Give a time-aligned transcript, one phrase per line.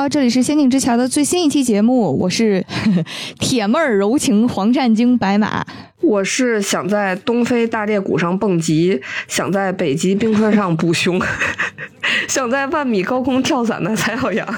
[0.00, 2.64] 好，这里是《仙境之桥》的最新一期节目，我是
[3.38, 5.62] 铁妹儿柔情黄鳝精白马，
[6.00, 11.20] 我是想在东非大裂谷上蹦极，想在北极冰川上捕熊，
[12.26, 14.48] 想在万米高空跳伞的蔡小阳。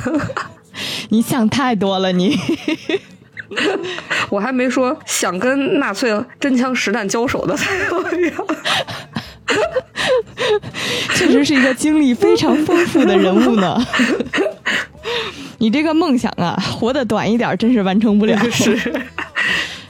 [1.10, 2.38] 你想太多了，你。
[4.30, 8.46] 我还没说想跟纳粹真枪实弹交手的蔡小阳。
[11.16, 13.84] 确实是一个经历非常丰富的人物呢。
[15.58, 18.38] 你这个梦想啊， 活得短一点，真是完成不了。
[18.50, 18.92] 是。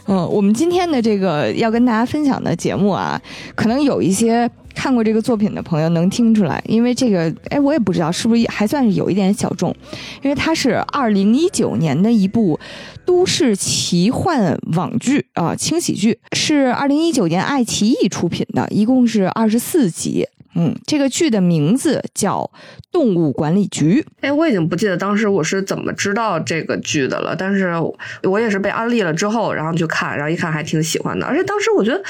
[0.09, 3.21] 嗯，我们今天的这个要跟大家分享的节目啊，
[3.55, 9.75] 可能有一些看过这个作品的朋友能听出来，因为这个，哎，我也不知道是不是还算是有一点小众，
[10.23, 12.59] 因为它是二零一九年的一部
[13.07, 20.27] 都市奇幻网剧啊，轻喜剧，是二零一九年爱奇艺出品的，一共是二十四集。
[20.55, 22.51] 嗯，这个剧的名字叫
[22.91, 24.03] 《动物管理局》。
[24.21, 27.75] 哎，我已经不记得当时我是怎么知道这个剧的了，但是
[28.23, 32.03] 我也是被安利了之后，然后去看，然后一看还挺喜欢的，而且当时我觉得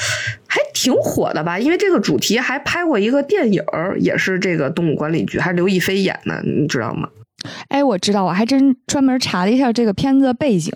[0.47, 3.63] 还挺火的吧，因为这个主题还拍过一个电影，
[3.99, 7.07] 也是这个动物管理局，还是刘亦菲演的，你知道吗？
[7.69, 10.73] 哎，我知道，我还真专门查了一下这个片子的背景，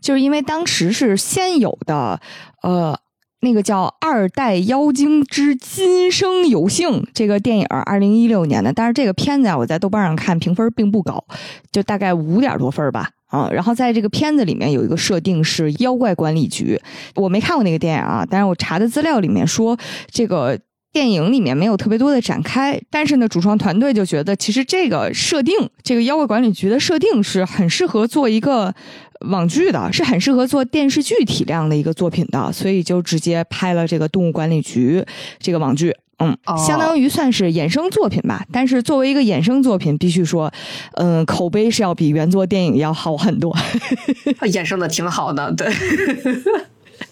[0.00, 2.20] 就是因为当时是先有的，
[2.62, 2.98] 呃。
[3.44, 11.24] 那个叫《二代妖精之今生有幸》这个电影，二零一六年的，但是这个片子啊，我在豆瓣上看评分并不高，
[11.72, 16.80] 就大概五点多分吧，啊，然后在这个片子里面有一个设定是妖怪管理局，
[17.16, 19.76] 我没看过那个电影啊，但是我查的资料里面说
[20.10, 20.58] 这个。
[20.92, 28.74] 电影里面没有特别多的展开，但是呢，主创团队就觉得其实这个设定，这个妖怪管理局的设定是很适合做一个
[29.20, 35.02] 网剧的，是很适合做电视剧体量的一个作品的，所以就直接拍了这个动物管理局
[35.38, 35.96] 这个网剧。
[36.18, 38.46] 嗯，相当于算是衍生作品吧。
[38.52, 40.52] 但是作为一个衍生作品，必须说，
[40.92, 43.52] 嗯，口碑是要比原作电影要好很多。
[44.46, 45.66] 衍生的挺好的，对。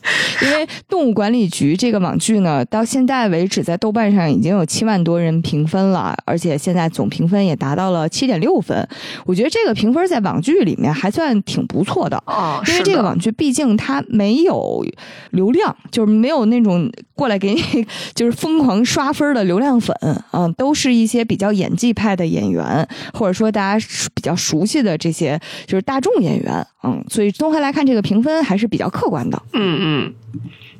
[0.43, 8.89] 因为动物管理局这个网剧呢，到现在为止在豆瓣上已经有七万多人评分了，而且现在总评分也达到了七点六分。
[9.27, 14.85] 我觉得这个评分在网剧里面还算挺不错的哦，因为这个网剧毕竟它没有
[15.31, 17.63] 流量，就是没有那种过来给你
[18.15, 19.95] 就是疯狂刷分的流量粉
[20.31, 29.79] 啊，都是一些比较演技派的演员，或者说大家比较熟悉的这些就是大众演员，嗯，所以综合来看，这个评分还是比较客观的，嗯。
[29.83, 29.90] 嗯。
[29.91, 30.15] 嗯。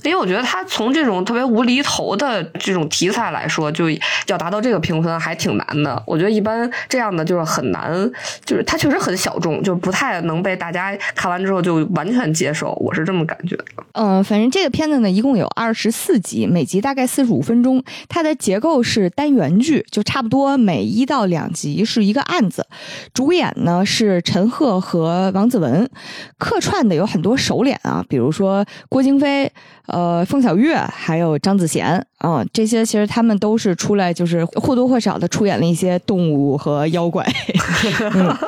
[0.05, 3.91] 因为我觉得他从这种特别无厘头的这种题材来说，就
[4.27, 6.03] 要达到这个评分还挺难的。
[6.07, 8.11] 我觉得一般这样的就是很难，
[8.45, 12.73] 就是他确实很小众，就不太能被大家看完之后就完全接受。
[12.81, 13.65] 我是这么感觉的。
[13.93, 17.83] 嗯，反正这个片子呢，一共有二十四集，每集大概四十五分钟。
[18.09, 22.67] 它的结构是单元剧，就差不多每一到两集是一个案子。
[23.13, 25.89] 主演呢是陈赫和王子文，
[26.39, 29.53] 客串的有很多熟脸啊，比如说郭京飞。
[29.93, 37.27] 呃，凤小岳还有张子贤啊，这些其实他们都是出来，就是或多或少的出演了一些动物和妖怪。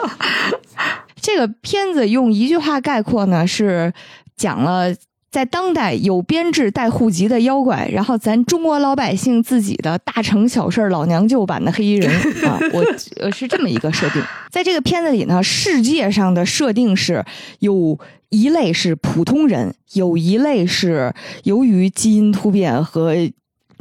[1.21, 3.93] 这个片子用一句话概括呢，是
[4.37, 4.95] 讲了
[5.31, 12.11] 在当代有编制带户籍的妖怪，然后咱中国老百姓自己的大城小事老娘舅版的黑衣人
[12.45, 12.85] 啊，我
[13.21, 14.23] 呃是这么一个设定。
[14.51, 17.25] 在这个片子里呢，世界上的设定是
[17.59, 17.99] 有。
[18.33, 23.15] 一类是普通人，有一类是由于基因突变和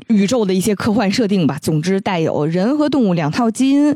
[0.10, 1.58] 宇宙的一些科幻设定吧。
[1.62, 3.96] 总之，带有人和动物两套基因，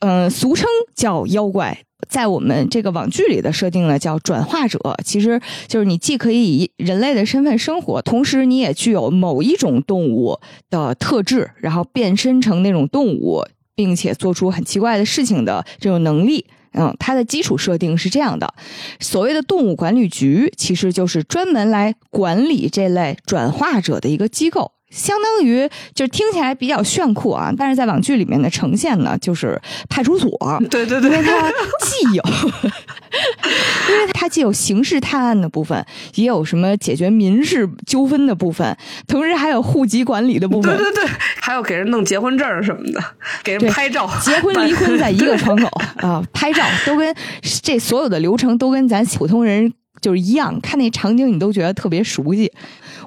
[0.00, 1.78] 嗯，俗称叫妖怪。
[2.06, 4.78] 在我们这个网剧里的设定呢，叫转化者。
[5.02, 10.38] 其实就是你既可以以人类的身份生活，同时你也具有某一种动物
[10.68, 13.42] 的特质，然后变身成那种动物，
[13.74, 16.44] 并且做出很奇怪的事情的这种能力。
[16.72, 18.54] 嗯，它的基础设定是这样的：
[19.00, 24.72] 所谓的动物管理局，其实就是专门来管理这类转化者的一个机构。
[24.90, 30.30] 相当于就是听起来比较炫酷啊，但是在网剧里面的呈现呢，就是派出所。
[30.70, 31.50] 对对对，因为它
[31.80, 32.22] 既有，
[33.90, 38.76] 因为它既有刑事探案的部分，也有什么解决民事纠纷的部分，
[39.06, 40.76] 同时还有户籍管理的部分。
[40.76, 43.02] 对对对，还有给人弄结婚证什么的，
[43.44, 47.14] 给人拍照，结婚离婚在一个窗口啊，拍照都跟
[47.62, 52.52] 这所有的流程都跟咱普通人就是一样，看那场景你都觉得特别熟悉。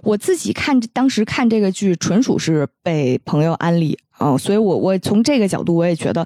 [0.03, 6.25] 我自己看当时看这个剧，纯属是被朋友安利啊，所以我我从这个角度，我也觉得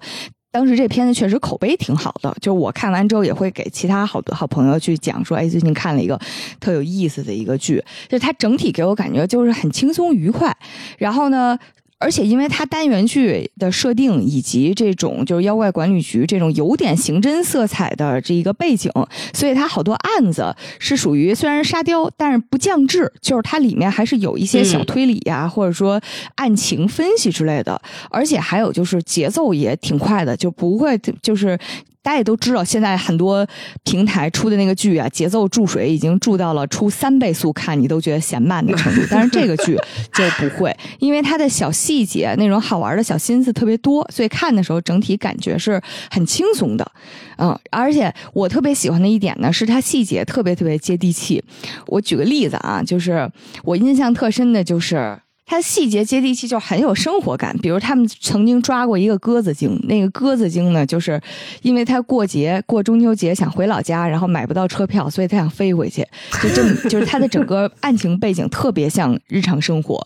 [0.51, 2.35] 当时这片子确实口碑挺好的。
[2.41, 6.19] 就是我看完之后，也会给其他好多好朋友去讲说，哎，最近看了一个
[6.59, 10.55] 特有意思的一个剧，就它整体给我感觉就是很轻松愉快。
[10.97, 11.57] 然后呢。
[11.97, 18.91] 而且因为它单元剧的设定以及这种就是妖怪管理局这种有点刑侦色彩的这一个背景，
[19.33, 26.01] 所以它好多案子是属于虽然沙雕，但是不降智，就是它里面还是有一些小推理呀，或者说
[26.35, 31.57] 案情分析之类的，而且还有就是节奏也挺快的，就不会就是。
[32.05, 33.43] 大家也都知道，现在很多
[33.83, 39.01] 平台出的那个剧啊，节奏注水已经注到了出三倍速看你都觉得嫌慢的程度。
[39.09, 39.75] 但是这个剧
[40.13, 45.81] 就不会，因为它的小细节那种好玩的小心思特别多，所以看的时候整体感觉是
[46.11, 46.91] 很轻松的。
[47.37, 51.43] 嗯，而且我特别喜欢的一点呢，是它细节特别特别接地气。
[51.87, 53.27] 我举个例子啊，就是
[53.63, 55.17] 我印象特深的就是。
[55.47, 57.55] 它细节接地气，就很有生活感。
[57.59, 61.21] 比如他们曾经抓过一个鸽子精，那个鸽子精呢，就是
[61.61, 66.05] 因为他过节过中秋节想回老家，然后买不到车票，所以他想飞回去。
[66.41, 70.03] 就这么， 就是他的整个案情背景特别像日常生活，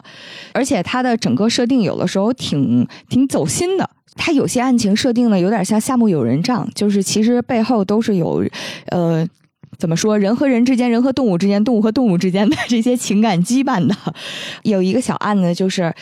[0.52, 3.90] 而且他的整个设定有的时候挺挺走心的。
[4.16, 8.44] 他有些案情设定呢，有点像夏目友人帐，就是其实背后都是有，
[8.88, 9.26] 呃。
[9.78, 10.18] 怎么说？
[10.18, 13.96] 人和人之间，人和动物之间，动物和动物之间的这些情感羁绊的，
[14.64, 15.94] 有一个小案子，就是，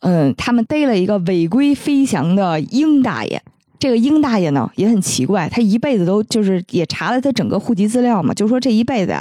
[0.00, 3.42] 嗯，他们逮了一个违规飞翔的鹰大爷。
[3.78, 9.14] 这个鹰大爷呢也很奇怪，他一辈子都就是也查了他整个户籍资料嘛，就说这一辈子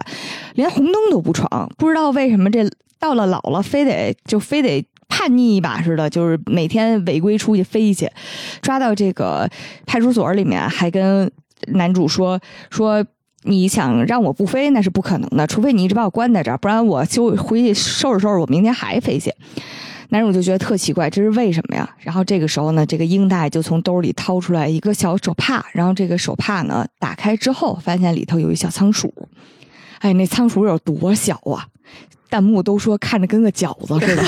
[0.53, 2.65] 连红灯都不闯，不知道为什么这
[2.97, 8.09] 到了老了非得就非得叛逆一把似的，就是每天违规出去飞去，
[8.61, 9.49] 抓到这个
[9.85, 11.29] 派出所里面还跟
[11.73, 13.05] 男主说说。
[13.45, 19.31] 你想让我不飞那是不可能的，除非你一直把我关在这儿，不然我就回去收拾收拾，我明天还飞去。
[20.09, 21.89] 男主就觉得特奇怪，这是为什么呀？
[21.99, 29.13] 然后这个时候呢，这个英大就从兜里掏出来一个小手帕，然后这个手帕呢打开之后，发现里头有一小仓鼠。
[29.99, 31.65] 哎，那仓鼠有多小啊？
[32.29, 34.23] 弹幕都说看着跟个饺子似的。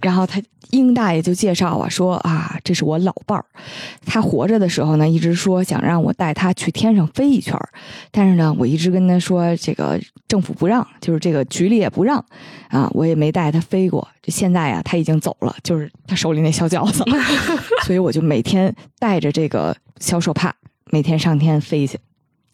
[0.00, 0.42] 然后他。
[0.72, 3.44] 英大爷就介绍啊，说啊，这是我老伴儿，
[4.04, 7.68] 他活着的时候呢，一直说想让我带他去天上飞一圈儿，
[8.10, 9.96] 但是呢，我一直跟他说，这个
[10.26, 12.18] 政府不让，就是这个局里也不让，
[12.68, 14.06] 啊，我也没带他飞过。
[14.20, 17.04] 这现在啊，他已经走了，就是他手里那小饺子，
[17.86, 20.52] 所以我就每天带着这个小手帕，
[20.90, 21.96] 每天上天飞去。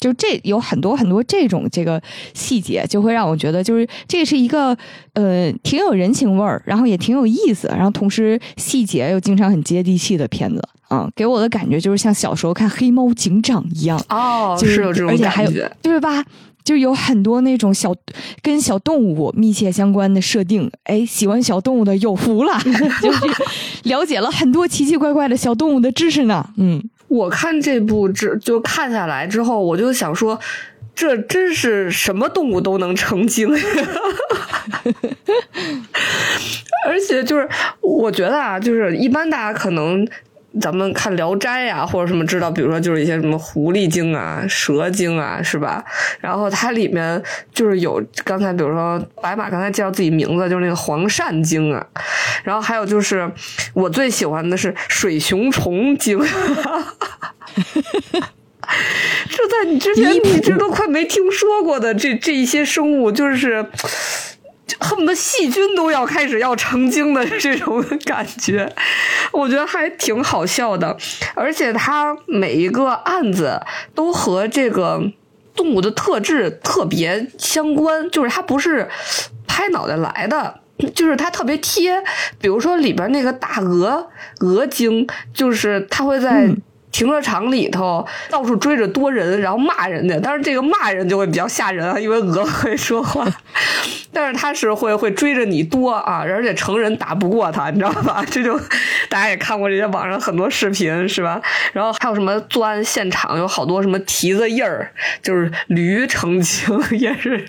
[0.03, 2.03] 就这有很多很多这种这个
[2.35, 4.77] 细节，就会让我觉得，就是这是一个
[5.13, 16.25] 呃挺有人情味儿，然后也挺有意思，然后同时细节又经常很接地气的片子啊，给我的感觉就是像小时候看《黑猫警长》一样哦，就是有这种感觉，对吧？
[16.65, 17.93] 就有很多那种小
[18.41, 22.57] 跟小动物密切相关的设定，哎，喜欢小动物的有福了，
[23.03, 23.21] 就是
[23.83, 26.83] 了解了很多奇奇怪怪的小动物的知识呢，嗯。
[27.13, 30.41] 我看这部之就看下来之后，我就想说，
[30.95, 33.49] 这真是什么动物都能成精，
[36.87, 37.49] 而且就是
[37.81, 40.09] 我觉得啊，就是一般大家可能。
[40.61, 45.83] 咱们看《聊斋》啊，或者什么知道，比如说就是一些什么狐狸精啊、蛇精啊，是吧？
[46.21, 47.23] 然后它里面
[47.55, 51.87] 就是有刚才，比如说白马刚才介绍自己名字，就是那个黄鳝精啊。
[52.45, 53.31] 然后还有就是
[53.73, 56.19] 我最喜欢的是水熊虫精，
[59.29, 63.65] 这在你之前一直都快没听说过的这这一些生物，就是。
[64.83, 68.71] 恨不得细菌都要开始要成精的这种感觉，
[69.33, 70.97] 我觉得还挺好笑的。
[71.35, 73.61] 而且它每一个案子
[73.95, 75.03] 都和这个
[75.55, 78.89] 动物的特质特别相关，就是它不是
[79.47, 80.61] 拍脑袋来的，
[80.95, 82.03] 就是它特别贴。
[82.41, 84.11] 比如说里边那个大鹅
[84.41, 86.51] 鹅精，就是它会在。
[86.93, 90.21] 停车场里头到处追着多人，然后骂人家。
[90.23, 93.27] 但是这个骂人就会比较吓人啊，因为鹅会说话。
[94.13, 98.23] 但是他是会会追着你多啊，而且成人打不过他，你知道吧？
[98.31, 98.59] 这就
[99.09, 101.41] 大家也看过这些网上很多视频是吧？
[101.73, 107.47] 然后还有什么作案现场有好多什么蹄子印儿，就是驴成精 也是。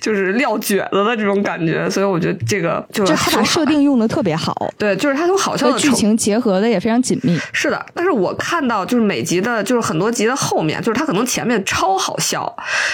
[0.00, 7.38] 就是撂蹶子的这种感觉，所以我觉得这个就是他把设定用的特别好，对，就是他从好笑的剧情结合的也非常紧密。
[7.52, 12.42] 是的，但是我看到就是每集的，就是很多集的后面，就是他可能前面超好笑，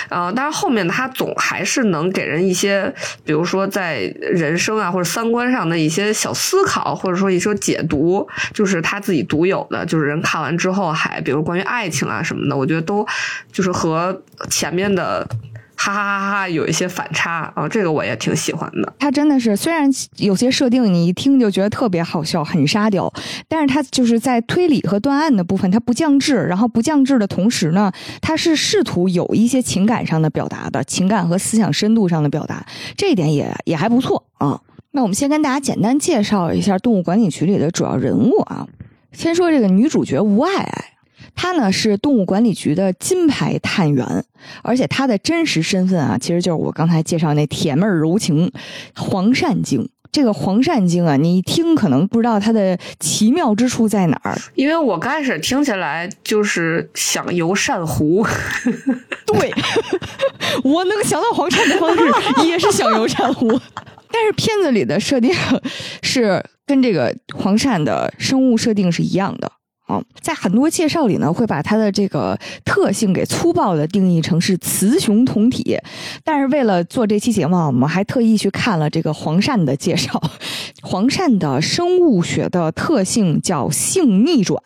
[0.08, 2.92] 啊，但是后面他总还是能给人一些，
[3.24, 13.06] 比如说在人生啊或者三观上的一些小思考，或者说一些解读，就是他自己独有的，就是人看完之后还，比如关于爱情啊什么的，我觉得都
[13.50, 15.26] 就是和前面的。
[15.84, 16.48] 哈哈哈哈！
[16.48, 18.92] 有一些反差啊，这个我也挺喜欢的。
[19.00, 23.12] 它真的是，虽然有些设定你一听就觉得特别好笑，很沙雕，
[23.48, 32.64] 但是它就是在推理和断案的部分，它不降智，然后不降智的同时呢，它是试图有一些情感上的表达的，情感和思想深度上的表达，
[32.96, 34.60] 这一点也也还不错啊。
[34.92, 38.68] 那我们先跟大家简单介绍一下动物管理局里的主要人物啊。
[39.10, 40.91] 先说这个女主角吴爱爱，
[41.34, 44.24] 她呢是动物管理局的金牌探员，
[44.62, 48.50] 而且他的真实身份啊，其实就是我刚才介绍那铁妹儿柔情
[48.94, 49.88] 黄鳝精。
[50.12, 58.22] 这个黄鳝精啊，你一听可能不知道它的奇妙之处在哪儿，因为我刚开始听起来就是想游鳝湖。
[59.24, 59.50] 对，
[60.64, 63.58] 我能想到黄鳝的方式也是想游鳝湖。
[64.12, 65.32] 但是片子里的设定
[66.02, 69.50] 是跟这个黄鳝的生物设定是一样的
[69.86, 75.76] 啊，在很多介绍里呢，会把它的这个特性给粗暴的定义成是雌雄同体。
[76.24, 80.22] 但是为了做这期节目，我们还特意去看了这个黄鳝的介绍。
[80.82, 84.60] 黄鳝的生物学的特性叫性逆转，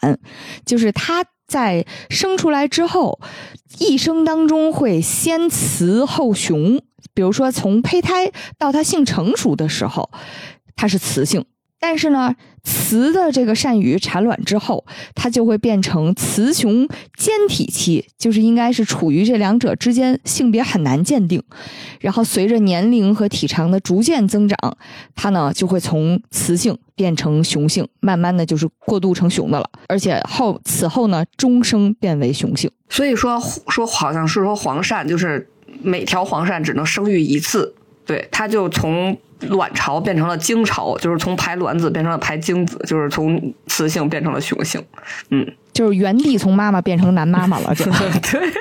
[0.65, 3.19] 就是它在生出来之后，
[3.79, 6.81] 一生当中会先雌后雄。
[7.15, 10.11] 比如说，从胚胎到它性成熟的时候，
[10.75, 11.47] 它是雌性，
[11.79, 21.43] 但是呢，雌的这个鳝鱼产卵之后，它就会变成雌雄兼体期，就是应该是处于这两者之间，性别很难鉴定。
[22.01, 24.77] 然后随着年龄和体长的逐渐增长，
[25.15, 32.71] 它呢就会从雌性变成雄性，慢慢的就是过渡成雄的了，而且后此后呢，终生变为雄性。
[32.89, 35.49] 所以说说好像是说黄鳝就是。
[35.83, 37.75] 每条黄鳝只能生育一次，
[38.07, 44.83] 对，它就从卵巢变成了精巢，就是从排卵子变成了排精子，就是从雌性变成了雄性，
[45.31, 48.53] 嗯， 就是原地从妈妈变成男妈妈了， 对。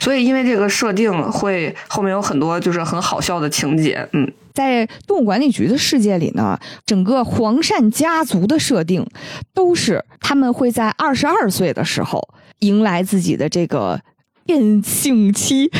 [0.00, 9.06] 所以因为这个设定，会后面有很多就是很好笑的情节，嗯，在动物管理局的世界里呢，整个黄鳝家族的设定
[9.52, 12.26] 都是他们会在二十二岁的时候
[12.60, 14.00] 迎来自己的这个。
[14.48, 15.70] 变性期，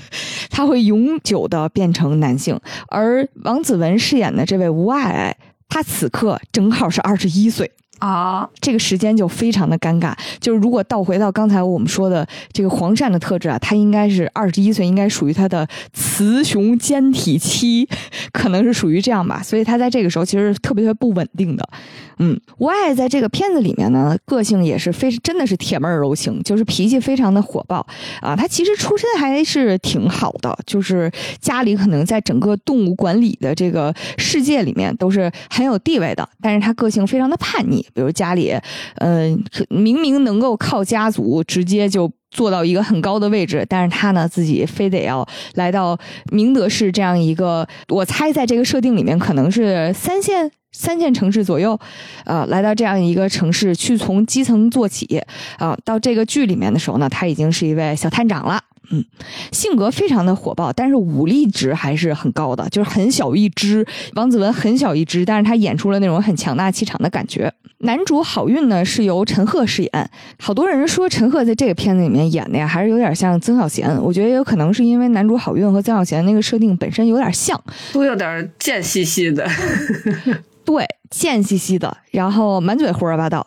[0.52, 7.72] 他会永久的变成男性，而王子文饰演的这位吴爱爱，他此刻正好是二十一岁。
[7.98, 10.12] 啊，这个时间就非常的尴尬。
[10.40, 17.88] 就是如果倒回到刚才我们说的这个黄鳝的特质啊，它应该是二十一岁，应该属于它的雌雄兼体期，
[18.32, 19.42] 可能是属于这样吧。
[19.42, 21.68] 所以它在这个时候其实特别特别不稳定的。
[22.20, 27.86] 嗯，吴爱在这个片子里面呢，个性也是非真的是铁妹柔情，就是脾气非常的火爆
[28.20, 28.34] 啊。
[28.34, 37.86] 他其实出身还是挺好的，就是家里可能在整个动物管理的这个世界里面都是很有地位的，但是他个性非常的叛逆。
[37.94, 38.54] 比如家里，
[38.96, 45.98] 嗯，明明能够靠家族直接就做到一个很高的位置，但是他呢自己非得要来到
[46.30, 51.76] 明德市这样一个，我猜在这个设定里面可能是三线三线城市左右，
[52.24, 55.20] 呃，来到这样一个城市去从基层做起，
[55.58, 58.62] 啊，到这个剧里面的时候呢，他已经是一位小探长了。
[58.90, 59.04] 嗯，
[59.52, 63.84] 性格非常的火爆，但是武力值还是很高的，就是很小一只。
[64.14, 67.52] 王子文很小一只，但是他演出了那种很强大气场的感觉。
[67.80, 73.94] 男主好运呢是由陈赫饰演，好多人说陈赫在这个片子里面演的呀，还是有点像曾小贤。
[74.00, 77.60] 我觉得也有可能是因为男主好运和曾小贤那个设定本身有点像，
[77.92, 79.46] 都有点贱兮兮的。
[80.68, 83.46] 对，贱兮兮的，然后满嘴胡说八道，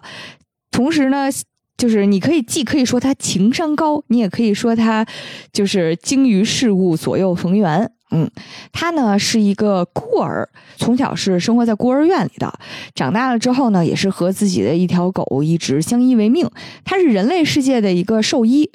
[0.72, 1.30] 同时呢。
[1.78, 5.04] 就是你可以既可以说他情商高，你也可以说他
[5.52, 7.92] 就是精于事物，左右逢源。
[8.12, 8.30] 嗯，
[8.72, 12.54] 他呢是一个孤儿，从小是生活在孤儿院里的，
[12.94, 16.50] 长大了之后呢，也是和自己的一条狗一直相依为命。
[16.84, 18.70] 他是人类世界的一个兽医。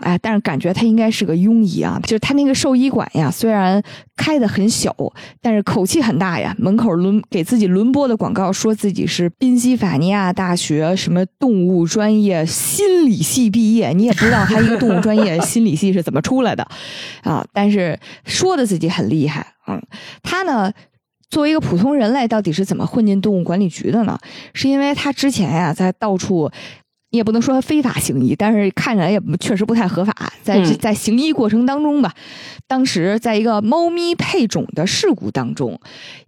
[0.00, 2.00] 哎，但是感觉他应该是个庸医啊！
[2.02, 3.80] 就是他那个兽医馆呀，虽然
[4.16, 4.92] 开的很小，
[5.40, 6.52] 但是口气很大呀。
[6.58, 16.66] 门口轮给自己轮播的广告，说自己是宾夕法尼亚大学什么动物专业心理系毕业，你也不知道他一个动物专业心理系是怎么出来的
[17.22, 17.46] 啊！
[17.52, 19.80] 但是说的自己很厉害，嗯，
[20.24, 20.72] 他呢，
[21.30, 24.18] 作为一个普通人类，到底是怎么混进动物管理局的呢？
[24.52, 26.50] 是因为他之前呀，在到处。
[27.10, 30.12] 你也不能说非法行医，但是看起来也确实不太合法。
[30.42, 32.12] 在在行医过程当中吧，
[32.66, 35.80] 当时在一个猫咪配种的事故当中，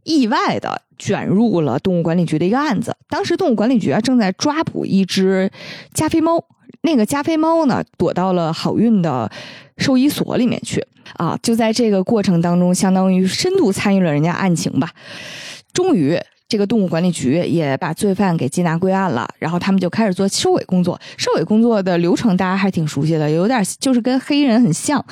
[0.05, 2.97] 意外的卷入了动物管理局的一个案子。
[3.09, 5.51] 当时动物管理局啊正在抓捕一只
[5.93, 6.45] 加菲猫，
[6.87, 9.31] 那个加菲猫呢躲到了好运的
[9.77, 10.83] 兽医所里面去
[11.17, 11.37] 啊。
[11.43, 14.91] 就在这个过程当中，相当于深度参与了人家案情吧。
[15.75, 16.19] 终于。
[16.49, 21.01] 这个动物管理局也把罪犯给缉拿归案了，然后他们就开始做收尾工作。
[21.17, 25.05] 收尾工作的流程大家还挺熟悉的，有点就是跟黑衣人很像，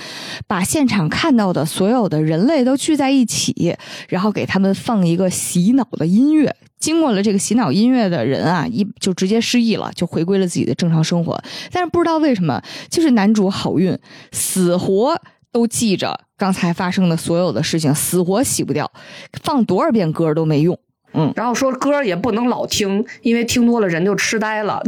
[0.47, 3.77] 把现场看到的所有的人类都聚在一起，
[4.09, 6.55] 然后给他们放一个洗脑的音乐。
[6.79, 11.43] 经过了这个洗脑音乐的人啊，一就直接失忆了，就回归了自己的正常生活。
[11.73, 13.99] 但是不知道为什么，就是男主好运
[14.33, 15.21] 死活。
[15.51, 18.91] 都记着刚才发生的所有的事情，死活洗不掉，
[19.41, 20.77] 放多少遍歌都没用。
[21.15, 24.83] 嗯，然后说歌也不能老听，因为听多了人就痴呆了。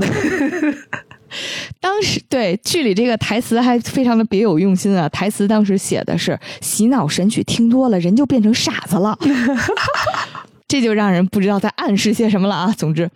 [1.80, 9.18] 当时对剧里这个台词还非常的别有用心啊，台词当时写的是洗脑神曲听多了人就变成傻子了，
[10.68, 12.72] 这就让人不知道在暗示些什么了啊。
[12.76, 13.10] 总之，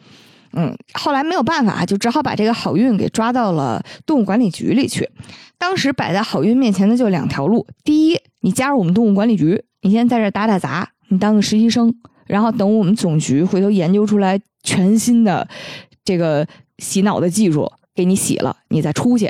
[0.52, 5.08] 嗯，后来没有办法，就只好把这个好运给抓到了动物管理局里去。
[5.56, 11.94] 当时摆在好运面前的就两条路：第一，你加入我们动物管理局，你先在这打打杂，你当个实习生，
[12.30, 15.46] 然后等我们总局回头研究出来全新的
[16.04, 16.46] 这个
[16.78, 19.28] 洗脑的技术，给你洗了，你再出去。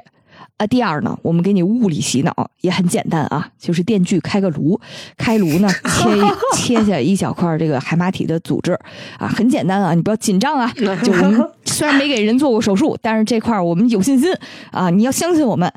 [0.59, 4.79] 啊，第二呢，我们给你物理洗脑也很简单啊， 就是电锯开个颅，
[5.17, 5.69] 开颅呢
[6.55, 8.79] 切切下一小块这个海马体的组织
[9.19, 10.71] 啊，很简单啊，你不要紧张啊。
[11.03, 14.31] 就我们虽然没给人做过手术，但是这块我们有信心
[14.71, 15.73] 啊，你要相信我们。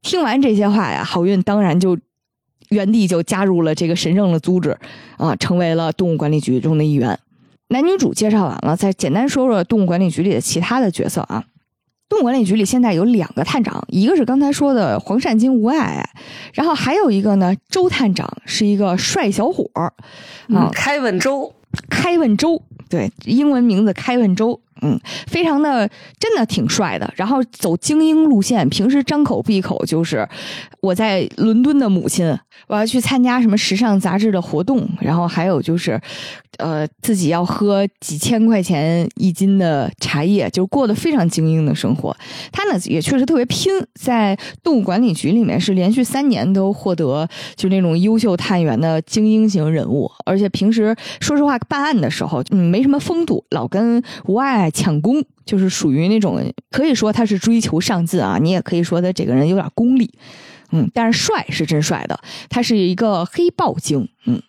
[0.00, 1.98] 听完这些话呀，好运当然就
[2.70, 4.76] 原地就加入了这个神圣的组织
[5.16, 7.18] 啊，成为了动物管理局中的一员。
[7.68, 11.44] 男女主介绍完了，再简单说说动物管理局里的其他的角色啊。
[12.08, 16.10] 动物管理局里现在有两个探长，一个是刚才说的黄善金吴爱爱，
[16.54, 19.92] 然后还有一个呢，周探长是一个帅小伙儿
[20.54, 21.54] 啊，开文周，
[21.90, 24.60] 开文周，对，英文名字开文周。
[24.82, 27.12] 嗯，非常的，真的挺帅的。
[27.16, 30.28] 然后走精英路线，平时张口闭口就是
[30.80, 32.26] 我在伦敦的母亲，
[32.68, 34.88] 我要去参加什么时尚杂志的活动。
[35.00, 36.00] 然后还有就是，
[36.58, 42.16] 呃，自己要喝几千块钱一斤的茶叶，就过得非常精英的生活。
[42.52, 50.10] 他呢也确实特别拼，在动物管理局里面是连续三年都获得就那种优秀探员的精英型人物。
[50.24, 54.67] 而且平时说实话办案的时候，嗯，没什么风度，老跟吴爱。
[54.70, 60.10] 抢功就是属于那种，可以说他是追求上进啊，你也可以说他这个人有点功利，
[60.72, 64.42] 嗯，但是帅是真帅的，他是一个黑豹精，嗯，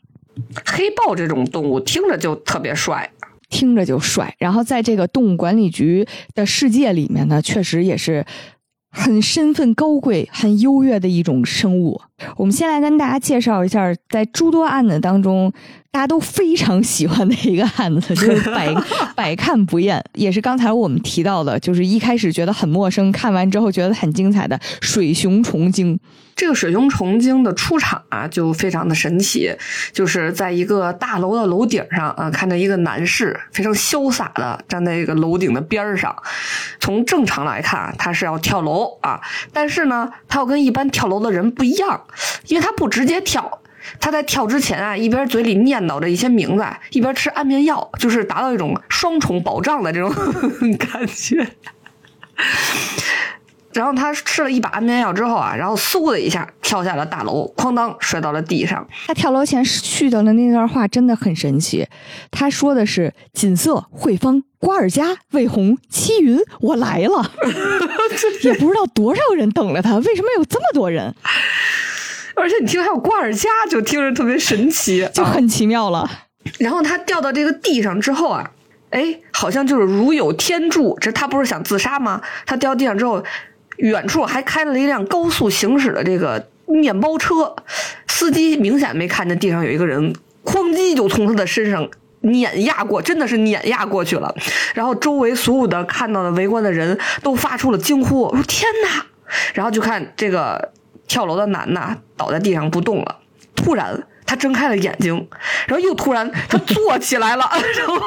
[0.65, 3.11] 黑豹这种动物听着就特别帅，
[3.49, 8.25] 听着就帅，然后在这个动物管理局的世界里面呢，确实也是
[8.91, 11.99] 很身份高贵、很优越的一种生物。
[12.35, 15.51] 我们先来跟大家介绍一下，在诸多案子当中。
[15.91, 18.71] 大家都非常喜欢的一个案子， 就是百
[19.15, 25.99] 百看不厌，也是刚才我们提到的，就是一开始觉得很陌生，看完之后觉得很精彩的水熊虫精。
[26.39, 29.53] 这个水熊虫精的出场啊，就非常的神奇，
[29.91, 36.15] 就是在一个大楼的楼顶上啊，看到一个男士非常潇洒的站在一个楼顶的边上。
[36.79, 39.19] 从正常来看，他是要跳楼啊，
[39.51, 42.05] 但是呢，他要跟一般跳楼的人不一样，
[42.47, 43.59] 因为他不直接跳。
[43.99, 50.09] 他在跳之前啊，一边嘴里念叨着一些名字，一边吃安眠药，就是达到一种双重保障的这种
[50.79, 51.45] 感觉。
[53.73, 58.87] 然后他吃了一把安眠药之后啊，然后嗖的一下跳下了大楼，哐当摔到了地上。
[59.07, 61.87] 他跳楼前絮叨的那段话真的很神奇，
[62.31, 67.31] 他说的是“锦瑟、慧芳、瓜尔佳、魏红、七云，我来了”，
[68.43, 71.13] 也不知道多少人等了他，为什么有这么多人？
[72.35, 76.09] 而且你听还有瓜尔佳，就听着特别神奇，就很奇妙了。
[76.57, 78.51] 然后他掉到这个地上之后啊，
[78.91, 80.97] 哎，好像就是如有天助。
[81.01, 82.21] 这他不是想自杀吗？
[82.45, 83.21] 他掉地上之后，
[83.79, 87.55] 远处还开了一辆高速行驶的这个面包车，
[88.07, 90.13] 司机明显没看见地上有一个人，
[90.45, 91.89] 哐叽就从他的身上
[92.21, 94.33] 碾压过，真的是碾压过去了。
[94.73, 99.05] 然后周围所有的看到的围观的人都发出了惊呼：“说天哪！”
[99.53, 100.71] 然后就看这个。
[101.09, 103.17] 跳楼的男的倒在地上不动了，
[103.55, 105.27] 突然他睁开了眼睛，
[105.65, 107.99] 然后又突然他坐起来了， 然后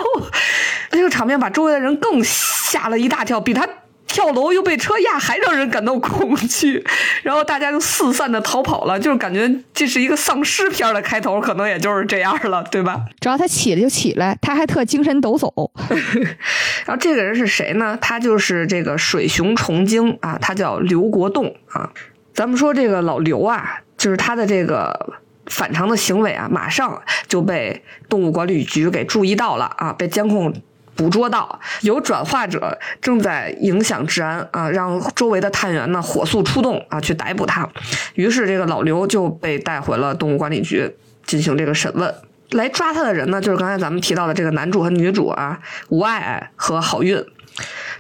[0.88, 3.68] 这个场面把周围的人更吓了一大跳，比他
[4.07, 6.85] 跳楼又被车压还让人感到恐惧，
[7.23, 13.01] 然后大家就四散的逃跑了，就是感觉这是一个丧尸片的开头，可能也就是这样了，对吧？
[13.21, 15.71] 只要他起来就起来，他还特精神抖擞。
[16.85, 17.97] 然后这个人是谁呢？
[18.01, 21.91] 他就是这个水熊虫精啊，他叫刘国栋啊。
[22.35, 25.15] 咱们说这个老刘啊，就是他的这个
[25.47, 30.53] 反常的行为啊，马上就被动物管理局给注意到了啊，被监控
[30.94, 37.68] 捕捉到，有转化者正在影响治安啊，让周围的探员呢火速出动啊，去逮捕他。
[38.14, 42.14] 于是这个老刘就被带回了动物管理局进行这个审问。
[42.50, 47.24] 来抓他的人呢，就是刚才咱们提到的这个男主和女主啊，吴爱爱和好运，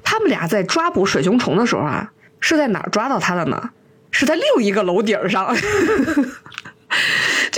[0.04, 3.70] 他们俩在抓捕水熊虫的时候啊，是在哪儿抓到他的呢？
[4.10, 5.64] 是在另一个楼顶上， 就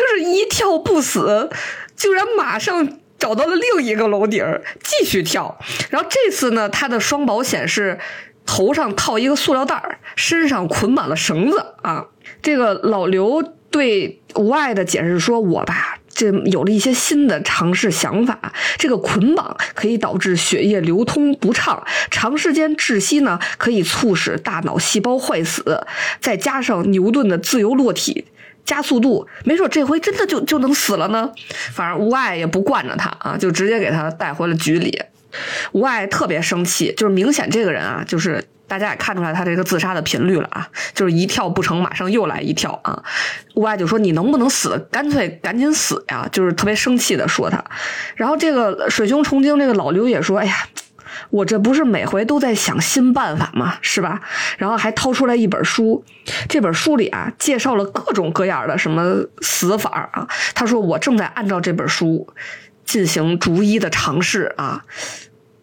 [0.06, 1.50] 是一跳不死，
[1.96, 2.88] 竟然马上
[3.24, 4.44] 找到了另一个楼顶
[4.82, 5.58] 继续跳。
[5.88, 7.98] 然后这次呢，他的双保险是
[8.44, 12.04] 头上套一个塑料袋身上捆满了绳子啊。
[12.42, 18.52] 这个老刘对无爱的解释说：“我吧，这有了一些新的尝试想法。
[18.76, 25.86] 这个捆绑可以导致血液流通不畅，长时间窒息呢，可以促使大脑细胞坏死。
[26.20, 28.26] 再加上牛顿的自由落体
[28.64, 31.30] 加速度，没准这回真的就就能死了呢。
[31.72, 35.02] 反正无爱也不惯着他啊，就直接给他带回了局里。
[35.72, 43.04] 无爱特别生气，就是明显这个人啊，就是。”大家也看出来他这个自杀的频率了啊，就是一跳不成，马上又来一跳啊。
[43.56, 44.88] 乌爱就说：“你能不能死？
[44.90, 47.62] 干脆赶紧死呀！”就是特别生气的说他。
[48.16, 50.66] 然后这个水熊崇经这个老刘也说：“哎呀，
[51.30, 53.74] 我这不是每回都在想新办法吗？
[53.80, 54.20] 是吧？”
[54.58, 56.04] 然后还掏出来一本书，
[56.48, 60.28] 这本书里啊介绍了各种各样的什么死法啊。
[60.54, 62.26] 他说：“我正在按照这本书
[62.84, 64.84] 进行逐一的尝试啊。”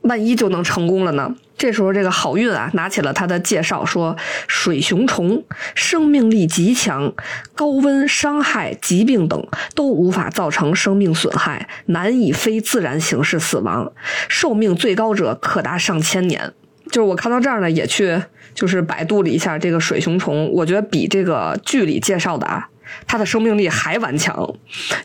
[0.01, 1.35] 万一就能成功了呢？
[1.61, 5.43] 这时候，这个好运啊，拿起了他的介绍，说：水熊虫
[5.75, 7.13] 生命力极强，
[7.53, 13.93] 高温、伤害、疾病等都无法造成生命损害，难以非自然形式死亡，
[14.27, 16.51] 寿命最高者可达上千年。
[16.87, 18.19] 就是我看到这儿呢，也去
[18.55, 22.67] 就是百度了一下这个水熊虫，我觉得比这个剧里介绍的啊，
[23.05, 24.55] 它的生命力还顽强，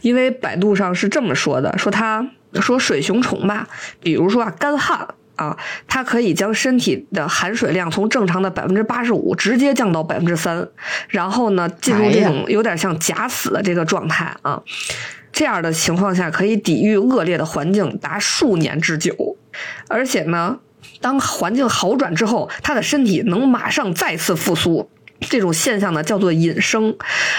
[0.01, 2.31] 因为百度上是这么说的：说它。
[2.63, 3.69] 说水熊虫吧，
[4.01, 10.69] 比如说啊，干旱啊，它可以将身体的含水量从正常的百分之八十五直接降到百分之三，
[11.09, 14.63] 然后呢，进入这种有点像假死的这个状态啊。
[15.33, 19.37] 这样的情况下，可以抵御恶劣的环境达数年之久，
[19.89, 20.59] 而且呢，
[21.01, 24.91] 当环境好转之后，它的身体能马上再次复苏。
[25.31, 26.95] 这种现象呢叫做隐生，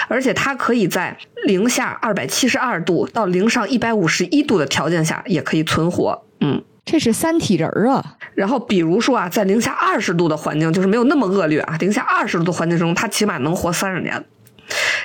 [0.08, 6.24] 而且它可以在零下二百七十二度到零上一百五十一度的条件下也可以存活。
[6.40, 8.16] 嗯，这是三体人啊。
[8.34, 14.24] 然后比如说啊，在零下二十度的环境，就是没有那么恶劣啊，零下二十度的环境中，它起码能活三十年。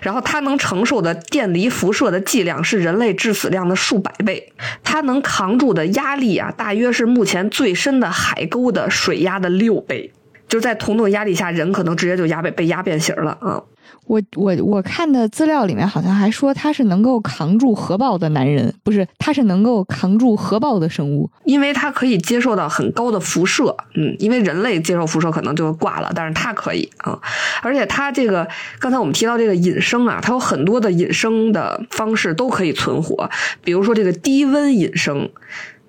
[0.02, 4.52] 然后它能承受的电离辐射的剂量是人类致死量的数百倍，
[4.84, 10.12] 它能扛住的压力啊，大约是目前最深的海沟的水压的六倍。
[10.50, 13.64] 就是在同等压力下，人可能直接就压被被压变形了啊！
[14.06, 23.76] 我我我看的资料里面好像还说他是能够扛住核爆的男人，不是，他是能够扛住核爆的生物，因为他可以接受到很高的辐射。
[23.96, 27.20] 嗯，因为人类接受辐射可能就挂了，但是他可以啊！
[27.62, 28.48] 而且他这个
[28.80, 33.30] 刚才我们提到这个隐生啊，它有很多的隐生的方式都可以存活，
[33.64, 35.30] 比如说这个低温隐生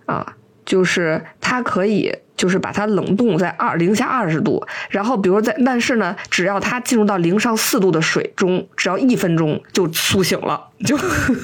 [0.06, 2.14] 啊，就是它可以。
[2.36, 10.96] 就是把它冷冻在二零下二十度，然后比如在，但是呢，只要它进入到零上四度的水中，只要一分钟就苏醒了，就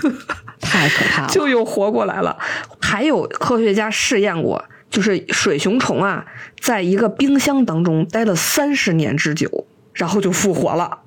[0.60, 2.36] 太可怕了，就又活过来了。
[2.80, 6.26] 还有科学家试验过，就是水熊虫啊，
[6.60, 10.98] 在一个冰箱当中待了三十年之久，然后就复活了。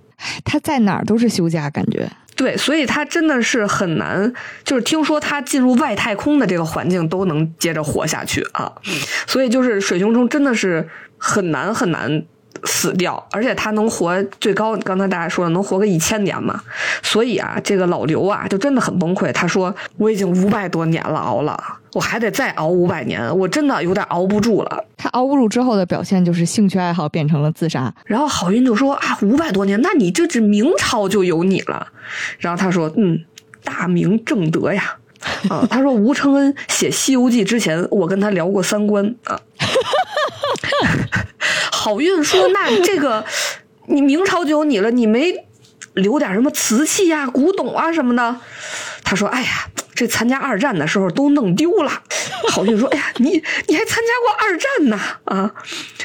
[0.46, 2.10] 它在哪儿都是休假，感觉。
[2.36, 4.34] 对，所以他真的是很难。
[4.63, 8.72] 就是听说他进入外太空的这个环境都能接着活下去啊，
[9.28, 12.24] 所以就是水熊虫真的是很难很难
[12.65, 16.62] 死掉，而且它能活最高，刚才大家说了能活个一千年嘛。
[17.02, 19.32] 所以啊，这个老刘啊就真的很崩溃。
[19.32, 21.62] 他说：“我已经五百多年了，熬了，
[21.94, 27.94] 我还得再熬五百年，我真的有点熬不住了。”他熬不住之后的表现就是兴趣爱好变成了自杀。
[28.06, 31.88] 然后郝云就说：“啊，五百多年，那你这是明朝就有你了。”
[32.40, 33.24] 然后他说：“嗯，
[33.64, 34.96] 大明正德呀，
[35.50, 39.40] 啊，他说吴承恩写《西游记》之前，我跟他聊过三观啊。
[41.72, 43.26] ”郝运说：“那这个
[43.88, 45.34] 你明朝就有你了，你没
[45.94, 48.38] 留点什么瓷器呀、古董啊什么的？”
[49.04, 51.92] 他说：“哎呀。”这参加二战的时候都弄丢了，
[52.50, 55.54] 好运说：“哎呀，你你还参加过二战呢啊？”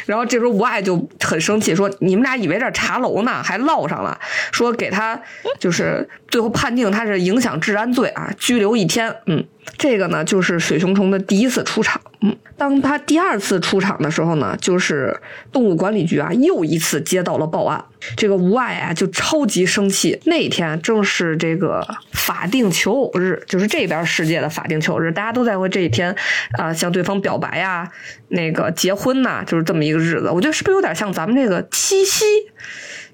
[0.06, 4.18] 然后这时候吴爱就很生气，说：“你们俩以为这茶楼呢，还唠上了，
[4.52, 5.20] 说给他
[5.58, 9.46] 就是最后判定他是影响治安罪啊，拘留一天。”嗯。
[9.76, 12.00] 这个呢，就是水熊虫的第一次出场。
[12.20, 15.16] 嗯，当他第二次出场的时候呢，就是
[15.52, 17.84] 动物管理局啊，又一次接到了报案。
[18.16, 20.20] 这个吴爱啊，就超级生气。
[20.24, 26.14] 那一天正是这个法定求偶日，就是这边世界的法定求偶日，大家都在为这一天
[26.56, 27.88] 啊向对方表白呀，
[28.28, 30.28] 那个结婚呐，就是这么一个日子。
[30.30, 32.24] 我觉得是不是有点像咱们这个七夕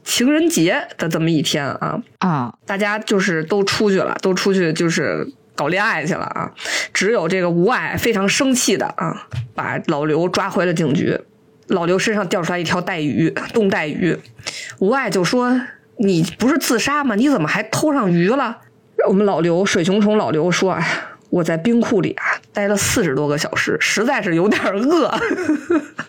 [0.03, 2.01] 情人节的这么一天啊？
[2.21, 5.31] 啊，大家就是都出去了，都出去就是。
[5.55, 6.51] 搞恋爱去了啊！
[6.93, 11.19] 只有这个吴爱非常生气的啊，把老刘抓回了警局。
[11.69, 14.19] 老刘身上掉出来一条带鱼，冻带鱼。
[14.81, 15.61] 吴爱就说
[15.97, 17.15] ：“你不是自杀吗？
[17.15, 18.59] 你怎么还偷上鱼了？”
[19.09, 20.79] 我们老刘水熊虫老刘说
[21.35, 25.11] ：“我在冰库里啊待了四十多个小时，实在是有点饿，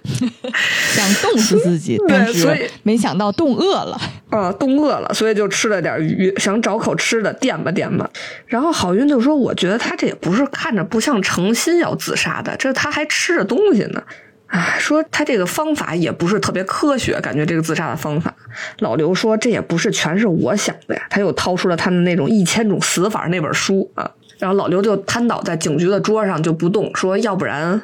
[0.93, 1.97] 想冻死自己，
[2.31, 8.07] 所以没想到冻饿了。”啊，冻饿了，所以就吃了点鱼，想找口吃的垫吧垫吧。
[8.45, 14.03] 然后郝云就说：“我觉得他这也不是看着不像诚心要自杀的，这他还吃着东西呢。”
[14.45, 18.31] 啊，说他这个方法也不是特别科学，感觉这个自杀的方法。
[18.77, 24.11] 老刘说：“这也不是全是我想的呀。”他又掏出了他的那种《一千种死法》那本书啊。
[24.37, 27.81] 然后老刘就瘫倒在警局的桌上就不动，说：“要不然，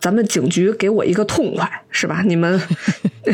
[0.00, 2.22] 咱们警局给我一个痛快，是吧？
[2.24, 2.60] 你们。”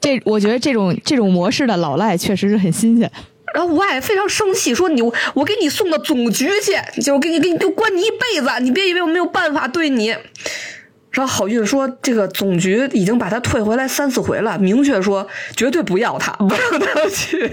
[0.00, 3.10] 这我觉得这种这种模式的老赖确实是很新鲜。
[3.54, 10.14] 然后吴爱非常生气，说：“你我给你送到总局去，就给你给你就关你一辈子，你别以为我没有办法对你。”
[11.10, 15.26] 然后郝运说：“这个总局已经把他退回来三四回了，明确说
[15.56, 17.50] 绝对不要他，不让他去。”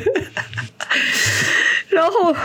[1.90, 2.36] 然后。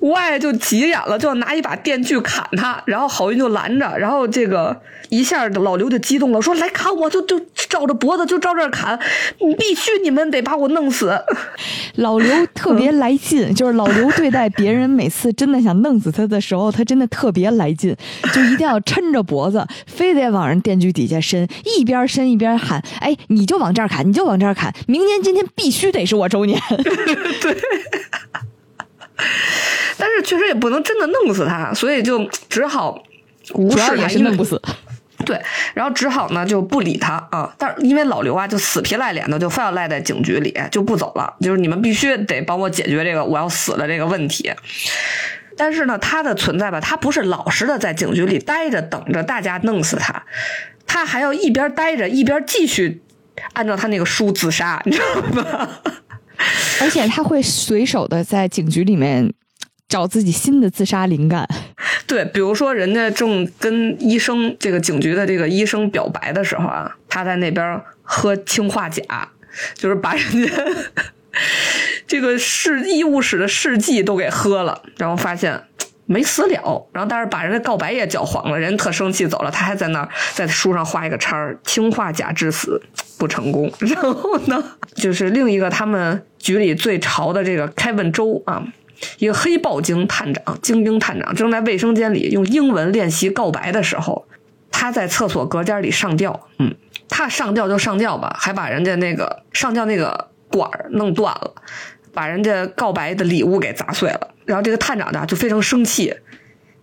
[0.00, 8.98] 吴爱就急眼了，就要拿一把电锯砍他，然后郝云就拦着，然后这个一下老刘就激动了，说：“来砍我，就就照着脖子就照这儿砍，
[9.40, 11.18] 你必须你们得把我弄死。
[11.96, 17.96] ”老刘特别来劲，就是老刘对待别人每次真的想弄死他的时候，他真的特别来劲，
[18.32, 26.60] 就一定要抻着脖子，非得往人电锯底下伸，一边伸一边喊：“哎，你就往这儿砍，你就往这儿砍，明年今天必须得是我周年。
[27.42, 27.56] ”对。
[29.98, 33.02] 但是确实也不能真的弄死他，所以就只好
[33.54, 34.60] 无视他，弄不死。
[35.26, 35.38] 对，
[35.74, 37.52] 然后只好呢就不理他啊。
[37.58, 41.34] 但是因为老刘啊，就死皮赖脸的，就非要赖在警局里，就不走了。
[41.40, 44.52] 就是你们必须得帮我解决这个我要死的这个问题。
[45.56, 50.22] 但是呢，他的存在吧，他不是老实的在警局里待着等着大家弄死他，
[50.86, 53.02] 他还要一边待着一边继续
[53.54, 55.68] 按照他那个书自杀，你知道吗？
[56.80, 59.32] 而且他会随手的在警局里面
[59.88, 61.48] 找自己新的自杀灵感。
[62.06, 69.28] 对，比如说人家正跟医生这个警局的这个医生表白的时候啊，他在那边喝氰化钾，
[69.74, 70.52] 就是把人家
[72.06, 75.62] 这个试医务室的试剂都给喝了，然后发现
[76.06, 82.80] 没死了，然后但是把人家告白也搅黄了，人特生气走了，他还在那在书上画一个叉儿，氰化钾致死。
[83.18, 84.62] 不成功， 然后呢，
[84.94, 88.62] 就是另一个他们局里最潮的这个凯文周啊，
[89.18, 94.26] 一个黑豹精探长、精英探长，正在卫生间里用英文练习告白的时候，
[94.70, 96.74] 他在厕所隔间里上吊，嗯，
[97.08, 101.54] 他上吊就上吊吧，还把人家那个上吊那个管儿弄断了，
[102.14, 106.14] 把人家告白的礼物给砸碎了，然后这个探长呢就非常生气，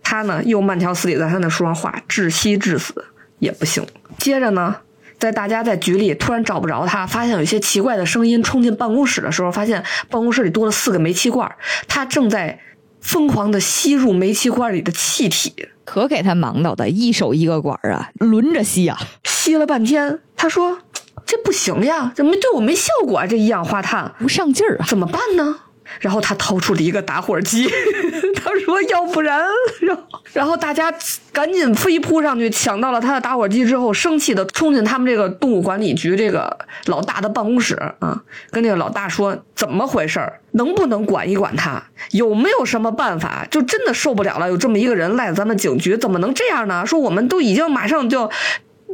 [0.02, 3.06] 他呢又慢条斯理在他那书上画窒息致死
[3.38, 3.86] 也不行，
[4.18, 4.76] 接着呢。
[5.18, 11.50] 在大家在局里突然找不着他，发现有一些奇怪的声音，冲进办公室的时候，发现办公室里多了四个煤气罐，
[11.88, 12.60] 他正在
[13.00, 20.78] 疯狂的吸入煤气罐里的气体，可给他忙到的，一手一个管啊，轮着吸啊，吸了半天，他说
[21.24, 23.26] 这不行呀，怎么对我没效果啊？
[23.26, 25.56] 这一氧化碳不上劲儿啊，怎么办呢？
[26.00, 27.68] 然后他掏出了一个打火机，
[28.36, 29.44] 他说：“要不然……”
[29.80, 30.92] 然后，然后大家
[31.32, 40.20] 赶紧飞扑上去抢到了他的打火机之后，生气的冲进他们这个动物管理局这个老大的办公室啊，跟那个老大说：“怎么回事
[40.52, 41.82] 能不能管一管他？
[42.10, 43.46] 有没有什么办法？
[43.50, 46.84] 就真的受不了了，有这么一个人赖在咱们警局，怎么能这样呢？
[46.86, 48.30] 说我们都已经马上就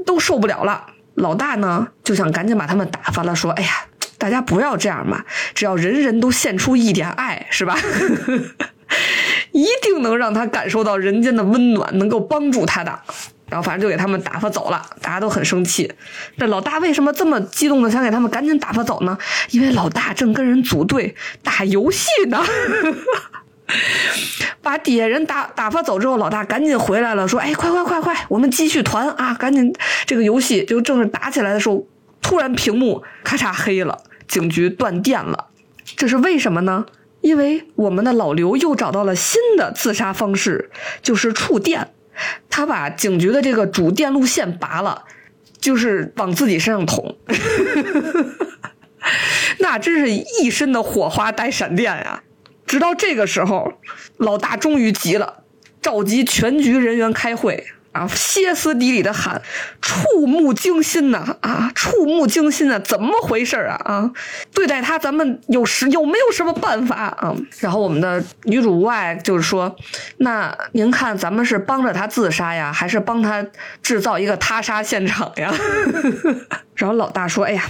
[0.06, 0.86] 都受不了了。”
[1.16, 3.68] 老大呢就想赶紧把他们打发了，说：“哎呀。”
[4.22, 5.24] 大家不要这样嘛！
[5.52, 7.76] 只要人人都献出一点爱，是吧？
[9.50, 12.96] 一定能让他感受到人间的温暖，能够帮助他的。
[13.48, 15.92] 然后反正就给他们打发走了，大家都很生气。
[16.38, 19.18] 这老大为什么这么激动的想给他们赶紧打发走呢？
[19.50, 22.40] 因为老大正跟人组队打游戏呢。
[24.62, 29.34] 把底下人打打发走之后，老大赶紧回来了，说：“哎，快快快快，我们继续团啊！
[29.34, 29.74] 赶紧，
[30.06, 31.84] 这个游戏就正是打起来的时候，
[32.20, 35.48] 突然屏幕咔嚓黑了。”警局断电了，
[35.96, 36.86] 这是为什么呢？
[37.20, 40.70] 因为我们的老刘又找到了新的自杀方式，
[41.02, 41.92] 就是触电。
[42.50, 45.04] 他把警局的这个主电路线拔了，
[45.60, 47.16] 就是往自己身上捅。
[49.58, 52.22] 那真是一身的火花带闪电呀！
[52.66, 53.74] 直到这个时候，
[54.16, 55.44] 老大终于急了，
[55.80, 57.66] 召集全局人员开会。
[57.92, 58.08] 啊！
[58.08, 59.40] 歇斯底里的喊，
[59.80, 61.36] 触目惊心呐！
[61.40, 62.78] 啊，触目惊心啊！
[62.78, 63.76] 怎么回事啊？
[63.84, 64.10] 啊，
[64.54, 67.34] 对待他，咱们有时有没有什么办法啊？
[67.60, 69.74] 然后我们的女主外就是说，
[70.18, 73.46] 那您看，咱们是帮着他自杀呀，还是帮他
[73.82, 75.52] 制造一个他杀现场呀？
[76.74, 77.62] 然后老大说，哎呀。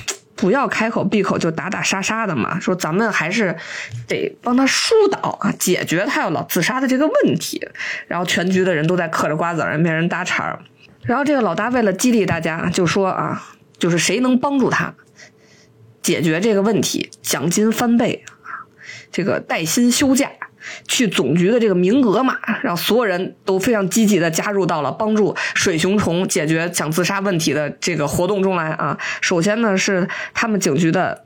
[0.43, 3.57] 不要开口闭口就打打杀杀的嘛，说咱们还是
[4.09, 7.65] 得帮他疏导啊，解决他要老自杀的这个问题。
[8.09, 10.59] 然后全局的人都在嗑着瓜子儿，没人搭茬儿。
[11.03, 13.41] 然后这个老大为了激励大家，就说啊，
[13.79, 14.93] 就是谁能帮助他，
[16.03, 18.25] 解决这个问题，奖金翻倍，
[19.13, 20.29] 这个带薪休假。
[20.89, 28.99] 去总局的这个名额嘛，让所有人都非常积极的加入到了帮助水熊虫解决想自杀问题的这个活动中来啊。
[29.21, 31.25] 首先呢是他们警局的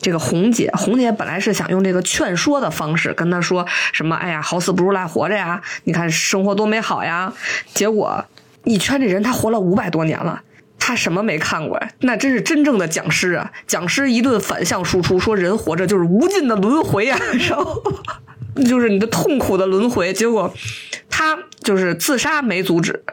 [0.00, 7.32] 这个红姐，红姐本来是想用这个劝说的方式跟他说什么，哎呀，好死不如赖活着呀，你看生活多美好呀。
[7.74, 8.24] 结果
[8.64, 10.40] 一圈这人他活了五百多年了，
[10.78, 11.90] 他什么没看过呀？
[12.00, 13.52] 那真是真正的讲师啊！
[13.66, 17.82] 讲师一顿反向输出，说人活着就是无尽的轮回啊， 然后。
[18.62, 20.54] 就是你的痛苦的轮回，结果
[21.10, 23.04] 他就是自杀没阻止，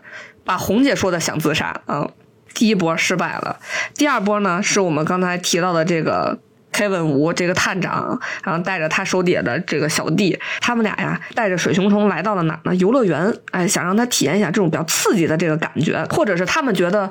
[0.44, 2.10] 把红姐说的想自杀啊，
[2.54, 3.60] 第一波失败了，
[3.96, 6.40] 第二波呢是我们刚才提到的这个。
[6.82, 12.74] Kevin 吴这个探长，然后带着他手底下的这个小弟，他们俩呀，带着水熊虫来到了哪呢？
[12.78, 17.08] 游乐园，哎，想让他体验一下这种比较刺激的这个感觉，或者是他们觉得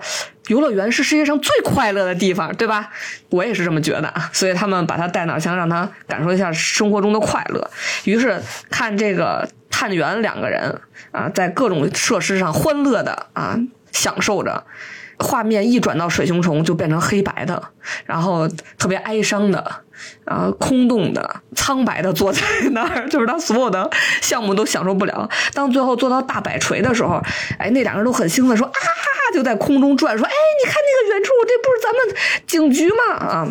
[0.48, 2.90] 游乐园是世界上最快乐的地方，对吧？
[3.28, 7.70] 我也是这么觉得啊，所以他们把他带哪，想让他感受一下生活中的快乐。
[8.02, 10.80] 于是看这个探员两个人
[11.12, 13.56] 啊，在各种设施上欢乐的啊，
[13.92, 14.64] 享受着。
[15.20, 17.62] 画面一转到水熊虫，就变成黑白的，
[18.04, 19.58] 然后特别哀伤的，
[20.24, 22.40] 啊，空洞的、苍白的坐在
[22.72, 23.88] 那儿，就是他所有的
[24.20, 25.28] 项目都享受不了。
[25.54, 27.22] 当最后做到大摆锤的时候，
[27.58, 28.72] 哎，那两个人都很兴奋，说啊，
[29.34, 30.32] 就在空中转，说，哎，
[30.64, 33.14] 你看那个远处，这不是咱们警局吗？
[33.14, 33.48] 啊。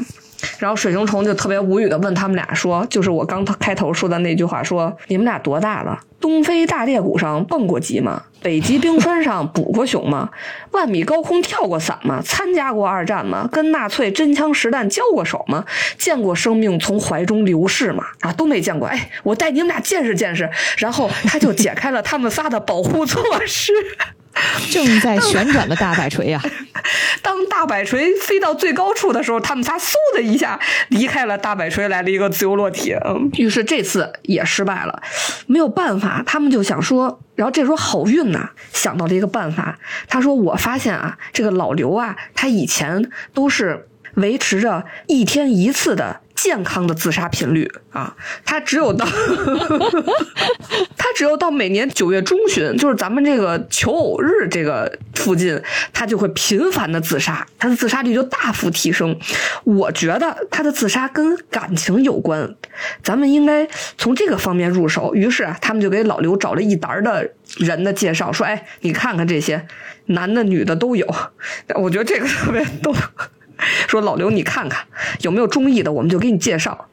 [0.57, 5.99] 然后水熊虫就特别无语的问他们俩说：“就是我刚开头说的那句话，说你们俩多大了？
[6.19, 8.23] 东非大裂谷上蹦过极吗？
[8.41, 10.29] 北极冰川上捕过熊吗？
[10.71, 12.21] 万米高空跳过伞吗？
[12.23, 13.47] 参加过二战吗？
[13.51, 15.63] 跟纳粹真枪实弹交过手吗？
[15.97, 18.03] 见过生命从怀中流逝吗？
[18.19, 18.87] 啊，都没见过。
[18.87, 20.49] 哎，我带你们俩见识见识。
[20.77, 23.71] 然后他就解开了他们仨的保护措施。”
[24.71, 26.41] 正在旋转的大摆锤呀！
[27.21, 32.93] 当大摆锤飞到最高处的时候，他们仨嗖的一下离开了大摆锤，来了一个自由落体。
[33.05, 35.01] 嗯，于是这次也失败了，
[35.47, 49.05] 没有办法，他们就想说，然后这时候好运呐想到了一个办法，他说：“我发现啊，这个老刘啊，他以前都是维持着一天一次的。”健康的自杀频率啊，他只有到，
[50.95, 59.19] 他只有到每年九月中旬，就是咱们这个求偶日这个附近，他就会频繁的自杀，他的自杀率就大幅提升。
[59.65, 62.55] 我觉得他的自杀跟感情有关，
[63.03, 65.13] 咱们应该从这个方面入手。
[65.13, 69.67] 于是他们就给老刘找了一沓的人的介绍，说：“哎，你看看这些，
[70.05, 71.05] 男的女的都有。”
[71.75, 72.95] 我觉得这个特别逗。
[73.87, 74.85] 说老刘，你看看
[75.21, 76.87] 有没有中意的，我们就给你介绍。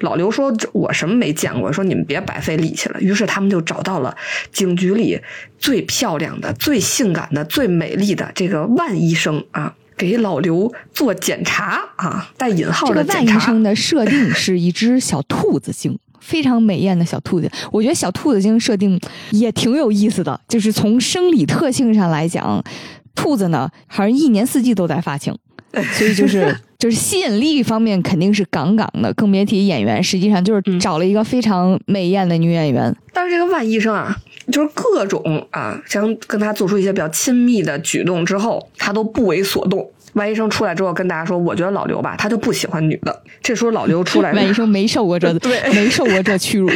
[0.00, 3.00] 老刘说：“我什么没见过。”说你们别白费力气了。
[3.00, 4.16] 于是他们就找到了
[4.52, 5.20] 警局里
[5.58, 13.20] 最漂亮的、最性感的、最美丽的这个万医生啊，给老刘做检查啊，带引号的检查。
[13.20, 17.50] 这个万医生的设定是一只小兔子精，非常美艳的小兔子。
[17.72, 19.00] 我觉得小兔子精设定
[19.30, 22.62] 也挺有意思的，就是从生理特性上来讲，
[23.16, 25.36] 兔子呢好像一年四季都在发情。
[25.94, 32.94] 所以就是 就是吸引力方面肯定是杠杠的，更别提演员，实际上就是找了一个非常美艳的女演员。
[33.12, 34.14] 但是这个万医生啊，
[34.50, 39.90] 就是各种啊，想跟他做出一些比较亲密的举动之后，他都不为所动。
[40.12, 46.68] 万医生出来之后跟大家说：“我觉得老刘吧，他就不喜欢女的。”这时候老刘出来，万医生没受过这 对，没受过这屈辱。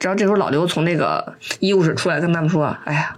[0.00, 3.16] 然后这时候老刘从那个医务室出来跟他们说：“哎呀。”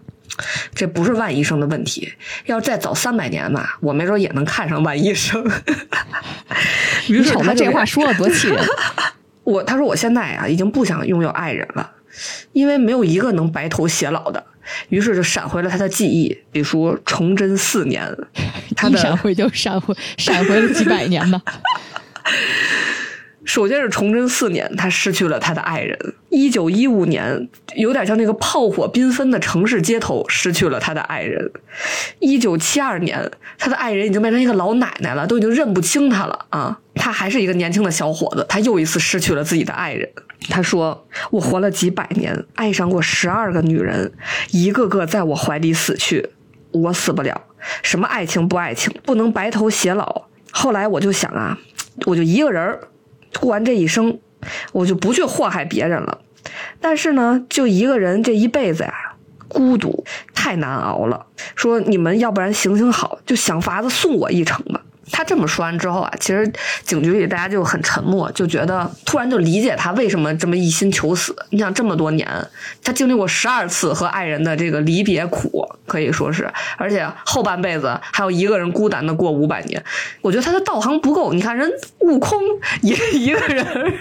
[0.74, 2.12] 这不是万医生的问题，
[2.46, 5.44] 要再早三百年嘛，我没准也能看上万医生。
[7.08, 8.58] 于是他这话说的多气人。
[9.44, 11.90] 我他说我现在啊，已经不想拥有爱人了，
[12.52, 14.44] 因为没有一个能白头偕老的。
[14.90, 18.08] 于是就闪回了他的记忆，比如说崇祯四年，
[18.76, 21.42] 他一闪回就闪回，闪回了几百年呢。
[23.44, 25.98] 首先是崇祯四年，他失去了他的爱人。
[26.30, 31.50] 一九一五年，有点像那个炮火缤纷的城市街头，失去了他的爱人。
[32.20, 36.78] 一九七二年，他的爱人已经变成一个老奶奶了，都已经认不清他了啊！
[36.94, 40.08] 他还是一个年轻的小伙子，他又一次失去了自己的爱人。
[40.48, 44.12] 他说：“我活了几百年，爱上过十二个女人，
[44.50, 46.30] 一个个在我怀里死去，
[46.70, 47.42] 我死不了。
[47.82, 50.26] 什么爱情不爱情，不能白头偕老。
[50.52, 51.58] 后来我就想啊，
[52.06, 52.80] 我就一个人儿。”
[53.40, 54.18] 过完这一生，
[54.72, 56.18] 我就不去祸害别人了。
[56.80, 59.14] 但是呢，就一个人这一辈子呀，
[59.48, 60.04] 孤独
[60.34, 61.26] 太难熬了。
[61.54, 64.82] 说你们要不然行行好，就想法子送我一程吧。
[65.12, 66.50] 他这么说完之后啊，其实
[66.82, 71.36] 警局里大家就很沉默，就觉得突然就理解他为什么这么一心求死。
[71.50, 72.26] 你想这么多年，
[72.82, 79.84] 他经历过十二次和爱人的这个离别苦，可以说是，而且后半辈子还有一个人孤单的过五百年。
[80.22, 81.32] 我觉得他的道行不够。
[81.32, 82.40] 你看人悟空
[82.80, 83.94] 也 一个人。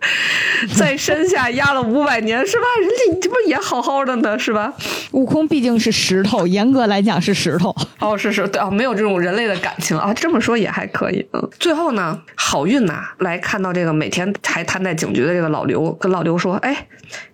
[0.76, 2.64] 在山下压了五百年，是吧？
[2.80, 4.72] 人家这不也好好的呢，是吧？
[5.12, 7.74] 悟空毕竟是石头，严格来讲是石头。
[7.98, 10.14] 哦，是是，对啊，没有这种人类的感情啊。
[10.14, 11.26] 这么说也还可以。
[11.32, 16.86] 嗯，最后呢，好运呐，来看到这个每天还瘫在警局的这个老刘，跟老刘说：“哎，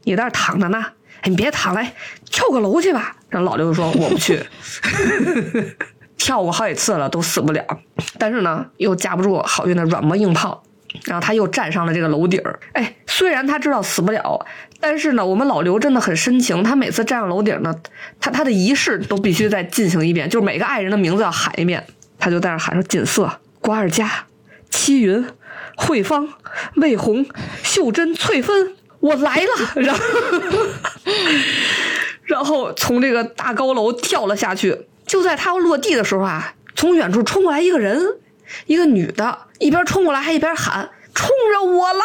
[0.05, 0.85] 你在这躺着呢，
[1.21, 1.87] 哎，你别躺了，
[2.31, 4.41] 跳个楼去吧。”然后老刘说：“我不去，
[6.17, 7.63] 跳过好几次了，都死不了。
[8.19, 10.63] 但是呢，又架不住好运的软磨硬泡。”
[11.05, 14.47] 然后他又站上了这个楼顶儿，哎，虽然他知道死不了，
[14.81, 16.63] 但是呢，我们老刘真的很深情。
[16.63, 17.75] 他每次站上楼顶呢，
[18.21, 21.85] 他他的仪式都必须再进行一遍，就是每个爱人的名字要喊一遍，
[22.19, 24.27] 他就在那喊说：锦瑟、瓜尔佳、
[24.71, 25.27] 七云、
[25.77, 26.29] 慧芳、
[26.77, 27.27] 魏红、
[27.63, 29.73] 秀珍、翠芬，我来了。
[29.83, 30.01] 然后，
[32.25, 34.87] 然后从这个大高楼跳了下去。
[35.07, 38.01] 就在他要落地的时候啊，从远处冲过来一个人。
[38.67, 42.05] 一个女的，一边冲过来还一边喊：“冲着我来！”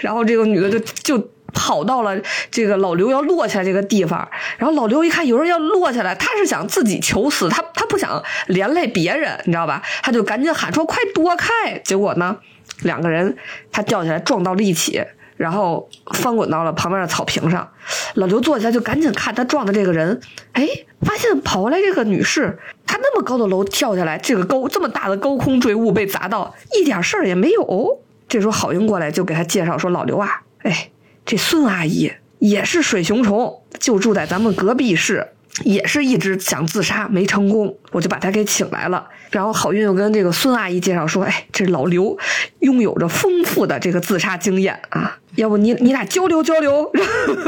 [0.00, 2.18] 然后这个女的就就跑到了
[2.50, 4.28] 这个老刘要落下这个地方。
[4.58, 9.82] 然后老刘一看有人要落下来，他是想自己求死，他他不想连累别人，你知道吧？
[10.02, 12.38] 他就赶紧喊说：“快躲开！”结果呢，
[12.82, 13.36] 两个人
[13.70, 15.04] 他掉下来撞到了一起。
[15.42, 17.68] 然后翻滚到了旁边的草坪上，
[18.14, 20.20] 老刘坐下就赶紧看他撞的这个人，
[20.52, 20.68] 哎，
[21.00, 28.00] 发现跑过来这个女士，她那么高的楼跳下来，这个高这么大的高空坠物被砸到，一点事儿也没有。
[28.28, 30.90] 这时候郝云过来就给他介绍说：“老刘啊，哎，
[31.26, 35.26] 这孙阿姨也是水熊虫，就住在咱们隔壁市。”
[35.64, 39.06] 也是一直想自杀没成功，我就把他给请来了。
[39.30, 42.16] 然后好运又跟这个孙阿姨介绍说：“哎，这老刘
[42.60, 46.90] 拥有着丰富的这个自杀经验啊，要不你你俩交流交流。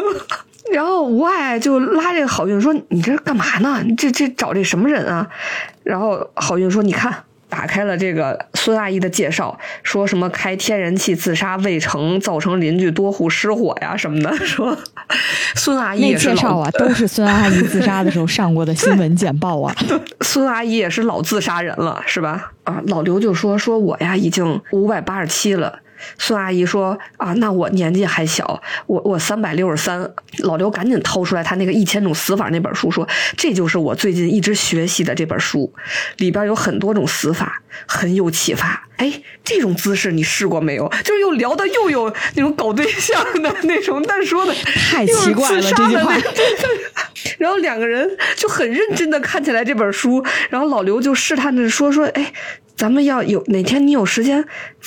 [0.73, 3.85] ”然后吴爱就拉这个好运说：“你这干嘛呢？
[3.97, 5.29] 这这找这什么人啊？”
[5.83, 14.35] 然后好运说：“你看。”打开了这个孙阿姨的介绍，说什么开天然气自杀未成，造成邻居多户失火呀什么的。
[14.45, 14.77] 说
[15.55, 19.75] 孙阿姨那介绍啊，都是孙阿姨自杀的时候上过的新闻简报啊。
[20.23, 22.53] 孙阿姨也是老自杀人了，是吧？
[22.65, 25.81] 啊，老刘就说说我呀，已经五百八十七了。
[26.19, 35.73] 孙阿姨说：“啊，那我年纪还小，我我三百六十三。”老刘赶紧掏出来他那个《一千种死法》那本书，说：“这就是我最近一直学习的这本书，
[36.17, 38.89] 里边有很多种死法，很有启发。
[38.97, 40.89] 哎，这种姿势你试过没有？
[41.05, 44.53] 就是又聊的又有那种搞对象的那种，但说的
[44.91, 46.17] 太奇怪了这句话。
[47.39, 52.33] 然后两个人就很认真的看起来这本书，然后老刘就试探着说说：哎。”
[52.77, 54.45] 咱们要有哪天你有时间，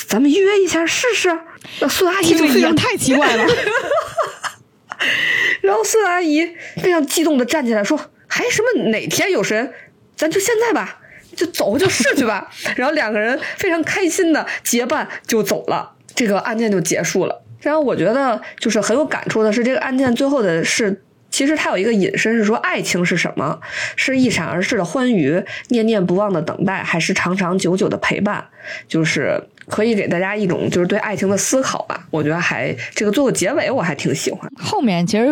[0.07, 1.39] 咱们约一下试试。
[1.79, 3.45] 那孙阿姨就也太奇怪了。
[5.61, 9.73] 然后孙阿姨非常激动的站起来说：“还什么哪天有时间，
[10.15, 10.99] 咱就现在吧，
[11.35, 12.49] 就走就试去吧。
[12.75, 17.43] ”然后两个人非常开心的结伴就走了，这个案件就结束了。
[17.61, 21.03] 然后我觉得就是很有感触的是，这个案件最后的是。
[21.37, 23.59] 其实它有一个引申，是说爱情是什么？
[23.95, 28.43] 是一闪而逝的欢愉，念念不忘的等待，还是长长久久的陪伴？
[28.87, 32.07] 就是可以给大家一种就是对爱情的思考吧。
[32.09, 34.51] 我觉得还这个做个结尾，我还挺喜欢。
[34.57, 35.27] 后面其实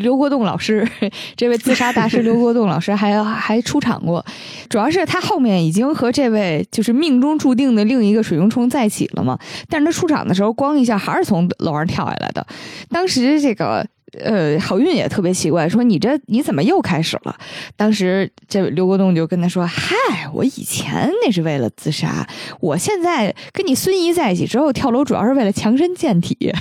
[0.00, 0.86] 刘国栋老师
[1.36, 4.24] 这位自杀大师刘国栋老师还还出场过，
[4.68, 9.36] 主要是他后面已经和这位就是命中注定的另一个水熊虫在一起了嘛。
[9.68, 12.46] 但是他出场的时候，咣一下还是从楼上跳下来的。
[12.88, 13.84] 当时这个。
[14.18, 17.36] 呃，好运也特别奇怪，说你这你怎么又开始了？
[17.76, 19.94] 当时这刘国栋就跟他说：“嗨，
[20.34, 22.26] 我以前那是为了自杀，
[22.60, 26.36] 我现在跟你孙姨在一起之后跳楼，主要是为了强身健体。”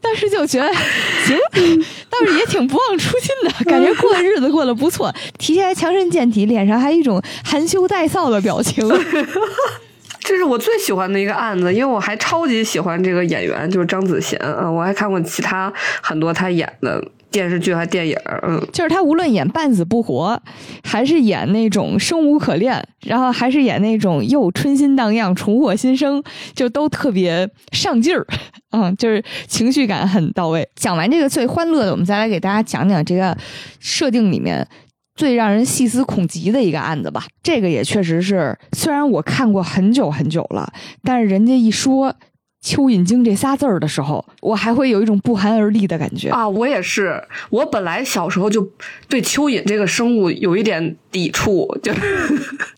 [0.00, 0.72] 当时就觉得
[1.24, 1.36] 行，
[2.08, 8.86] 倒是也挺不忘初心的感觉，过日子过得不错，提起来强身健体，脸上还一种含羞带臊的表情。
[10.26, 15.72] 这是我最喜欢的一个案子，因为我还超级喜欢这个演员，就是张子贤啊，我还看过其他
[16.02, 17.00] 很多他演的
[17.30, 20.42] 电视剧和电影，嗯，就是他无论演半死不活，
[20.82, 26.20] 还是演那种生无可恋，然后还是演那种又春心荡漾、重获新生，
[26.56, 28.26] 就都特别上劲儿，
[28.72, 30.68] 嗯，就是情绪感很到位。
[30.74, 33.36] 讲完这个最欢乐的，我们再来给大家讲讲这个
[33.78, 34.66] 设定里面。
[35.16, 40.70] 最让人细思恐极的一个案子吧，这个也确实是，虽然我看过很久很久了，
[41.02, 42.14] 但是人家一说
[42.62, 46.48] 蚯蚓精这仨字儿的时候，我还会有一种不寒而栗的感觉啊！
[46.48, 48.68] 我也是，我本来小时候就
[49.08, 52.00] 对蚯蚓这个生物有一点抵触，就是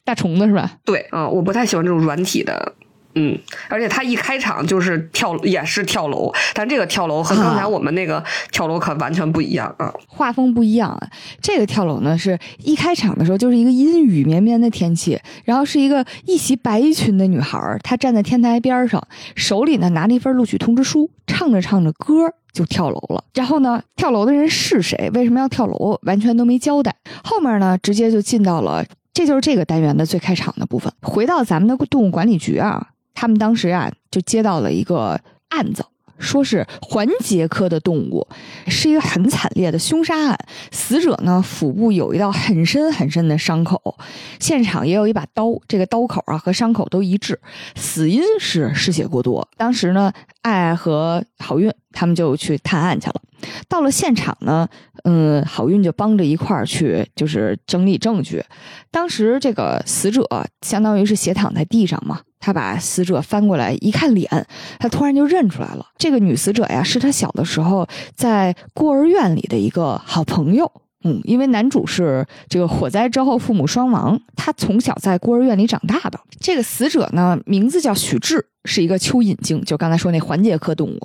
[0.04, 0.76] 大虫子是吧？
[0.84, 2.72] 对，嗯，我不太喜欢这种软体的
[3.14, 3.36] 嗯，
[3.68, 10.96] 而且他一开场就是跳，也是跳楼，但这个跳楼和刚才我们那个跳楼可完全不一样啊，画风不一样。
[11.40, 19.02] 这个跳楼呢，是一开场的时候就是一个阴雨绵绵的天气，然后是一个一袭白裙的女孩，她站在天台边上，
[19.34, 23.24] 手里呢拿着一份录取通知书，唱着唱着歌就跳楼了。
[23.34, 25.10] 然后呢，跳楼的人是谁？
[25.14, 25.98] 为什么要跳楼？
[26.02, 26.94] 完全都没交代。
[27.24, 30.92] 后面呢，直接就进到了，这就是这个单元的最开场的部分。
[31.02, 32.90] 回到咱们的动物管理局啊。
[33.20, 35.84] 他们当时啊，就接到了一个案子，
[36.20, 38.24] 说是环节科的动物，
[38.68, 40.38] 是一个很惨烈的凶杀案。
[40.70, 43.98] 死者呢，腹部有一道很深很深的伤口，
[44.38, 47.40] 现场也有一把刀，这个刀口啊和伤口都一致，
[47.74, 49.48] 死因是失血过多。
[49.56, 50.12] 当时呢，
[50.42, 53.20] 爱爱和好运他们就去探案去了。
[53.68, 54.68] 到了现场呢，
[55.02, 58.44] 嗯，好运就帮着一块儿去，就是整理证据。
[58.92, 60.24] 当时这个死者
[60.62, 62.20] 相当于是斜躺在地上嘛。
[62.40, 64.46] 他把死者翻过来一看脸，
[64.78, 65.86] 他突然就认出来了。
[65.96, 70.70] 这个女死者呀，是他小的时候在孤儿院里的一个好朋友。
[71.04, 76.18] 嗯，因为男主是这个火灾之后父母双亡，他从小在孤儿院里长大的。
[76.40, 80.98] 这个死者呢，名字叫许志，是一个蚯蚓精，就刚才说那环节科动物。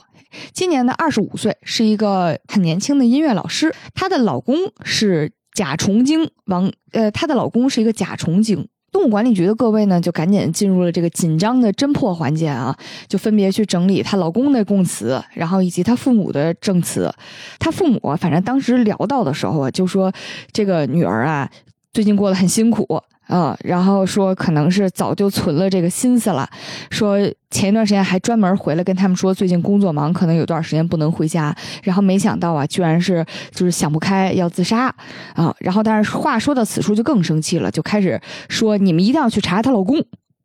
[0.51, 3.71] 今年呢，二十五岁，是一个很年轻的音乐老师。
[3.93, 8.67] 她的老公是甲虫精王，呃，她的老公是一个甲虫精。
[8.93, 12.77] 动物管理局的各位呢，就赶紧进入了这个紧张的侦破环节啊，
[13.07, 17.11] 就分别去整理她老公的供词，然后以及她父母的证词。
[17.59, 20.13] 她父母反正当时聊到的时候啊，就说
[20.51, 21.49] 这个女儿啊，
[21.91, 22.87] 最近过得很辛苦。
[23.35, 26.47] 嗯，然后说可能是早就存了这个心思了，
[26.91, 27.17] 说
[27.49, 31.55] 前一段时间还专门回来跟他们说最近工作忙，可能有段时间不能回家。
[31.81, 34.93] 然后没想到啊，居然是就是想不开要自杀
[35.33, 35.51] 啊。
[35.61, 39.97] 然后但是话说到此处就更生气了，就开始说你们一定要去查她老公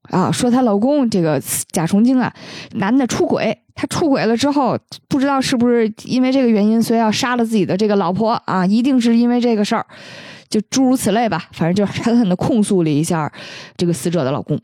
[0.05, 1.39] 啊，说她老公这个
[1.71, 2.33] 甲虫精啊，
[2.77, 4.79] 男的出轨，他出轨了之后
[5.09, 9.85] 不知道是不是因为这个原因，所以要杀了自己的这个老婆啊，一定是因为这个事儿。
[10.49, 13.31] 就诸如此类吧，反正就狠狠的控诉了一下
[13.77, 14.59] 这个死者的老公，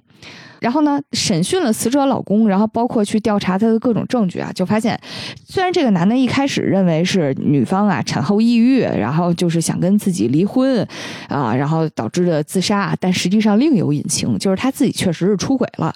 [0.61, 4.99] 然后呢，审讯了死者老公，然后包括去调查他的各种证据啊，就发现，
[5.47, 10.87] 虽然这个男的一开始认为是女方啊产后抑郁，然后就是想跟自己离婚
[11.29, 15.93] 啊，然后导致的自杀，但实际上另有隐情，就是他自己确实是出轨了。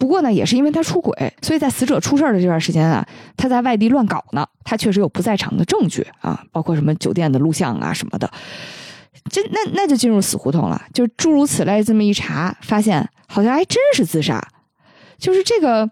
[0.00, 3.06] 不过呢，也是因为他出轨，所以在死者出事的这段时间啊，
[3.36, 8.28] 他在外地乱搞呢，他确实有不在场的证据啊，包括什么酒店的录像啊什么的。
[9.30, 11.82] 这那那就进入死胡同了，就诸如此类。
[11.82, 14.46] 这么一查，发现好像还真是自杀。
[15.18, 15.90] 就是这个，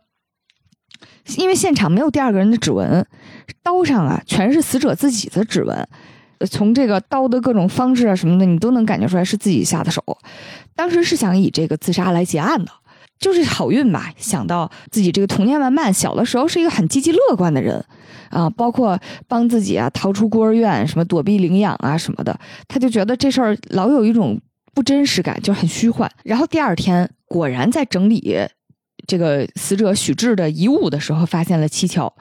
[1.37, 3.07] 因为现场没有第二个人的指纹，
[3.63, 5.89] 刀上啊全是死者自己的指纹。
[6.51, 10.03] 从这个刀的各种方式啊什么的，你都能感觉出来是自己下的手。
[10.75, 12.73] 当时是想以这个自杀来结案的。
[13.19, 17.85] 就是好运吧，想到自己这个童年玩伴，小的时候是一个很积极乐观的人，
[18.31, 24.41] 啊，包括帮自己啊逃出孤儿院，什么躲避领养啊什么的，他就觉得这事儿老有一种
[24.73, 26.11] 不真实感，就很虚幻。
[26.25, 28.35] 然后第二天果然在整理
[29.07, 32.13] 这个死者许志的遗物的时候，发现了蹊跷，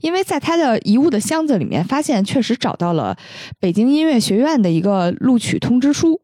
[0.00, 3.16] 因为在他的遗物的箱子里面，发现确实找到了
[3.58, 6.20] 北京音乐学院的一个录取通知书。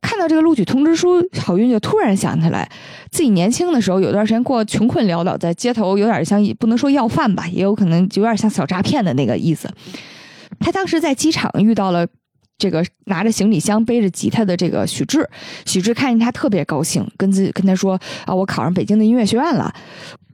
[0.00, 2.70] 看到这个录取通知书，郝运就突然想起来，
[3.10, 9.68] 自己年轻的时候有段时间过穷困潦倒，在街头有点像不能说要饭吧，也有可能有点像小诈骗的那个意思。
[10.58, 12.06] 他当时在机场遇到了
[12.58, 15.28] 这个拿着行李箱、背着吉他的这个许志，
[15.64, 19.72] 许志看见他特别高兴，跟自跟他说：“啊，我考上北京的音乐学院了，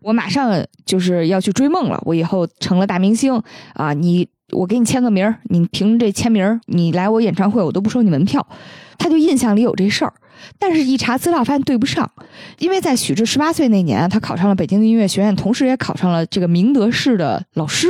[0.01, 3.41] 我马上就是要去追梦了，我以后成了大明星
[3.75, 3.93] 啊！
[3.93, 8.47] 你我给你签个名你凭这签名你来我演唱会，我都不收你门票。”
[8.99, 10.13] 他就印象里有这事儿，
[10.59, 12.11] 但是一查资料发现对不上，
[12.59, 17.89] 因为在许志十八岁那年，他考上了北京的音乐学院，同时也考上了这个明德市的老师。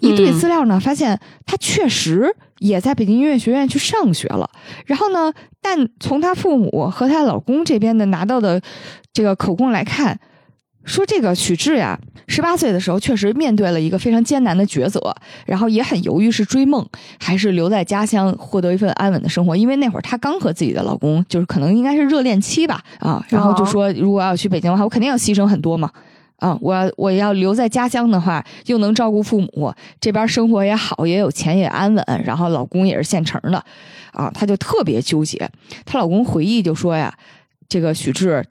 [0.00, 4.50] 一对资料呢，发现他确实也在北京音乐学院去上学了。
[4.86, 5.32] 然后呢，
[5.62, 8.60] 但从他父母和她老公这边的拿到的
[9.12, 10.18] 这个口供来看。
[10.90, 15.14] 说这个许志呀，十八岁的时候确实面对了一个非常艰难的抉择，
[15.46, 16.84] 然后也很犹豫是追梦
[17.20, 19.56] 还是留在家乡获得一份安稳的生活。
[19.56, 25.88] 因为那会儿她刚和自己的老公，就是可能应该是热恋期吧，啊，然后就说如果要去北京的话，我肯定要牺牲很多嘛，
[26.38, 33.64] 啊，我我要留在家乡的话，又能照顾父母，这边生活也好，也有钱也安稳，然后老公也是现成的，
[34.12, 35.48] 啊，她就特别纠结。
[35.84, 37.14] 她老公回忆就说呀，
[37.68, 38.44] 这个许志。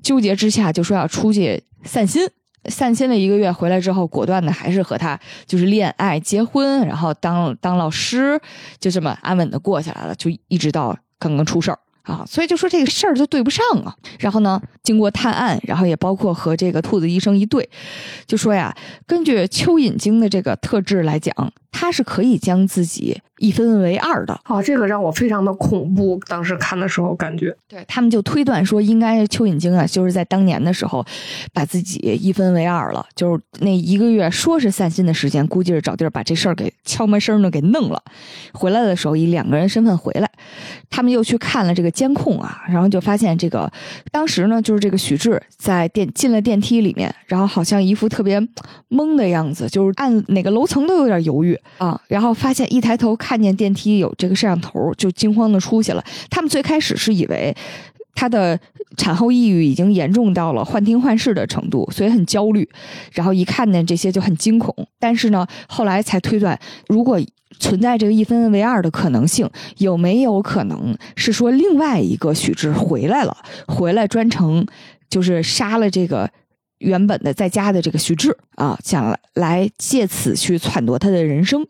[0.00, 2.28] 纠结之下，就说要出去散心。
[2.64, 8.38] 散心了一个月，回来之后，果断的还是和他就是恋爱、结婚，然后当当老师，
[8.78, 10.14] 就这么安稳的过下来了。
[10.16, 13.94] 就一直到刚刚出事儿啊，所以就说这个事儿就对不上啊。
[14.18, 17.66] 然后呢，经过探案，然后也包括和这个兔子医生一对，
[18.26, 18.76] 就说呀，
[19.06, 21.32] 根据蚯蚓精的这个特质来讲，
[21.70, 24.38] 它是可以将自己一分为二的。
[24.46, 26.20] 哦，这个让我非常的恐怖。
[26.26, 31.04] 当时看的时候，感觉对他们就推断说，应该蚯蚓精啊，就是在当年的时候
[31.52, 33.06] 把自己一分为二了。
[33.14, 38.02] 就是那一个月说是散心的时间，估计是找地儿把这事儿给悄没声的给弄了。
[38.52, 40.28] 回来的时候以两个人身份回来，
[40.90, 43.70] 他们又去看了这个监控啊，然后就发现这个
[44.10, 48.40] 当时呢，就是这个许志在电进了电梯里面，然后好像一副特别
[48.88, 52.00] 懵的样子，就是按哪个楼层都有点犹豫啊。
[52.08, 56.04] 然后发现一抬头看见电梯有这个摄像头，就惊慌的出去了。
[56.30, 57.54] 他们最开始是以为
[58.14, 58.58] 她的
[58.96, 62.68] 产后抑郁已经严重到了幻听幻视的程度，所以很焦虑。
[63.12, 64.74] 然后一看见这些就很惊恐。
[64.98, 67.20] 但是呢，后来才推断，如果
[67.60, 69.48] 存在这个一分为二的可能性，
[69.78, 73.36] 有没有可能是说另外一个许志回来了，
[73.66, 74.64] 回来专程
[75.08, 76.30] 就是杀了这个
[76.78, 81.66] 原本的在家的这个许志啊，想来借此去篡夺他的人生。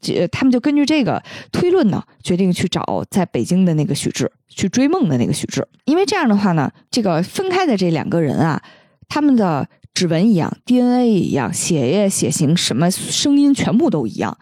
[0.00, 5.66] 这他们就根据这个推论呢，决定去找在北京的那个许志，去追梦的那个许志。
[5.84, 8.62] 因为这样的话呢，这个分开的这两个人啊，
[9.08, 14.36] 他们的指纹一样，DNA 一样，血液血型什么声音全部都一样。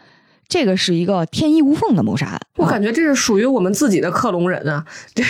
[0.49, 4.85] 这个是一个天衣无缝的谋杀案，我感觉这是属于我们自己的克隆人啊！
[5.13, 5.25] 这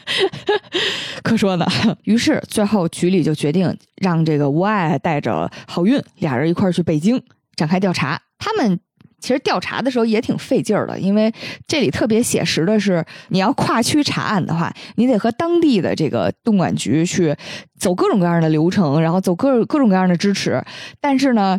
[1.22, 1.66] 可说呢。
[2.04, 7.22] 于是最后局里就决定让这个吴爱带着郝运俩人一块儿去北京
[7.56, 8.20] 展开调查。
[8.38, 8.78] 他们
[9.18, 11.32] 其实调查的时候也挺费劲儿的，因为
[11.66, 17.34] 这里特别写实的是，你要跨区查案的话，你得和当地的这个动管局去
[17.78, 20.62] 走各种各样的流程，然后走各各种各样的支持，
[21.00, 21.58] 但是呢。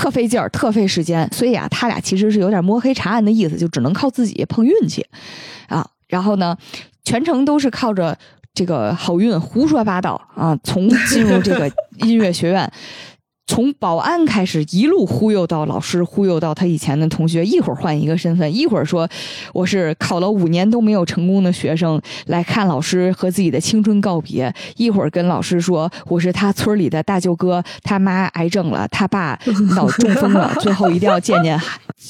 [0.00, 5.04] 特费劲儿，特费时间，所以啊，他俩其实是有点摸黑查案的意思，就只能靠自己碰运气，
[5.68, 6.56] 啊，然后呢，
[7.04, 8.16] 全程都是靠着
[8.54, 12.72] 这个好运胡说八道啊，从进入这个音乐学院。
[13.50, 19.08] 从保安开始，一路忽悠到老师，忽悠到他以前的同学，一会儿换一个身份，一会儿说
[19.52, 29.36] 我是考了五年都没有成功的学生来看老师和自己的青春告别，一会儿跟老师说我是他村里的大舅哥，他妈癌症了，他爸
[29.74, 31.60] 脑中风了，最后一定要见见，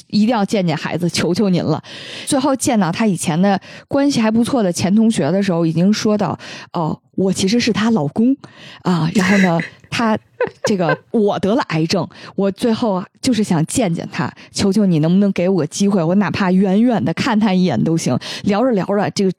[0.07, 1.81] 一定要见见孩子，求求您了。
[2.25, 6.37] 最后见到他以前的关系还不错的前同学的时候，已经说到
[6.73, 8.35] 哦，我其实是她老公
[8.83, 9.59] 啊，然后呢。
[9.93, 10.17] 他
[10.63, 18.17] 这个我得了癌症，我最后就是想见见他，求求你能不能给我个机会，我哪怕远远的看他一眼都行。
[18.43, 19.31] 聊着聊着，这个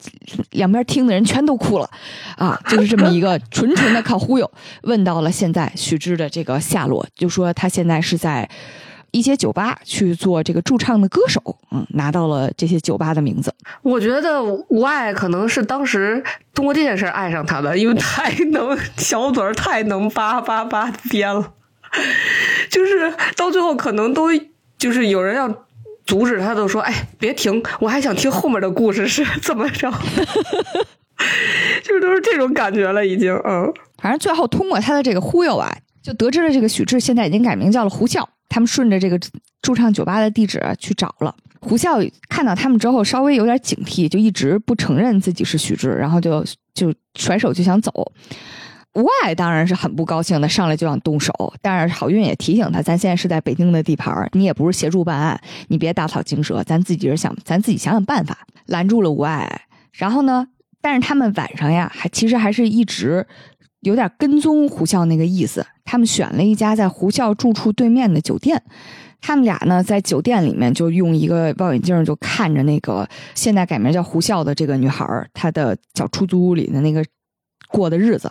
[0.50, 1.88] 两边听的人全都哭了，
[2.36, 4.48] 啊，就是这么一个纯纯的靠忽悠。
[4.82, 8.46] 问到了现在许知的这个下落，就说他现在是在。
[9.12, 11.40] 一些酒吧去做这个驻唱的歌手，
[11.70, 13.54] 嗯，拿到了这些酒吧的名字。
[13.82, 21.52] 我觉得吴爱可能是当时通过这件事爱上他的，因为太能小嘴儿，太能叭叭叭编了，
[22.70, 24.28] 就是到最后可能都
[24.78, 25.66] 就是有人要
[26.04, 29.92] 阻止他，都说：“哎，别停，我还想听后面的故事是怎么着。
[31.84, 33.32] ”就是都是这种感觉了，已经。
[33.44, 35.70] 嗯，反正最后通过他的这个忽悠啊，
[36.02, 38.28] 就得知了这个许志现在已经改名叫了胡笑。
[38.52, 39.18] 他们顺着这个
[39.62, 41.98] 驻唱酒吧的地址去找了胡笑，
[42.28, 46.44] 看到他们之后稍微有点警惕，就一直不承认自己是许志，然后就
[46.74, 48.12] 就甩手就想走。
[48.94, 51.32] 吴爱当然是很不高兴的，上来就想动手，
[51.62, 58.36] 但是郝运也提醒他，咱现在是在北京的地盘，你也不是协助办案，你别打草惊蛇，咱自己是想咱自己想想办法，
[58.66, 59.62] 拦住了吴爱。
[59.92, 60.46] 然后呢，
[60.82, 63.26] 但是他们晚上呀，还其实还是一直。
[63.82, 68.62] 有点跟踪胡笑那个意思，他们选了一家在胡笑住处对面的酒店，
[69.20, 75.04] 他们俩呢在酒店里面就用一个望远镜就看着那个现在改名叫胡笑的这个女孩，
[75.34, 77.04] 她的小出租屋里的那个
[77.72, 78.30] 过的日子。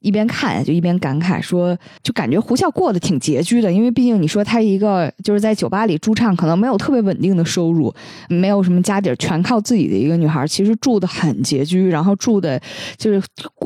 [0.00, 7.92] 一边看就一边感慨说，就感觉胡笑过得挺拮据的，因为毕竟你说他一个就是在酒吧里驻唱，可能没有特别稳定的收入，
[8.28, 12.60] 没有什么家底儿，全靠自己的一个女孩，其实住的很拮据，然后住的
[12.96, 13.20] 就是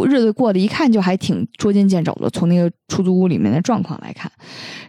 [0.07, 2.31] 日子过得一看就还挺捉襟见肘的。
[2.31, 4.33] 从那个出租屋里面的状况来看，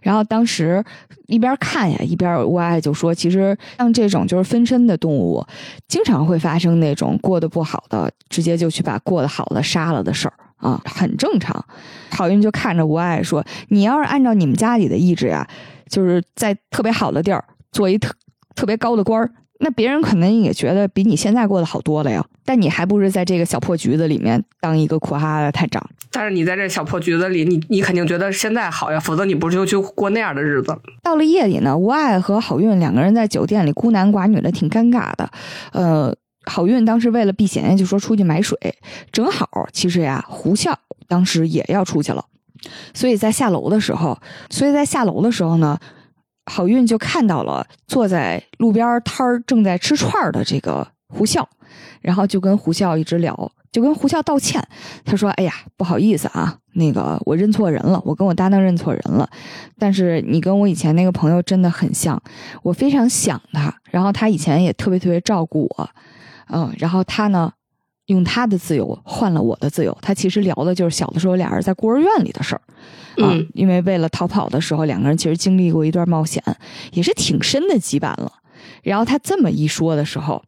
[0.02, 0.82] 然后当时
[1.28, 5.46] 一边看呀，一边我爱就说，其实像这种就是分身的动物，
[5.90, 10.34] 经常会发生那种过得不好的，直接就去把过得好的杀了的事儿。
[10.58, 11.66] 啊，很正常。
[12.12, 15.46] 郝运就看着吴爱说：“你要是按照你们家里的意志呀，
[15.90, 17.44] 就是在特别好的地儿
[17.74, 18.16] 做一特
[18.56, 22.24] 特别高的官儿，那别人可能也觉得比你现在过得好多了呀。
[22.46, 25.86] 但你还不是在这个小破局子里面当一个苦哈哈的探长？
[26.14, 30.74] 但是你在这小破局子里，你你肯定觉得现在好呀，否则你不就去过那样的日子？
[31.02, 35.30] 到了夜里呢，吴爱和郝运两个人在酒店里孤男寡女的，挺尴尬的。
[35.74, 38.58] 呃。”好运当时为了避嫌，就说出去买水，
[39.12, 40.78] 正好其实呀，胡笑
[41.08, 42.26] 当时也要出去了，
[42.94, 44.18] 所以在下楼的时候，
[44.50, 45.80] 所以在下楼的时候呢，
[46.46, 51.48] 好运就看到了坐在路边摊儿正在吃串儿的这个胡笑，
[52.02, 54.62] 然后就跟胡笑一直聊，就跟胡笑道歉，
[55.06, 59.30] 他说：“哎呀，不好意思啊，那个我认错人了，我跟我搭档认错人了，
[59.78, 62.22] 但是你跟我以前那个朋友真的很像，
[62.64, 65.90] 我非常想他，然后他以前也特别特别照顾我。”
[66.50, 67.52] 嗯，然后他呢，
[68.08, 69.98] 用他的自由换了我的自由。
[70.02, 72.62] 他其实聊的就是小的时候俩人在孤儿院里的事儿，
[73.24, 76.44] 啊，因为为了逃跑的时候，两个人其实经历过一段冒险，
[76.92, 78.32] 也是挺深的羁绊了。
[78.82, 80.44] 然后他这么一说的时候，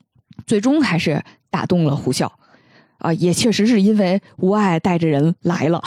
[0.46, 2.32] 最终还是打动了胡笑。
[3.00, 5.82] 啊，也确实是因为吴爱带着人来了，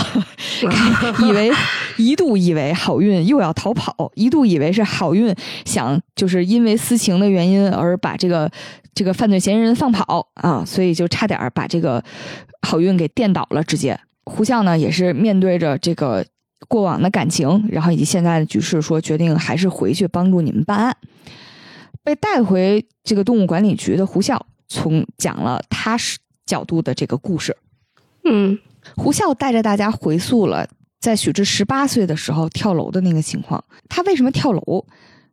[1.27, 1.51] 以为
[1.97, 5.35] 一度以为好运又要逃跑，一度以为是好运
[5.65, 8.49] 想就是因为私情的原因而把这个
[8.95, 12.03] 这个犯罪嫌疑人放跑啊，所以就差点把这个
[12.63, 13.65] 好运给电倒了。
[13.65, 16.25] 直接胡笑呢也是面对着这个
[16.69, 20.97] 过往的感情，然后以及现在的局势，说决定还是回去帮助你们办案。
[22.05, 26.19] 被带回这个动物管理局的胡笑，从讲了他是。
[26.49, 27.55] 角度的这个故事，
[28.25, 28.59] 嗯，
[28.97, 30.67] 胡笑带着大家回溯了
[30.99, 33.63] 在许志十八岁的时候跳楼的那个情况。
[33.89, 34.87] 他为什么跳楼？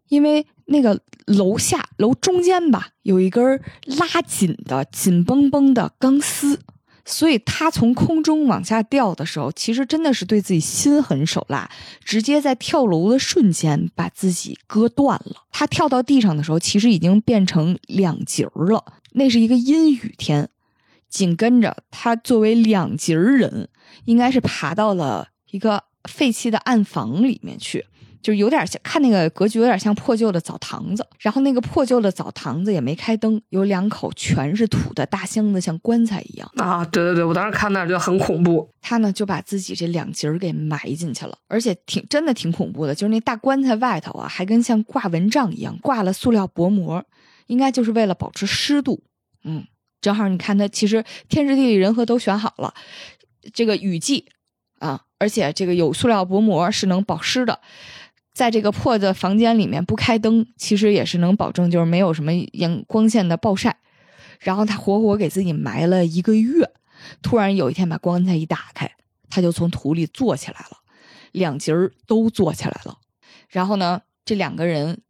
[0.09, 6.59] 因为那个楼下楼中间吧有一根拉紧的紧绷绷的钢丝，
[7.05, 11.72] 所以他从空中往下掉的时候，其实真的是对自己心狠手辣，
[12.03, 15.38] 直接在跳楼的瞬间把自己割断了。
[15.51, 18.84] 他跳到地上的时候，其实已经变成两截儿了。
[19.13, 20.49] 那是一个阴雨天。
[21.16, 23.70] 紧跟着，他作为两截人，
[24.03, 27.86] 应该是爬到了一个废弃的暗房里面去，
[28.22, 31.07] 就有点像看那个格局，有点像破旧的澡堂子。
[31.20, 36.84] 然后那个破旧的澡堂子也没开灯，有两口全是土的大箱子，像棺材一样啊！
[36.84, 38.70] 对对对，我当时看那就很恐怖。
[38.82, 47.01] 他呢就把自己这两截给埋进去了，而且挺真的挺恐怖的，就是那大棺材外头啊，还跟像挂蚊帐一样挂了塑料薄膜，
[47.47, 49.01] 应该就是为了保持湿度。
[49.45, 49.66] 嗯。
[50.06, 52.76] 正好你看，他其实天时地利人和都选好了，
[53.56, 54.28] 这个雨季
[54.78, 57.60] 啊，而且这个有塑料薄膜是能保湿的，
[58.32, 63.80] 在这个破的房间里面不开灯，其实也是能保证就是没有什么阳光线的暴晒。
[64.39, 66.70] 然后他活活给自己埋了一个月，
[67.24, 68.91] 突然有一天把棺材一打开，
[69.32, 70.78] 他就从土里坐起来了，
[71.32, 72.99] 两截儿都坐起来了。
[73.49, 75.01] 然后呢，这两个人。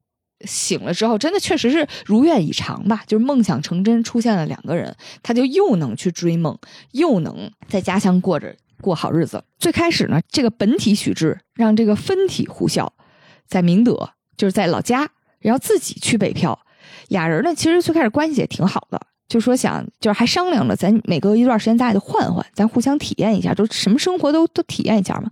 [0.42, 6.58] 醒了之后，真的确实是如愿以偿吧，就是梦想成真，出现了两个人，他就又能去追梦，
[6.92, 9.42] 又能在家乡过着过好日子。
[9.58, 12.92] 最开始呢，这个本体许志让这个分体胡笑
[13.48, 15.10] 在明德，就是在老家，
[15.40, 16.60] 然后自己去北漂。
[17.08, 25.32] 俩人呢，其实最开始关系也挺好的，就说想就是还商量着，咱每隔一段时间咱俩就换换，咱互相体验一下，就什么生活都都体验一下嘛。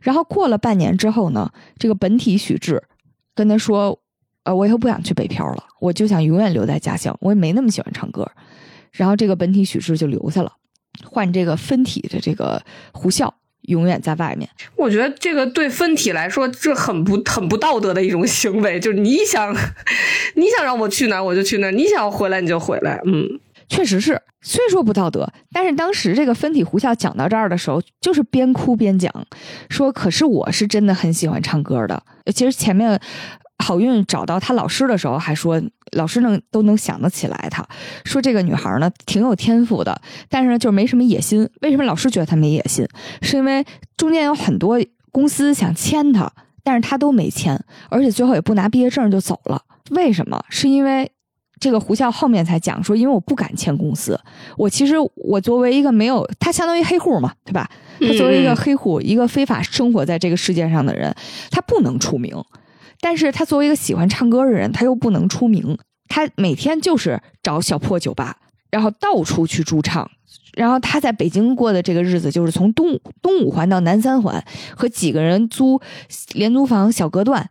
[0.00, 2.82] 然后过了半年之后呢，这个本体许志
[3.34, 3.98] 跟他说。
[4.44, 7.16] 呃，我以后不想去北漂了，我就想永远留在家乡。
[7.20, 8.28] 我也没那么喜欢唱歌，
[8.90, 10.52] 然后这个本体许志就留下了，
[11.04, 12.60] 换这个分体的这个
[12.92, 13.32] 胡笑
[13.62, 14.48] 永远在外面。
[14.74, 19.54] 我觉得这个对分体来说，这很不很不道德的一种行为，就是你想
[20.34, 23.00] 你想让我去哪我就去哪，你想要回来你就回来。
[23.04, 23.24] 嗯，
[23.68, 29.12] 确实是，虽说不道德，但是当时这个分体胡笑讲到这儿的时候，就是边哭边讲，
[29.70, 32.02] 说可是我是真的很喜欢唱歌的。
[32.34, 33.00] 其实前面。
[33.62, 37.48] 好运找到他老师的时候，还说老师能都能想得起来。
[37.50, 37.64] 他
[38.04, 39.98] 说这个女孩呢挺有天赋的，
[40.28, 41.48] 但是就是没什么野心。
[41.60, 42.86] 为什么老师觉得她没野心？
[43.22, 43.64] 是因为
[43.96, 44.78] 中间有很多
[45.10, 46.30] 公司想签她，
[46.62, 47.58] 但是她都没签，
[47.88, 49.62] 而且最后也不拿毕业证就走了。
[49.90, 50.44] 为什么？
[50.48, 51.10] 是因为
[51.60, 54.18] 这个胡笑后面才讲说，因为我不敢签公司。
[54.56, 57.70] 我其实我作为一个没有他相当于黑户嘛，对吧？
[58.00, 61.14] 他作为一个黑户，一个非法生活在这个世界上的人，
[61.50, 62.34] 他不能出名。
[63.02, 65.76] 但是他作为一个喜欢唱歌的人，他又不能出名，
[66.08, 68.36] 他每天就是找小破酒吧，
[68.70, 70.08] 然后到处去驻唱，
[70.54, 74.42] 然后他在北京过的这个日子就是从东东五环到南三环，
[74.76, 75.80] 和几个人租
[76.32, 77.50] 廉租房小隔断，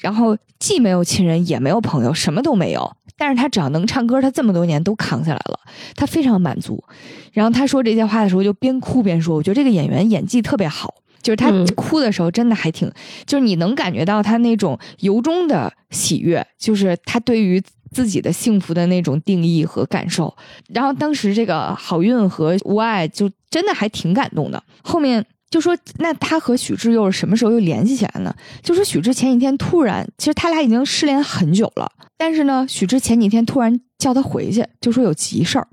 [0.00, 5.58] 然后既没有亲人也没有朋友，什么都没有，但是他只要能唱歌，他这么多年都扛下来了，
[5.96, 6.84] 他非常满足。
[7.32, 12.90] 然后他说这些话的时候就边哭边说：“我觉得这个演员演技特别好。”就是他哭的时候，真的还挺，
[13.26, 17.62] 就是你能感觉到他那种由衷的喜悦，就是他对于
[17.92, 20.34] 自己的幸福的那种定义和感受。
[20.68, 24.62] 然后当时这个好运和无爱就真的还挺感动的。
[24.82, 28.34] 后面就说那他和许志又是什么时候又联系起来呢？
[28.62, 35.66] 就说许志前几天突然，其实他俩已经失联很久了，但是呢，许志前几天突然叫他回去，就说有急事儿。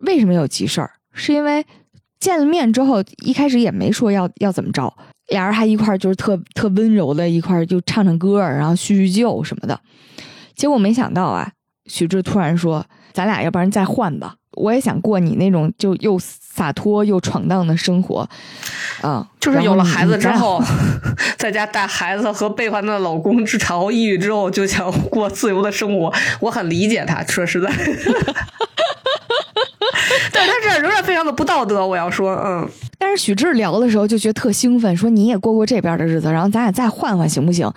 [0.00, 0.90] 为什么有急事儿？
[1.14, 1.64] 是因为
[2.22, 4.94] 见了面之后，一开始也没说要要怎么着，
[5.30, 9.80] 俩人还一块儿就是特特温柔的一块儿就唱唱歌，然后叙叙旧什么的。
[10.54, 11.50] 结果没想到啊，
[11.86, 18.28] 许志突然说：“咱俩要不然再换吧。”我也想过你那种就又洒脱又闯荡的生活，
[19.00, 20.62] 啊，就是有了孩子之后，
[21.36, 26.14] 在家带孩子和背叛的老公治产后抑郁之后，就想过自由的生活。
[26.38, 27.68] 我很理解他，说实在。
[30.32, 32.68] 但他这仍然非常的不道德，我要说，嗯。
[32.98, 37.70] 但是许志聊的时候就觉得特兴奋，说你也过过这边的日子，然后咱俩再换换行不行？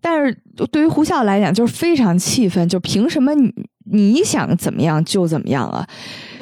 [0.00, 0.36] 但是
[0.72, 3.52] 对于胡笑来讲，就是非常气愤，就凭什么你
[3.84, 5.86] 你想怎么样就怎么样啊？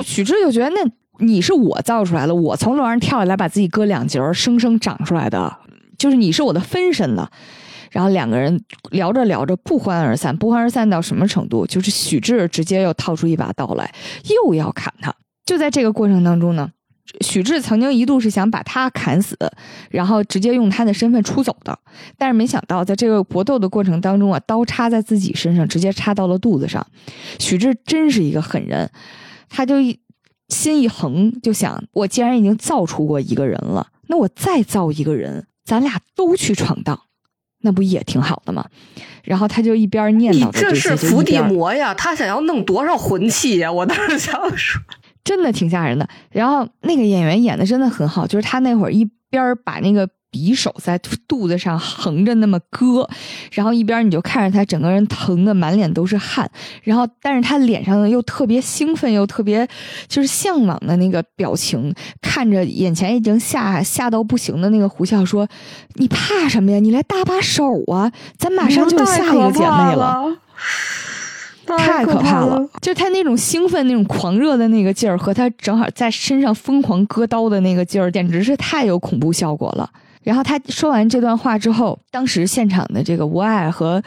[0.03, 0.81] 许志就觉得那
[1.19, 5.55] 你是我造出来的，我从楼上跳下来把自己割两截儿，生生长出来的，
[5.99, 7.29] 就是你是我的分身呢。
[7.95, 11.65] 然后两个人聊着聊着不欢而散，不欢而散到什么程度？
[11.65, 15.15] 就是许志直接又掏出一把刀来，又要砍他。
[15.47, 16.69] 就在这个过程当中呢，
[17.21, 19.39] 许志曾经一度是想把他砍死，
[19.91, 21.79] 然后直接用他的身份出走的。
[22.19, 26.85] 但是没想到，在这个搏斗的过程当中啊，刀插在自己身上，直接插到了肚子上。
[27.39, 28.91] 许志真是一个狠人，
[29.49, 30.01] 他就一
[30.49, 37.01] 心一横，就想：我既然已经造出过一个人了，那我再造一个人，咱俩都去闯荡。
[37.65, 38.65] 那不也挺好的吗？
[39.25, 43.73] 然后他就一边念叨着这是伏地魔呀，他想要弄多少魂器呀？
[43.73, 44.81] 我当时想说，
[45.25, 46.07] 真的挺吓人的。
[46.31, 50.09] 然后那个演员演的真的很好，就是他那会儿一边把那个。
[50.35, 53.09] 匕首在肚子上横着那么割，
[53.53, 56.51] 然后一边你就看着他整个人疼的满脸都是汗，
[56.83, 59.65] 然后但是他脸上又特别兴奋又特别
[60.09, 65.47] 就是向往的那个表情，看着眼前已经吓吓到不行的那个胡笑说
[65.95, 66.81] ：“你怕什么呀？
[66.81, 68.11] 你来搭把手啊！
[68.37, 70.37] 咱马上就下一个姐妹了，
[71.67, 72.69] 太可怕了！
[72.81, 79.89] 就他那种兴奋、那种狂热的那个劲儿，和他正好在身上疯狂割刀的那个劲儿，简直是太有恐怖效果了。”
[80.23, 84.03] 然后他说完这段话之后，当时现场的这个吴爱和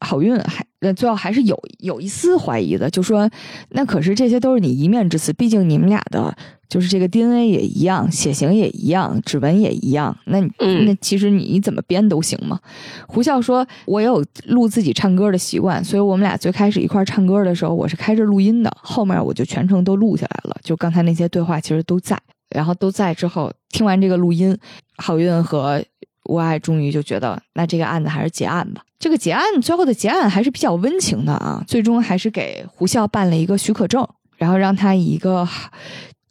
[0.00, 3.28] 好运还最后还是有有一丝怀疑的，就说
[3.70, 6.36] 那可是这些都是你一面之词，毕竟你们俩的
[6.68, 10.50] 就是这个 DNA 也一样，血型也一样，指纹也一样，那你
[10.86, 12.60] 那其实你怎么编都行嘛。
[13.08, 22.16] 胡笑说：“我有录自己唱歌的习惯，所以我们俩最开始一块唱歌的时候，我是开着录音的，后面我就全程都录下来了，就刚才那些对话其实都在。”
[22.54, 24.56] 然后都在之后听完这个录音，
[24.96, 25.82] 好运和
[26.28, 28.82] 吴爱终于就觉得，那这个案子还是结案吧。
[28.98, 34.06] 这个结案最后的结案还是比较温情的啊，最终还是给胡笑办了一个许可证，
[34.36, 35.46] 然后让他以一个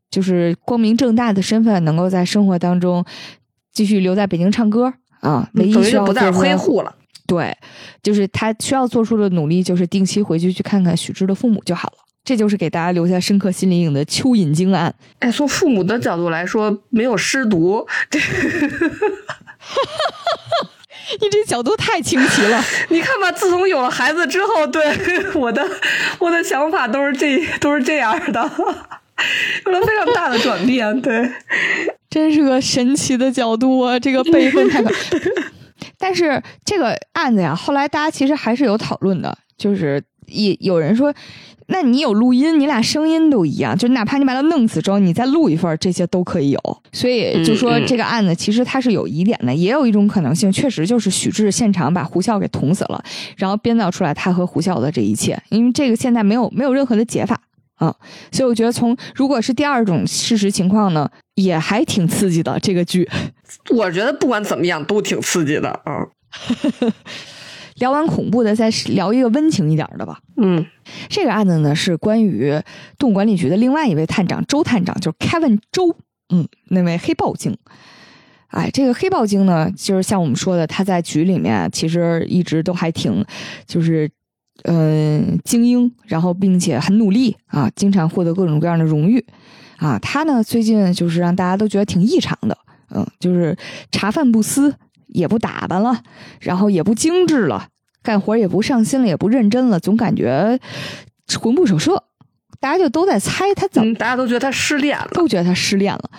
[0.09, 3.03] 就是光明正大的身份，能够在生活当中
[3.73, 5.49] 继续留在北京唱歌啊。
[5.53, 6.93] 唯一需要不再黑户了。
[7.25, 7.55] 对，
[8.01, 11.97] 就是他需要做出的努力，就是定期回去去看看许志的父母就好了。
[12.23, 14.93] 这就是给大家留下深刻心理阴影的蚯蚓精案。
[15.19, 17.85] 哎，从父母的角度来说，没有失独，
[21.21, 22.63] 你这角度太清奇了。
[22.89, 24.83] 你看吧，自从有了孩子之后，对
[25.33, 25.65] 我的
[26.19, 28.51] 我的想法都是这都是这样的，
[29.65, 31.01] 有了非常大的转变。
[31.01, 31.31] 对，
[32.09, 33.97] 真是个神奇的角度啊！
[33.99, 34.93] 这个辈分太可。
[35.97, 41.13] 但是这个案子呀，后来大家其实还是有讨论的，就是也有人说。
[41.69, 46.81] 那你有录音，你俩声音都一样，就哪怕你把他弄死之后，你再录一份，这些都可以有。
[46.93, 53.03] 所以就说这个案子其实它是有疑点的，也有一种可能性，确实就是许志现场把胡笑给捅死了，
[53.35, 55.37] 然后编造出来他和胡笑的这一切。
[55.49, 57.39] 因为这个现在没有没有任何的解法
[57.75, 57.93] 啊，
[58.31, 63.07] 所以我觉得从如果是第二种事实情况呢，也还挺刺激的这个剧。
[63.75, 66.07] 我觉得不管怎么样都挺刺激的啊。
[67.79, 70.19] 聊完恐怖的，再聊一个温情一点的吧。
[70.37, 70.65] 嗯，
[71.09, 72.53] 这个案子呢是关于
[72.97, 75.95] 动物管理局的另外一位探长周探长，就是 Kevin 周，
[76.29, 77.57] 嗯，那位黑豹精。
[78.47, 83.23] 哎，这个黑豹精呢，就是像我们说的，他在局里面其实一直都还挺，
[83.65, 84.09] 就是
[84.63, 89.23] 嗯精英，然后并且很努力啊，经常获得各种各样的荣誉
[89.77, 89.99] 啊。
[89.99, 92.57] 他呢最近就是让大家都觉得挺异常的，
[92.95, 93.55] 嗯，就是
[93.91, 94.73] 茶饭不思。
[95.07, 96.03] 也不打扮了，
[96.39, 97.67] 然后也不精致了，
[98.03, 100.59] 干活也不上心了，也不认真了，总感觉
[101.41, 102.03] 魂不守舍。
[102.59, 106.09] 大家就都在猜他怎么，大家都觉得他失恋了，都觉得他失恋了。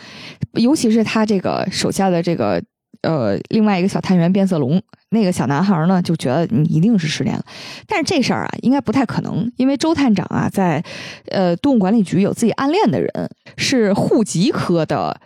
[0.53, 2.63] 尤其是他这个手下的这个
[3.03, 4.81] 呃另外一个小探员变色龙
[5.11, 7.45] 那个小男孩呢，就觉得你一定是失恋了。
[7.87, 10.83] 但是这事儿啊，应该不太可能，因为周探长啊在
[11.31, 13.11] 呃动物管理局有自己暗恋的人，
[13.57, 15.21] 是户籍科的。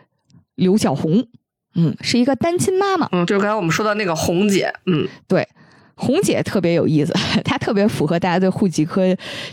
[0.56, 1.26] 刘小红，
[1.74, 3.08] 嗯，是一个单亲妈妈。
[3.12, 5.46] 嗯，就是刚才我们说的那个红姐，嗯，对，
[5.94, 7.12] 红姐特别有意思，
[7.44, 9.02] 她特别符合大家对户籍科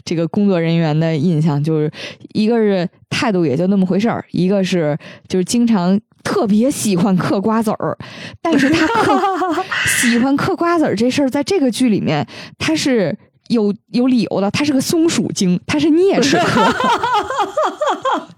[0.03, 1.91] 这个工作人员的印象，就是
[2.33, 4.97] 一个是态度也就那么回事儿，一个是
[5.27, 7.97] 就是经常特别喜欢嗑瓜子儿，
[8.41, 9.19] 但是她嗑
[9.87, 12.25] 喜欢嗑瓜子儿这事儿，在这个剧里面，
[12.57, 13.17] 她是
[13.47, 16.61] 有有理由的，她是个松鼠精，她是啮齿科，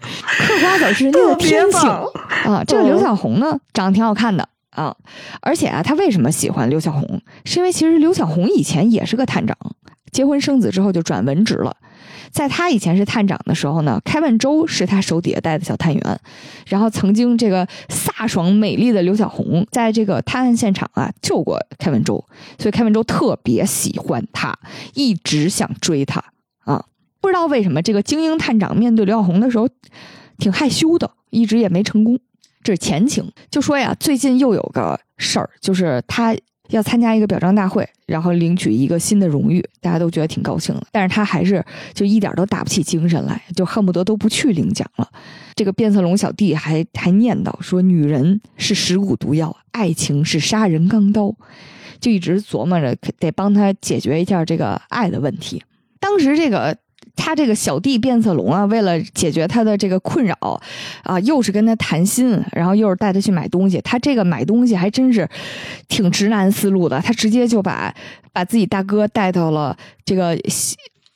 [0.01, 1.89] 嗑瓜子儿是人家的天性
[2.45, 2.63] 啊。
[2.65, 4.47] 这个刘小红呢，长得挺好看的。
[4.71, 4.95] 啊，
[5.41, 7.21] 而且啊，他为什么喜欢刘小红？
[7.43, 9.57] 是因为其实刘小红以前也是个探长，
[10.13, 11.75] 结婚生子之后就转文职了。
[12.31, 16.19] 在他以前是探长的时候呢，开文周是他手底下带的小探员。
[16.65, 22.23] 然后曾经这个飒爽美丽的刘小红，在这个探案现场啊救过开文周，
[22.57, 24.57] 所以开文周特别喜欢他，
[24.93, 26.30] 一直想追他啊。
[27.21, 29.69] 不知道为什么这个精英探长面对刘小红的时候
[30.37, 32.19] 挺害羞的，一直也没成功。
[32.63, 36.35] 这是前情，就说呀，最近又有个事儿，就是他
[36.69, 40.85] 要参加一个表彰大会，然后领取一个新的荣誉，大家都觉得挺高兴的。
[40.91, 41.63] 但是他还是
[41.93, 45.09] 就一点都打不起精神来，就恨不得都不去领奖了。
[45.55, 51.35] 这个变色龙小弟还还念叨说，女人是食骨毒药，爱情是杀人钢刀，
[51.99, 55.63] 就一直琢磨着得帮他解决一下这个爱的问题。
[55.99, 56.77] 当时这个。
[57.15, 60.61] 他这个小弟变色龙啊，为了解决他的这个困扰，
[61.03, 63.79] 啊，又是跟他谈心，然后又是带他去买东西。
[63.81, 65.27] 他这个买东西还真是
[65.87, 67.93] 挺直男思路的，他直接就把
[68.31, 70.37] 把自己大哥带到了这个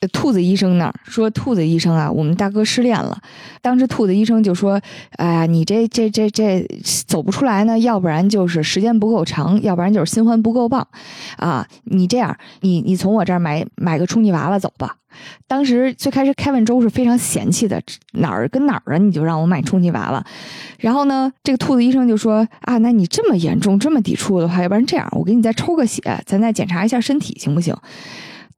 [0.08, 3.18] 兔子医生那儿，说：“兔子医生啊，我们大哥失恋了。”
[3.62, 4.80] 当时兔子医生就说
[5.16, 6.66] ：“哎呀，你这这这这
[7.06, 10.86] 走不出来呢，要不然就是时间不够长，要不然就是新欢不够棒，
[11.36, 14.96] 啊，你这样，你你从我这儿买买个充气娃娃走吧。”
[15.48, 17.80] 当时最开始凯文周是非常嫌弃的，
[18.12, 18.98] 哪儿跟哪儿啊？
[18.98, 20.22] 你就让我买充气娃娃。
[20.78, 27.74] 然后呢，这个兔子医生就说：“啊，那你这么严重，这么抵触的话，要不然这样，我给你再抽个血，咱再检查一下身体，行不行？”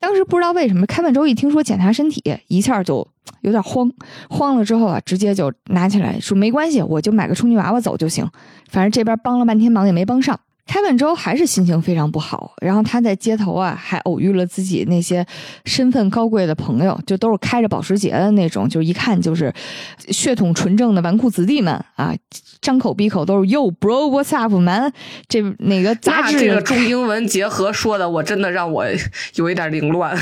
[0.00, 3.06] 当时不知道为什么，开饭周一听说检查身体，一下就
[3.40, 3.92] 有点慌，
[4.30, 8.28] 慌了之后啊，直接就拿起来说：“没关系，我就买个充气娃娃走就行，
[8.70, 10.38] 反正这边帮了半天忙也没帮上。”
[10.68, 15.26] 开完之后还是心情非常不好，然后他在街头啊还偶遇了自己那些
[15.64, 19.52] 身份高贵的朋友，就都是开着保时捷的那种，就一看就是
[20.10, 22.14] 血统纯正的纨绔子弟们啊，
[22.60, 24.92] 张口闭口都是 Yo bro what's up man，
[25.26, 28.84] 这哪个杂志这个中英文结合说的，我真的让我
[29.36, 30.14] 有一点凌乱，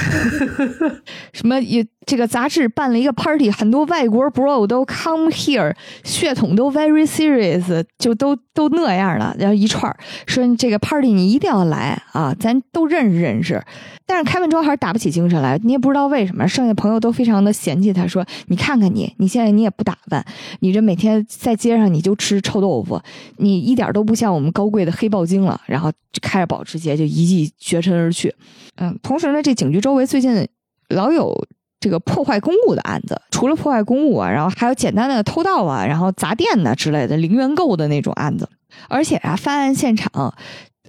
[1.33, 1.85] 什么也。
[2.07, 9.35] 这个杂志办了一个 party，很多外国 bro 都 come here，血统都 very serious，就都都那样了。
[9.41, 9.95] 然后一串
[10.29, 13.61] 说这个 party 你一定要来啊，咱都认识认识。
[14.07, 16.47] 但是开完之后还是打不起精神来，你也不知道为什么。
[16.47, 20.25] 剩下朋友都非常的嫌弃他，说你看看你，你现在你也不打扮，
[20.61, 23.03] 你这每天在街上你就吃臭豆腐，
[23.39, 25.61] 你一点都不像我们高贵的黑豹精了。
[25.67, 28.33] 然后就开着保时捷就一骑绝尘而去。
[28.77, 30.47] 嗯，同时呢，这警局周围最近
[30.91, 31.37] 老有。
[31.79, 38.49] 这个破坏公物的案子，除了破坏公物啊，然后还有简单的偷盗啊，然后砸店的之类的零元购的那种案子。
[38.89, 40.35] 而且啊，犯案现场，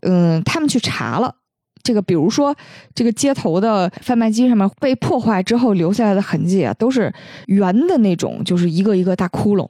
[0.02, 1.36] 嗯，他们去查了
[1.84, 2.56] 这个，比如说
[2.94, 7.14] 这个街头的贩卖机上面被破坏之后留下来的痕迹啊，都是
[7.46, 9.70] 圆的那种，就是一个一个大窟窿。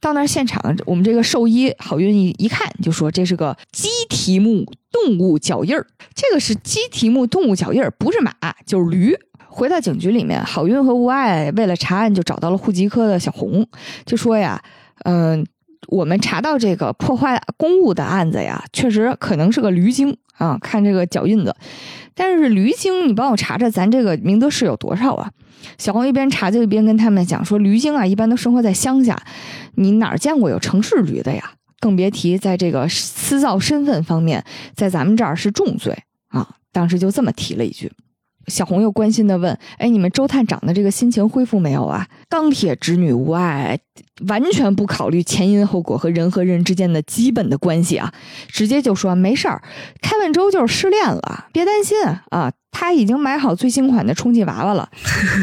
[0.00, 8.32] 到那现场，我们这个兽医好运一一看就说这是个鸡蹄目动物脚印儿，这个是鸡蹄目动物脚印儿，不是马
[8.64, 9.14] 就是驴。
[9.56, 13.66] 回到警局里面，郝运和吴爱为了查案，就找到了户籍科的小红，
[14.04, 14.62] 就说呀，
[15.06, 15.46] 嗯，
[15.88, 21.56] 我们查到这个破坏公物的案子呀，确实可能是个驴精啊，看这个脚印子。
[22.14, 25.30] 但是驴精，你帮我查查，咱这个明德市有多少啊？
[25.78, 29.18] 小红一边查就一边跟他们讲说，驴精啊，一般都生活在乡下，
[29.76, 31.52] 你哪儿见过有城市驴的呀？
[31.80, 34.44] 更别提在这个私造身份方面，
[34.74, 35.96] 在咱们这儿是重罪
[36.28, 36.46] 啊。
[36.72, 37.90] 当时就这么提了一句。
[38.48, 43.78] 小红又关心的问：“哎，你们周探长的这个心情恢复没有啊？”钢铁直女无爱，
[44.28, 48.12] 完全不考虑前因后果和人和人之间的基本的关系啊，
[48.48, 49.62] 直接就说：“没事儿，
[50.00, 51.96] 开文周就是失恋了，别担心
[52.30, 54.86] 啊。”他已经买好最新款的充气娃娃了，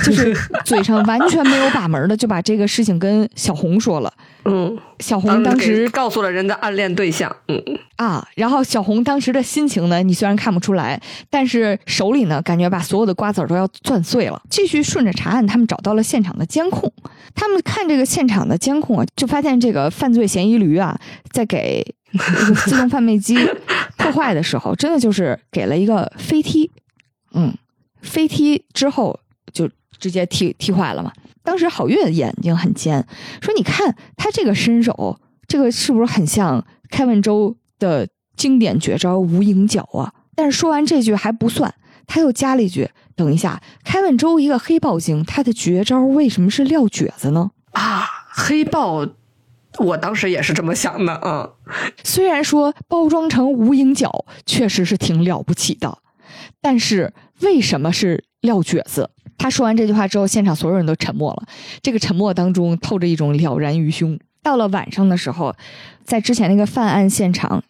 [0.06, 0.32] 就是
[0.64, 4.14] 嘴上完全没有把门的就把这个事情跟小红说了。
[4.46, 7.34] 嗯，小红当时告诉了人的暗恋对象。
[7.48, 7.62] 嗯
[7.96, 14.41] 啊，然后小红当时的心情呢，你虽然看不出来，但是手里呢，感觉把所有的瓜子儿都要攥碎了。
[14.50, 16.91] 继续顺着查案，他们找到了现场的监控。
[17.34, 21.00] 他们看这个现场的监控啊，就发现这个犯罪嫌疑驴啊，
[21.32, 21.96] 在给
[22.66, 23.38] 自动贩卖机
[23.98, 26.70] 破坏的时候，真的就是给了一个飞踢。
[27.34, 27.54] 嗯，
[28.02, 29.18] 飞踢之后
[29.54, 31.12] 就直接踢踢坏了嘛。
[31.44, 33.06] 当时郝运眼睛很尖，
[33.41, 40.14] 说：“你看他这个身手这个是不是很像开文周的经典绝招无影脚啊？
[40.36, 41.74] 但是说完这句还不算，
[42.08, 49.06] 他又加了一句：“等一下，开文周一个黑豹精，他的绝招为什么是撂蹶子呢？”啊，黑豹，
[49.80, 51.50] 我当时也是这么想的啊。
[52.04, 56.00] 虽然说包装成无影脚确实是挺了不起的，
[56.62, 59.10] 但是为什么是撂蹶子？
[59.44, 61.44] 他说完这句话之后，现场所有人都沉默了。
[61.82, 64.18] 这个沉默当中透着一种了然于胸。
[64.41, 65.54] 到了晚上的时候，
[66.06, 67.62] 在之前那个犯案现场，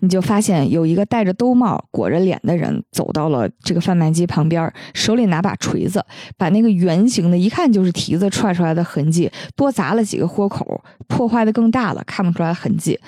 [0.00, 6.04] 你就发现有一个戴着兜帽、裹着脸的人走到了这个贩卖机旁边，手里拿把锤子，
[6.36, 12.98] 把那个圆形的、一看就是蹄子踹出来的痕迹多砸了几个豁口，破坏的更大了，看不出来痕迹。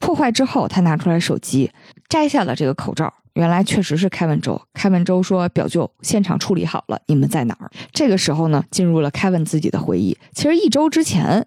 [0.00, 1.70] 破坏之后，他拿出来手机，
[2.08, 3.12] 摘下了这个口罩。
[3.34, 4.60] 原来确实是凯文周。
[4.74, 10.16] 凯文周说：“表舅，现场处理好了，你们在哪儿？”这个时候呢，进入了凯文自己的回忆。
[10.32, 11.46] 其实一周之前，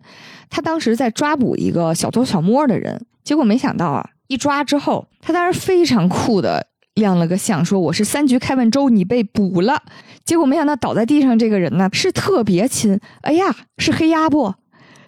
[0.49, 9.84] 他当时在抓捕一个小偷小摸的人，结果没想到啊，一抓之后，他当时非常酷的亮了个相，说：“我是三局凯文周，你被捕了。”
[10.24, 12.97] 结果没想到倒在地上这个人呢，是特别亲。
[13.24, 14.53] 哎呀，是黑鸭不？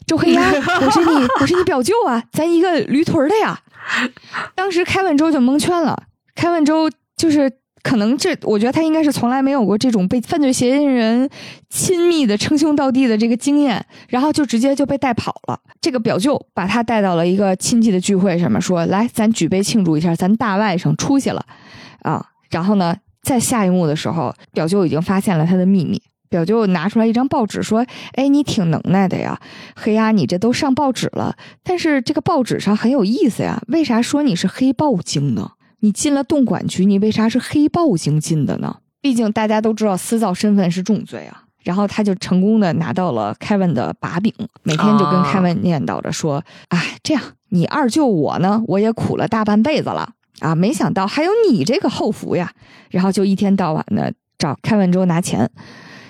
[0.06, 0.42] 周黑鸭，
[0.82, 3.58] 我是你，我是你表舅啊，咱一个驴屯的呀。
[4.56, 6.04] 当时凯文周就蒙圈了。
[6.36, 7.52] 开文周就是
[7.84, 11.30] 可能这，我觉得他应该是从来没有过这种被犯罪嫌疑人
[11.70, 15.60] 亲密的称兄道弟的这个经验，然后就直接就被带跑了。
[15.82, 21.46] 这个表舅把他带到了一个亲戚的聚会上面，说：“来，咱举杯庆祝一下，咱大外甥出息了
[22.02, 26.02] 啊！”然后呢，在下一幕的时候，表舅已经发现了他的秘密。
[26.34, 27.86] 表舅拿出来一张报纸，说
[28.18, 29.40] ：“哎，你挺能耐的呀，
[29.76, 31.36] 黑鸭，你这都上报纸了。
[31.62, 38.78] 但是这个报纸上很有意思呀，为啥说你是黑豹精呢？”你进了动管局，你为啥是黑豹精进的呢？
[39.00, 41.44] 毕竟大家都知道私造身份是重罪啊。
[41.62, 50.10] 然后他就成功的拿到了凯文的把柄，每天就跟凯文念叨着说：“哎，这样你二舅我呢，我也苦了大半辈子了
[50.40, 52.52] 啊，没想到还有你这个后福呀。”
[52.90, 55.50] 然后就一天到晚的找凯文周拿钱。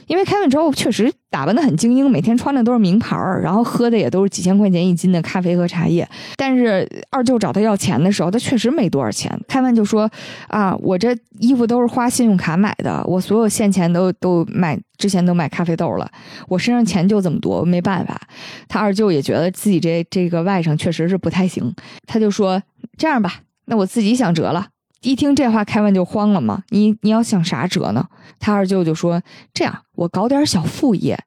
[0.08, 6.08] 因为开完之后确实打扮的很精英，每天穿的都是名牌儿，然后喝的也都是几千块钱一斤的咖啡和茶叶。
[6.36, 9.38] 但是二舅找他要钱的时候，他确实没多少钱。
[9.47, 10.10] 开完就说
[10.47, 16.10] ：“啊，我这衣服都是花信用卡买的，我所有现钱都都买，之前都买咖啡豆了。
[16.47, 18.20] 我身上钱就这么多，没办法。”
[18.68, 21.74] 他二舅也觉得自己这这个外甥确实是不太行，
[22.06, 22.62] 他就说
[22.97, 24.68] ：“这样吧，那我自己想辙了。”
[25.04, 26.64] 一听这话，凯文就慌了嘛。
[26.70, 28.08] 你你要想啥辙呢？
[28.39, 29.22] 他二舅就说
[29.54, 31.18] ：“这样，我搞点小副业，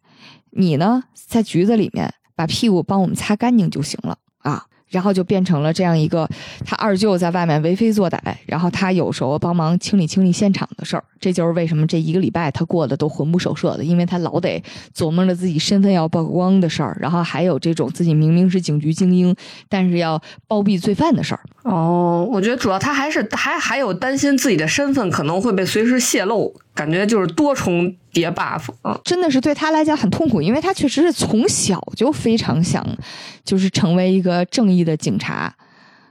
[0.51, 6.29] 你呢在局子里面把屁股帮我们擦干净就行了啊。”然后就变成了这样一个，
[6.65, 11.03] 他二舅在外面为非作歹，然后他有时候帮忙清理清理现场的事儿。
[11.19, 14.63] 这就是为什么这一个礼拜他过得都魂不守舍的，因为他老得
[14.95, 19.35] 琢磨着自己身份要曝光的事儿，然后还有这种自己明明是警局精英，
[19.69, 21.41] 但是要包庇罪犯的事儿。
[21.63, 32.87] 哦，我觉得主要他还是还还有担心自己的身份可能会被随时泄露，感觉就是多重叠 buff 啊，真的是对他来讲很痛苦，因为他确实是从小就非常想，
[33.45, 35.53] 就是成为一个正义的警察。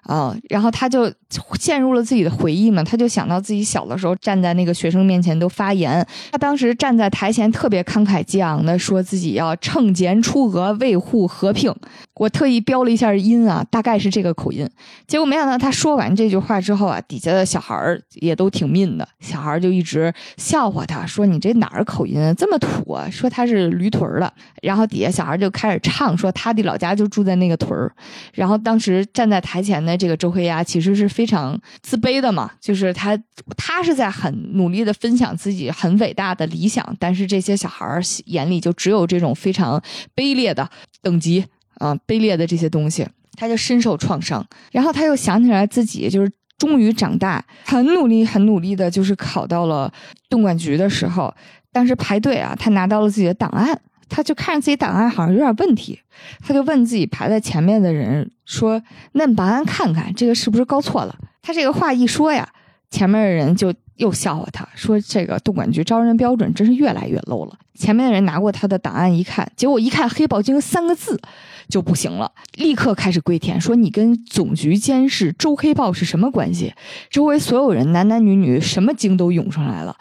[0.06, 1.12] 啊，然后他就
[1.60, 11.74] 陷入了自己的回忆嘛，他就想到自己小的时候站在那个学生面前都发言，他当时站在台前特别慷慨激昂的说自己要乘奸出恶，维护和平。
[12.18, 14.70] 我特意标了一下音啊，大概是这个口音。
[15.08, 24.32] 结果没想到他说完这句话之后啊，底下的小孩儿也都挺命的，小孩儿就一直笑话他说：“你这哪儿口音啊这么土啊？”说他是驴屯儿的。
[24.62, 27.92] 然后底下小孩就开始唱，说他的老家就住在那个屯儿。
[28.34, 29.95] 然后当时站在台前的。
[29.98, 33.18] 这个周黑鸭其实是非常自卑的嘛，就是他
[33.56, 39.82] 他是在很努力的分享自己很伟大的理想，但是这些小孩儿眼里就只有这种非常
[40.16, 40.70] 卑劣的
[41.02, 41.46] 等级
[41.76, 43.08] 啊，卑劣的这些东西，
[43.38, 44.46] 他就深受创伤。
[44.72, 49.92] 然后他又想起来自己就是终于长大，很努力很努力的，就是考到了
[50.30, 51.34] 动管局的时候，
[51.72, 53.80] 当时排队啊，他拿到了自己的档案。
[54.10, 56.00] 他就看着自己档案好像有点问题，
[56.46, 58.82] 他就问自己排在前面的人说
[59.14, 62.48] ：“那把案看看，这个是不是搞错了？”他这个话一说呀，
[62.96, 71.20] 前面的人就又笑话他说：“这个动管局招人标准真是越来越 low 了。”前面的人拿过他的档案一看，结果一看“黑豹精”三个字。
[71.68, 76.72] 就不行了，立刻开始跪舔，说你跟总局监事周黑豹是什么关系？
[77.10, 79.96] 周围所有人男男女女什么精都涌上来了，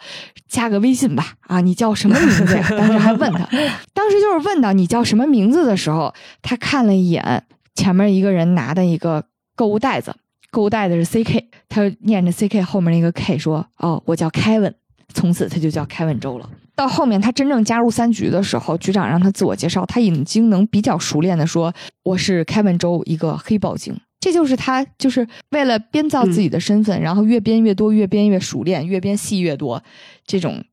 [0.47, 2.45] 加个微信吧，啊，你叫什么名字？
[2.69, 3.49] 当时还问他，
[3.95, 6.13] 当时就是问到你叫什么名字的时候，
[6.43, 7.43] 他看了一眼
[7.73, 10.15] 前面一个人拿的一个购物袋子，
[10.55, 14.71] 购物袋子是 CK，他念着 CK 后面那个 K 说，哦，我叫 Kevin，
[15.13, 16.49] 从此他就叫 Kevin 周了。
[16.77, 21.73] 到后面他真正加入三局的时候，局长让他自我介绍，他已经能比较熟练的说
[22.03, 29.83] ：“我是 Kevin 周一个黑豹精。”这就是他就是为了编造自己的身份，然后越编越多，越编越熟练，越编戏越多，
[30.25, 30.63] 这种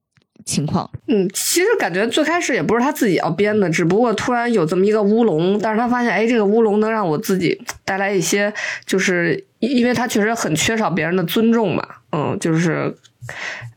[0.44, 0.88] 情况。
[1.08, 8.54] 嗯，其实感觉最开始也不是他自己要编的，只不过突然有这么一个乌龙，但是他发现，哎，这个乌龙能让我自己带来一些，
[8.86, 12.94] 就是因为他确实很缺少别人的尊重嘛，嗯，就是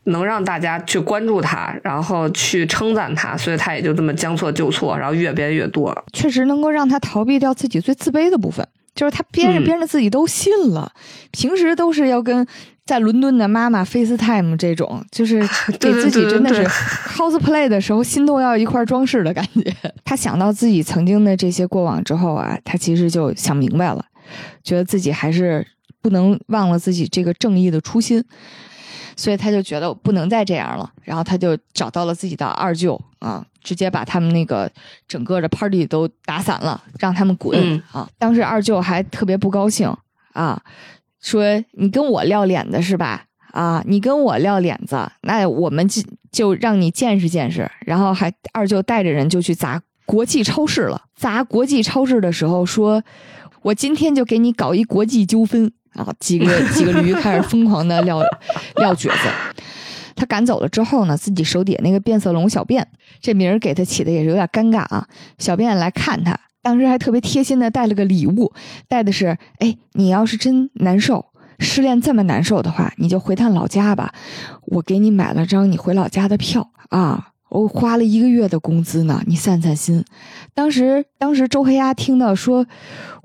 [0.04, 8.66] 能让大家去关注他，然后去称赞他，所以他也就这么将错就错，然后越编越多，确实能够让他逃避掉自己最自卑的部分。
[8.94, 10.90] 就是他编着编着自己都信了，
[11.30, 12.46] 平时都是要跟
[12.86, 15.38] 在伦敦的妈妈 FaceTime 这种，就是
[15.78, 16.64] 给自己真的是
[17.10, 19.70] cosplay 的时候心都要一块装饰的感觉。
[20.02, 24.02] 他想到自己曾经的这些过往之后啊，他其实就想明白了，
[24.64, 25.66] 觉得自己还是
[26.06, 28.22] 不能忘了自己这个正义的初心。
[29.18, 34.70] 所以他就觉得不能再这样了，然后他就找到了自己的二舅啊，直接把他们那个
[35.08, 38.06] 整个的 party 都打散了，让他们滚啊！
[38.18, 39.90] 当时二舅还特别不高兴
[40.34, 40.62] 啊，
[41.22, 41.42] 说
[41.72, 43.24] 你跟我撂脸子是吧？
[43.52, 47.66] 啊，你跟我撂脸子，那我们就就让你见识见识。
[47.86, 53.02] 然后还二舅带着人就去砸国际超市了，砸国际超市的时候说，
[53.62, 55.72] 我今天就给你搞一国际纠纷。
[55.96, 58.20] 啊，几个几个驴开始疯狂的撂
[58.76, 59.28] 撂蹶子。
[60.14, 62.88] 他赶走了之后呢，自己手底下那个变色龙小便，
[63.20, 65.06] 这名儿给他起的也是有点尴尬啊。
[65.38, 68.50] 小便来看他，当时还特别贴心的带了个礼物，
[68.88, 71.26] 带的是，哎，你要是真难受，
[71.58, 74.14] 失恋这么难受的话，你就回趟老家吧，
[74.62, 80.02] 我给你买了张你回老家的票啊，我花了一个月的工资呢，你散散心。
[80.54, 82.66] 当时当时周黑鸭听到说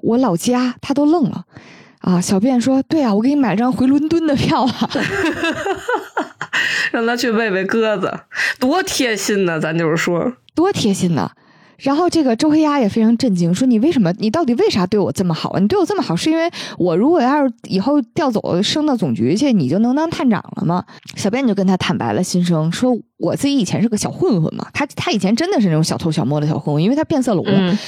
[0.01, 1.45] 我老家，他都愣了。
[2.01, 4.89] 啊，小便说：“对啊，我给你买张回伦敦的票啊，
[6.91, 8.11] 让他去喂喂鸽子，
[8.59, 9.59] 多贴心呢！
[9.59, 11.31] 咱就是说，多贴心呢。”
[11.77, 14.13] 然后这个周黑鸭也非常震惊，说：“你为什么？
[14.19, 15.59] 你到底为啥对我这么好啊？
[15.59, 20.83] 你对我这么好，是因为我如果要是以后调走升到总局去，你就能当探长了吗？”
[21.15, 22.97] 小便就跟他坦白了心声，说。
[23.21, 27.45] 我自己以前是个小混混嘛，他他以前真的是那种小偷小摸的小混混，因为他变色龙，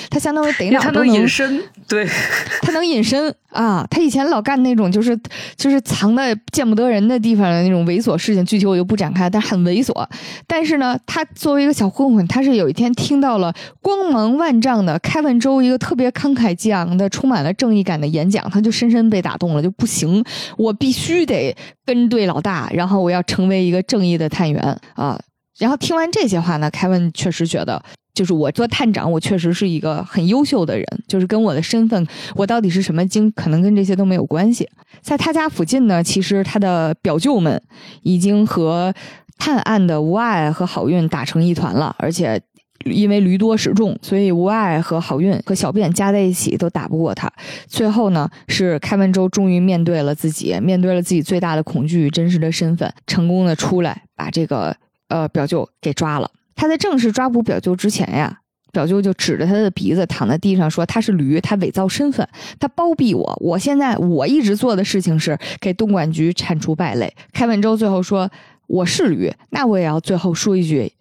[0.09, 2.07] 他相当于逮哪都能隐身，对，
[2.61, 3.85] 他能隐身啊。
[3.89, 5.19] 他以前老干那种就是
[5.55, 9.91] 就是藏在见不得人的地方的那种猥琐事情，具体我就不展开，但很猥琐。
[10.45, 13.51] 但是呢，他作为一个小混混，他是有一天听到了
[13.81, 20.23] 光芒万丈的开文州一个特别慷慨激昂的、充满了正义感的演讲，他就深深被打动了，就不行，
[20.57, 21.55] 我必须得
[21.85, 24.61] 跟对老大，然后我要成为一个正义的探员
[24.93, 25.19] 啊。
[25.63, 27.81] 然后听完这些话呢，凯文确实觉得，
[28.13, 34.67] 就是我做探长，我确实是一个很优秀的人，就是跟我的身份，我到底是什么精，可能跟这些都没有关系。
[34.99, 37.61] 在他家附近呢，其实他的表舅们
[38.01, 38.93] 已经和
[39.37, 42.41] 探案的无爱和好运打成一团了，而且
[42.83, 47.31] 因为驴多势众，所以无爱和好运和小便加在一起都打不过他。
[47.67, 54.75] 最后呢，是开文州终于面对了自己，面对了自己最大的恐惧与真实的身份，成功的出来把这个。
[55.13, 56.27] 呃，表舅给抓了。
[56.55, 58.39] 他在正式抓捕表舅之前呀，
[58.71, 62.27] 表舅就指着他的鼻子躺在地上说：“他是驴，他伪造身份，
[62.59, 63.37] 他包庇我。
[63.39, 68.27] 我现在我一直做的事情是给东莞局铲除败类。”开文州最后说
[68.65, 70.91] ：“我是驴，那我也要最后说一句，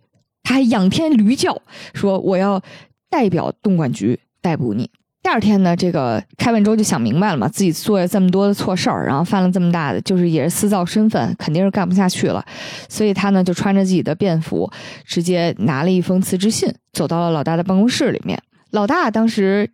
[0.43, 1.63] 他还仰天驴叫，
[1.95, 2.63] 说我要
[3.09, 4.91] 代表东莞局逮捕你。”
[5.23, 12.45] 第二天呢，这个开文州就想明白了嘛，自己做了这么多的错事儿，然后犯了这么大的，就是也是私造身份，肯定是干不下去了，
[12.89, 14.69] 所以他呢就穿着自己的便服，
[15.07, 18.37] 直接拿了一封辞职信，走到了老大的办公室里面。
[18.73, 19.71] 老大当时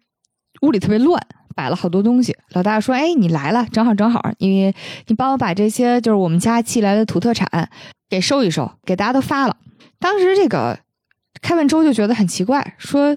[0.61, 1.19] 屋里特别乱，
[1.57, 2.37] 摆了好多东西。
[2.51, 4.75] 老大说：“哎，你来了，正好正好，你
[5.07, 7.71] 你帮我把这些就是我们家寄来的土特产
[8.11, 9.57] 给收一收，给大家都发了。”
[9.99, 10.79] 当时这个
[11.41, 13.17] 开文州就觉得很奇怪，说。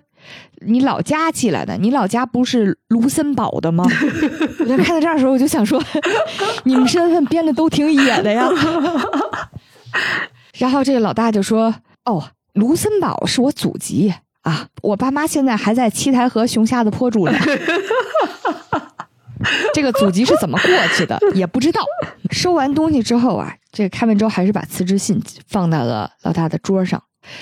[0.66, 1.78] 你老家寄来的？
[1.78, 3.86] 你老家不是卢森堡的吗？
[4.60, 5.82] 我在看到这儿的时候，我就想说，
[6.66, 8.48] 你们身份编的都挺野的呀。
[10.58, 11.74] 然后这个老大就说
[12.06, 12.24] ：“哦，
[12.54, 17.38] 卢森堡是我祖籍啊，我爸妈现在还在七台河熊瞎子坡住呢。
[19.74, 21.82] 这个祖籍是怎么过去的也不知道。”
[22.30, 27.02] 收完东西之后啊，这个开文州还是把辞职信放在了老大的桌上。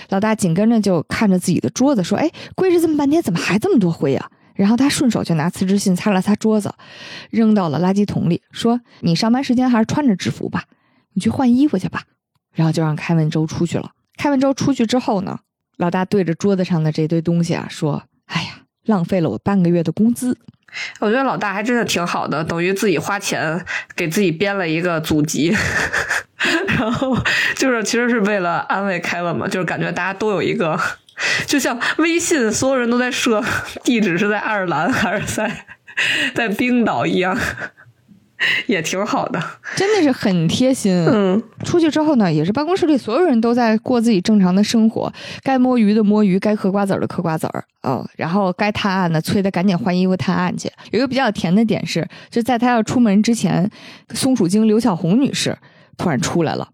[0.10, 6.73] 老大紧跟着就看着自己的桌子说：“哎，跪着这么半天，怎么还这么多灰啊？”然后他顺手就拿辞职信擦了擦桌子，
[7.30, 10.65] 扔到了垃圾桶里，说：“你上班时间还是穿着制服吧，
[11.14, 12.03] 你去换衣服去吧。”
[12.53, 13.91] 然后就让开文周出去了。
[14.18, 15.39] 开文周出去之后呢，
[15.77, 20.38] 老大对着桌子上的这堆东西啊说：“哎呀，浪费了我半个月的工资
[20.99, 23.65] 我觉得老大还真的挺好的，等于自己花钱
[23.95, 25.56] 给自己编了一个祖籍，
[26.80, 27.18] 然后
[27.56, 30.80] 就是其实是为了安慰凯文嘛，就是感觉大家都有一个，
[31.45, 33.43] 就像微信所有人都在设
[33.84, 35.65] 地址是在爱尔兰还是在
[36.34, 37.38] 在冰岛一样。
[38.68, 39.41] 也挺好的，
[39.76, 40.94] 真的是很贴心。
[41.06, 45.11] 嗯，出去之后呢，也是办公室里所有人都在过自己正常的生活，
[45.44, 50.72] 该摸鱼的摸鱼，该嗑瓜子儿的嗑瓜子儿哦，然后该探案的催他赶紧换衣服探案去。
[50.91, 53.70] 有一个比较甜的点是，就在他要出门之前，
[54.14, 55.57] 松鼠精刘小红女士
[55.98, 56.70] 突然出来了。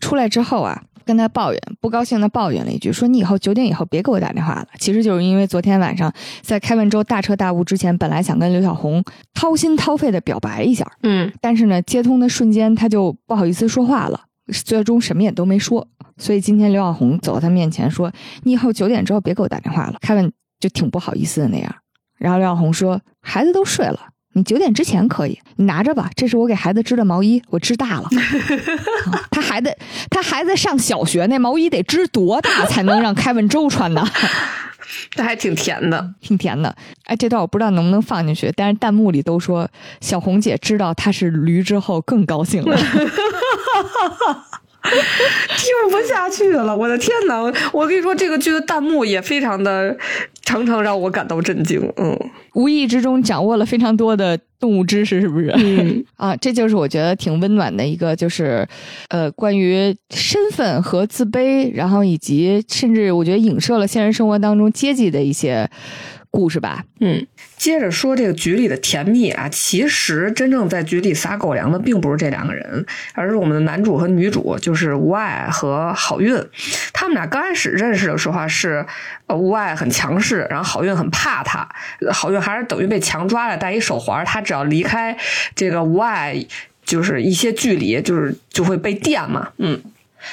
[0.00, 0.82] 出来之后啊。
[1.06, 4.66] 跟他抱怨，不高兴的抱怨了一句，说你以后九点以后别给我打电话了。
[4.78, 6.12] 其实就是因为昨天晚上
[6.42, 9.02] 在开文州大彻大悟之前，本来想跟刘小红
[9.32, 14.20] 掏心掏肺的表白一下，嗯，但是呢，接通的瞬间他就不好意思说话了，
[14.64, 15.86] 最终什么也都没说。
[16.18, 18.10] 所以今天刘小红走到他面前说，
[18.42, 19.98] 你以后九点之后别给我打电话了。
[20.00, 21.72] 凯文就挺不好意思的那样，
[22.18, 24.00] 然后刘小红说，孩子都睡了。
[24.36, 26.10] 你九点之前可以，你拿着吧。
[26.14, 28.08] 这是我给孩子织的毛衣，我织大了。
[29.30, 29.74] 他孩子，
[30.10, 34.06] 他孩子上小学，那毛衣得织多大才能让凯文周穿呢？
[35.10, 36.76] 这还挺甜的，挺甜的。
[37.04, 39.66] 哎，这段我不知道能不能放进去，但是弹幕里都说
[40.02, 42.78] 小红姐知道他是驴之后更高兴了。
[45.56, 47.40] 听不下去了，我的天哪！
[47.72, 49.96] 我跟你说，这个剧的弹幕也非常的，
[50.42, 51.80] 常常让我感到震惊。
[51.96, 52.18] 嗯，
[52.54, 55.52] 无意之中掌握了非常多的动物知识，是不是？
[55.56, 58.66] 嗯 啊，这就是我觉得挺温暖的一个，就是
[59.08, 65.68] 呃，关于身份和自卑，然后以及甚至我觉得影射了现实生活当中阶级的一些。
[66.36, 67.26] 故事吧，嗯，
[67.56, 72.84] 接着说这个局里的甜蜜啊，其实真正在局里撒狗粮的并不是这两个人，
[73.14, 76.38] 而是我们的男主和女主，就是吴爱和好运。
[76.92, 78.84] 他们俩刚开始认识的时候啊，是
[79.28, 81.66] 呃吴爱很强势，然后好运很怕他，
[82.12, 85.16] 好运还是等于被强抓了，戴一手环，他只要离开
[85.54, 86.36] 这个吴爱，
[86.84, 89.80] 就是一些距离，就是就会被电嘛，嗯。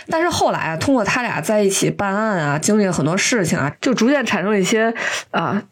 [0.09, 4.93] 但是后来啊，通过他俩在一起办案啊，经历了很多事情啊，就逐渐产生了一些
[5.31, 5.63] 啊。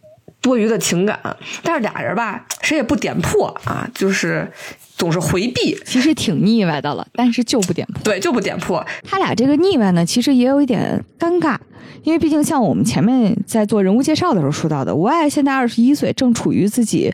[0.42, 1.20] 多余的情感，
[1.64, 4.52] 但是俩人吧，谁也不点破啊，就是
[4.98, 5.78] 总是回避。
[5.86, 8.04] 其实挺腻歪的了，但是就不点破。
[8.04, 8.86] 对，就不点破。
[9.04, 11.56] 他俩这个腻歪呢，其实也有一点尴尬，
[12.04, 17.14] 因为毕竟像我们前面在做人物介绍的时候说到的，吴爱现在二十一岁，正处于自己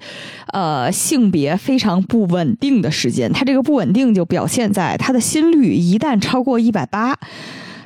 [0.54, 3.32] 呃性别非常不稳定的时间。
[3.34, 7.18] 他这个不稳定就表现在他的心率一旦超过一百八。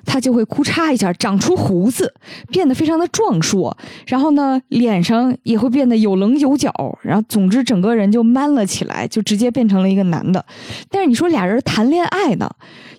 [0.05, 2.13] 他就会哭嚓一下长出胡子，
[2.47, 3.75] 变得非常的壮硕，
[4.05, 6.71] 然后呢，脸上也会变得有棱有角，
[7.01, 10.43] 然后总之整个人就 man 了起来，就直接变成了一个男的。
[10.89, 12.49] 但是你说俩人谈恋爱呢，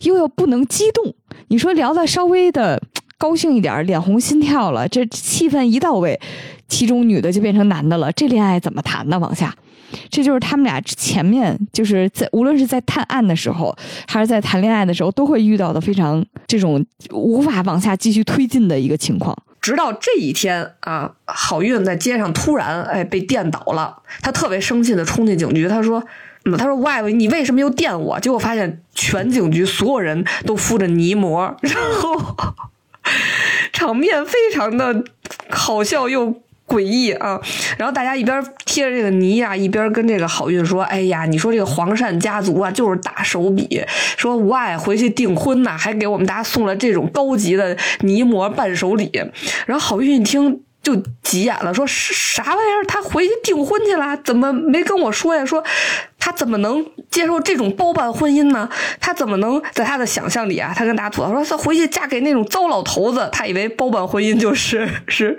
[0.03, 1.15] 又要不能激动，
[1.49, 2.81] 你说聊的稍微的
[3.19, 6.21] 高兴一点，脸红心跳了，这气氛一到位，
[6.69, 9.19] 其中女的就变成男的了，这恋爱怎么谈呢？
[9.19, 9.55] 往下。
[10.11, 13.75] 这就是他们俩前面就是在无论是在探案的时候，
[14.07, 19.37] 还是在谈恋爱的时候，都会遇到的非常这种无法往下继续推进的一个情况。
[19.61, 26.03] 直到这一天啊，郝运在街上突然哎被电倒了，他特别生气的冲进警局，他说
[26.45, 32.37] ：“嗯，他说外围你为什么又电我？”结果发现全警局所有人都敷着泥膜，然后
[33.73, 35.05] 场面非常的
[35.49, 36.43] 好笑又。
[36.67, 37.41] 诡异啊！
[37.77, 43.83] 然后大家一边贴着这个泥呀，一边跟这个好运说：“哎呀，你说这个黄鳝家族啊，就是大手笔，
[44.17, 49.11] 说无爱回去订婚呐，还给我们大家送了这种高级的泥膜伴手礼。”
[49.67, 50.61] 然后好运一听。
[50.83, 52.83] 就急眼了，说啥玩意儿？
[52.89, 55.47] 他回去订婚去了，怎么没跟我说呀？
[55.47, 55.63] 说
[56.25, 58.69] 他怎么能接受这种包办婚姻呢？
[59.01, 60.73] 他怎么能在他的想象里啊？
[60.73, 65.37] 他跟大家吐槽说，他回去嫁给那种糟老头子，他以为包办婚姻就是 是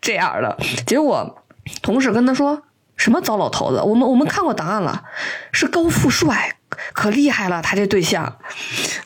[0.00, 0.56] 这样的。
[0.86, 1.42] 结果
[1.82, 2.62] 同事跟他说
[2.96, 3.82] 什么糟老头子？
[3.82, 5.02] 我们我们看过档案了，
[5.50, 6.54] 是高富帅，
[6.92, 8.24] 可厉害了，他这对象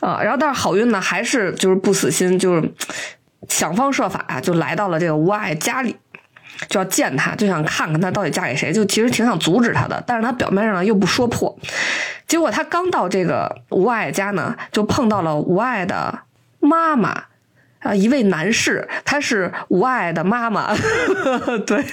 [0.00, 0.20] 啊。
[0.22, 2.74] 然后但是好运呢，还是就是不死心，就是。
[3.46, 5.94] 想方设法啊，就来到了这个吴爱家里，
[6.68, 8.72] 就要见他，就想看看他到底嫁给谁。
[8.72, 11.56] 就其实挺想阻止他的，但是他表面上又不说破。
[12.26, 16.20] 结果他刚到这个吴爱家呢，就碰到了吴爱的
[16.60, 17.24] 妈妈
[17.80, 20.74] 啊，一位男士，他是吴爱的妈妈，
[21.66, 21.84] 对。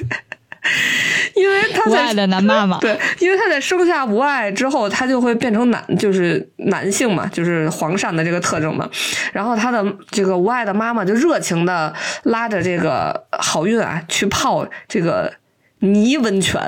[1.36, 8.88] 因为他在爱的男妈妈，对，因为他在生下无爱之后，他就会变成男，就是男性嘛，就是黄鳝的这个特征嘛。
[9.34, 11.94] 然后他的这个无爱的妈妈就热情的
[12.24, 15.34] 拉着这个好运啊去泡这个
[15.82, 16.60] 泥温泉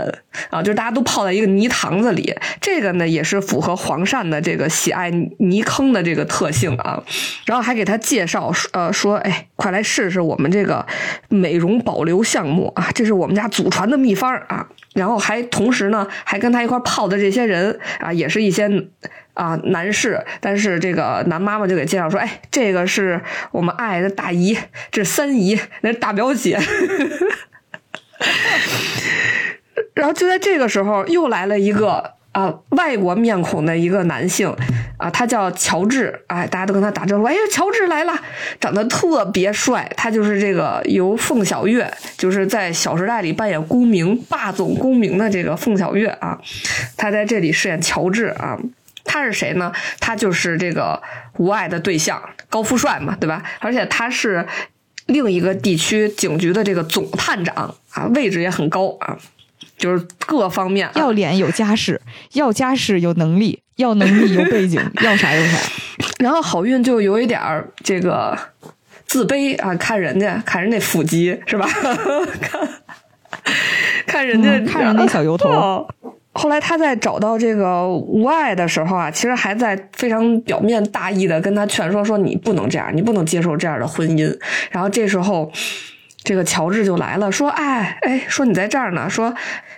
[0.49, 5.09] 啊，就是大家都泡在一个泥塘子里，这个呢也是符合黄鳝的这个喜爱
[5.39, 7.01] 泥坑的这个特性啊。
[7.45, 10.85] 然后还给他介绍，呃，说，哎，快来试试我们这个
[11.29, 14.67] 美容保留项目啊，这是我们家祖传的秘方啊。
[14.93, 18.69] 然后还同时呢，还跟他一块泡的这些人啊，也是一些
[19.33, 23.21] 啊男士，但是这个男妈妈就给介绍说，哎，这个是
[23.51, 24.57] 我们爱的大姨，
[24.91, 26.59] 这是三姨，那是大表姐。
[29.93, 34.55] 然后就在这个时候，又来了一个啊外国面孔的一个男性
[34.97, 38.13] 啊，他叫乔治，哎，大家都跟他打招呼，哎呀，乔治来了，
[38.59, 46.39] 长得特别帅，他就是这个由凤小岳，就是在《小时代》里扮演公明霸总公明的这个凤小岳啊，
[46.97, 48.57] 他在这里饰演乔治啊，
[49.03, 49.71] 他是谁呢？
[49.99, 51.01] 他就是这个
[51.37, 53.43] 无爱的对象高富帅嘛，对吧？
[53.59, 54.45] 而且他是
[55.07, 59.17] 另一个地区警局的这个总探长啊，位置也很高啊。
[59.75, 61.99] 就是各方面要脸有家世，
[62.33, 65.57] 要家世有能力，要能力有背景， 要啥有啥。
[66.19, 68.37] 然后好运就有一点儿这个
[69.05, 71.67] 自卑啊，看人家，看人那腹肌是吧？
[72.39, 72.69] 看
[74.05, 75.85] 看人家，看人那小油头。
[76.33, 84.37] 后来他在找到这个无爱的时候啊，其实还在非常表面大义的跟他劝说说你不能这样，你不能接受这样的婚姻。
[84.71, 85.51] 然后这时候。
[86.25, 89.25] 这个乔治就来了，说：“哎哎，说你在这儿呢。”说，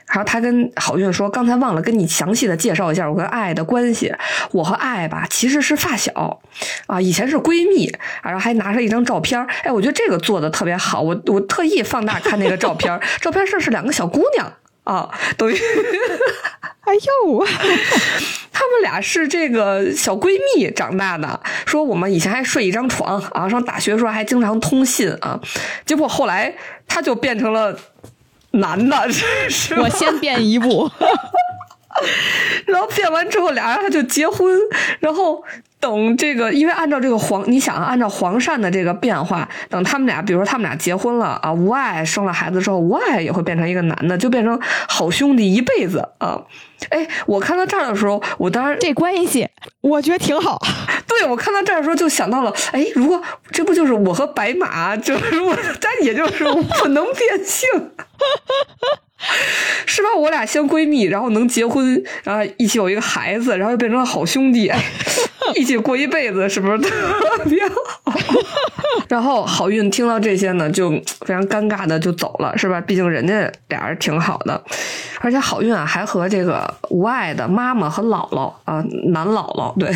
[0.06, 4.14] 然后他跟好运说：“刚才忘了跟你详细的介绍一下我跟爱的关系。
[4.52, 6.40] 我和爱吧其实是发小，
[6.86, 7.91] 啊，以前是闺蜜。
[8.22, 11.02] 然后还拿着一张照片哎，我觉得这个做的特别好。
[11.02, 14.53] 我我特意放大看那个照片 照片上是两个小姑娘
[14.86, 15.56] 啊，等于，
[16.86, 17.45] 哎呦。”
[18.57, 25.38] 他们俩是这个小闺蜜长大的，说我们以前还睡一张床啊，上大学时候还经常通信啊，
[25.86, 26.56] 结果后来
[26.88, 27.78] 他就变成了
[28.52, 29.12] 男的，
[29.49, 30.90] 是我先变一步，
[32.67, 34.57] 然后变完之后俩人他就结婚，
[34.99, 35.43] 然后。
[35.77, 46.41] 等这个，因为按照这个黄，你想按照黄鳝的这个变化，等他们俩，比如说他们俩结婚了啊，无爱生了孩子之后，无爱也会变成一个男的，就变成好兄弟一辈子啊。
[46.89, 49.47] 哎，我看到这儿的时候，我当然这关系
[49.81, 50.59] 我觉得挺好。
[51.07, 56.45] 对我看到这儿的时候就想到了，哎，如果这不就是我和白马，就是我， 但也就是
[56.81, 57.69] 不能变性。
[59.86, 60.10] 是吧？
[60.18, 64.72] 我俩先闺蜜，然后能结婚，然后一起有一个孩子，然后又变成了好兄弟，
[65.56, 66.90] 一起过一辈子，是不是 特
[67.46, 67.64] 别
[68.04, 68.20] 好？
[69.08, 70.90] 然后好运听到这些呢，就
[71.22, 72.82] 非常尴尬的就走了，是吧？
[72.82, 74.62] 毕竟人家俩人挺好的，
[75.22, 78.84] 而且好运啊，还和这个无爱的妈妈和姥姥啊，
[79.14, 79.94] 男姥姥对，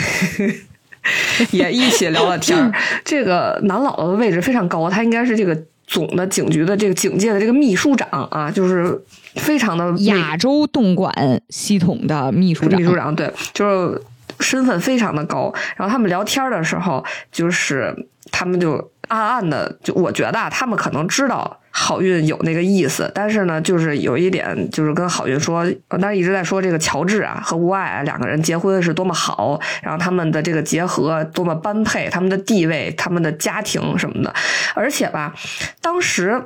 [1.51, 2.71] 也一起聊了天。
[3.03, 5.57] 这个男姥姥的位置非常高，他应该是这个。
[5.89, 8.95] 总的警局的这个警界的这个秘书长啊，就是
[9.37, 11.11] 非常的亚洲动管
[11.49, 12.79] 系统的秘书长。
[12.79, 13.99] 秘书长对，就是
[14.39, 15.51] 身份非常的高。
[15.75, 17.91] 然后他们聊天的时候，就是
[18.31, 21.57] 他们就暗暗的，就我觉得他们可能知道。
[21.71, 34.33] 好运有那个意思，但是呢，就是有一点，就是跟好运说，当时一直在说这个乔治啊和吴爱两个人结婚是多么好，然后他们的这个结合多么般配，他们的地位、他们的家庭什么的，
[34.73, 35.33] 而且吧，
[35.79, 36.43] 当时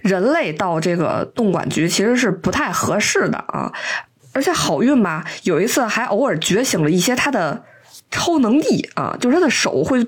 [0.00, 3.70] 人类到这个动管局其实是不太合适的啊，
[4.32, 7.62] 而且好运吧，有一次还偶尔觉醒了一些他的
[8.10, 10.04] 超能力啊，就是他的手会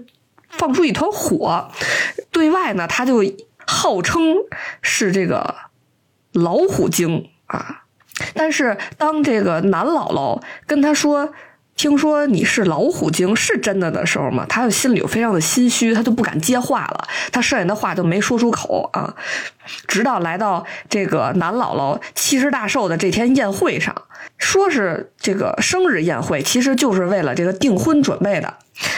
[0.50, 1.70] 放出一团火，
[2.30, 3.24] 对外呢他就。
[3.72, 4.34] 号称
[4.82, 5.54] 是这个
[6.32, 7.84] 老虎精啊，
[8.34, 11.32] 但是当这个男姥姥跟他说
[11.80, 19.14] ：“听说你是老虎精，是真的的时候嘛，他就心里非常的心虚，他就不敢接话了，他剩下的话就没说出口啊。
[19.88, 23.94] 直到来到这个男姥姥七十大寿的这天宴会上，
[24.36, 28.52] 说是这个生日宴会，其实就是为了这个订婚准备的。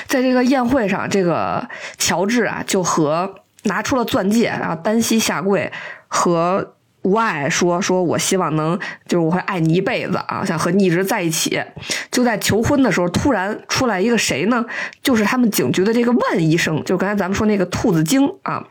[0.09, 1.69] 在这个宴会上，这个
[1.99, 3.37] 乔治啊就和。
[3.65, 5.71] 拿出了钻戒，然后单膝下跪，
[6.09, 11.61] 和无爱说：“说我希望能，就是我会爱你一辈子啊，想和你一直在一起。”
[12.11, 14.65] 就在求婚的时候，突然出来一个谁呢？
[15.03, 18.67] 就是他们警局的这个万医生，就刚才咱们说那个兔子精啊。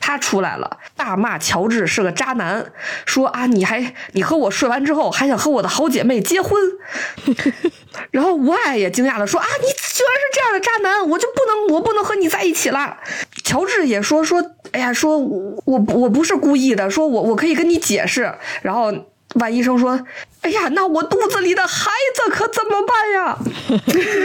[0.00, 2.64] 他出来了，大骂乔治是个渣男，
[3.06, 6.60] 说啊，你还你和我睡完之后，还想和我的好姐妹结婚？
[8.10, 12.96] 然后吴爱也惊讶的说啊，你居然是这样的渣男，我就不能，我不能和你在一起了。
[13.44, 14.42] 乔治也说说，
[14.72, 18.32] 哎呀，说我我不是故意的，说我我可以跟你解释。
[18.62, 18.92] 然后
[19.34, 19.98] 万医生说
[20.42, 23.38] ：“哎呀，那我肚子里的孩子可怎么办呀？”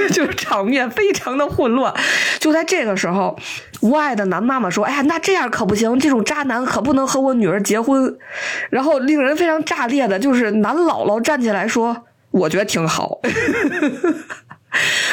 [0.12, 1.94] 就是场面非常的混乱。
[2.40, 3.38] 就在这个时候，
[3.82, 8.18] 无爱的男妈妈说：“哎呀，那这样可不行，这种渣男可不能和我女儿结婚。”
[8.70, 13.20] 然后令人非常炸裂的就是男姥姥站起来说：“我觉得挺好。”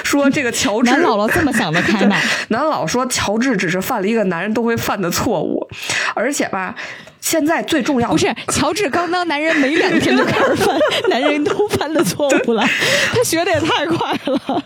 [0.03, 2.17] 说这个乔治，男姥姥这么想得开吗？
[2.49, 5.67] 男姥说乔治只是犯了一个男人都会犯的错误，
[6.15, 6.75] 而且吧。
[7.25, 10.79] 现在最重要不是乔治刚当男人没两天就开始犯
[11.09, 12.63] 男人都犯的错误了，
[13.15, 14.63] 他学的也太快了，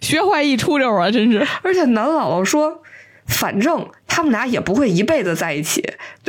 [0.00, 1.46] 学坏一出溜啊，真是！
[1.62, 2.80] 而且男姥姥说，
[3.26, 5.84] 反正他们俩也不会一辈子在一起，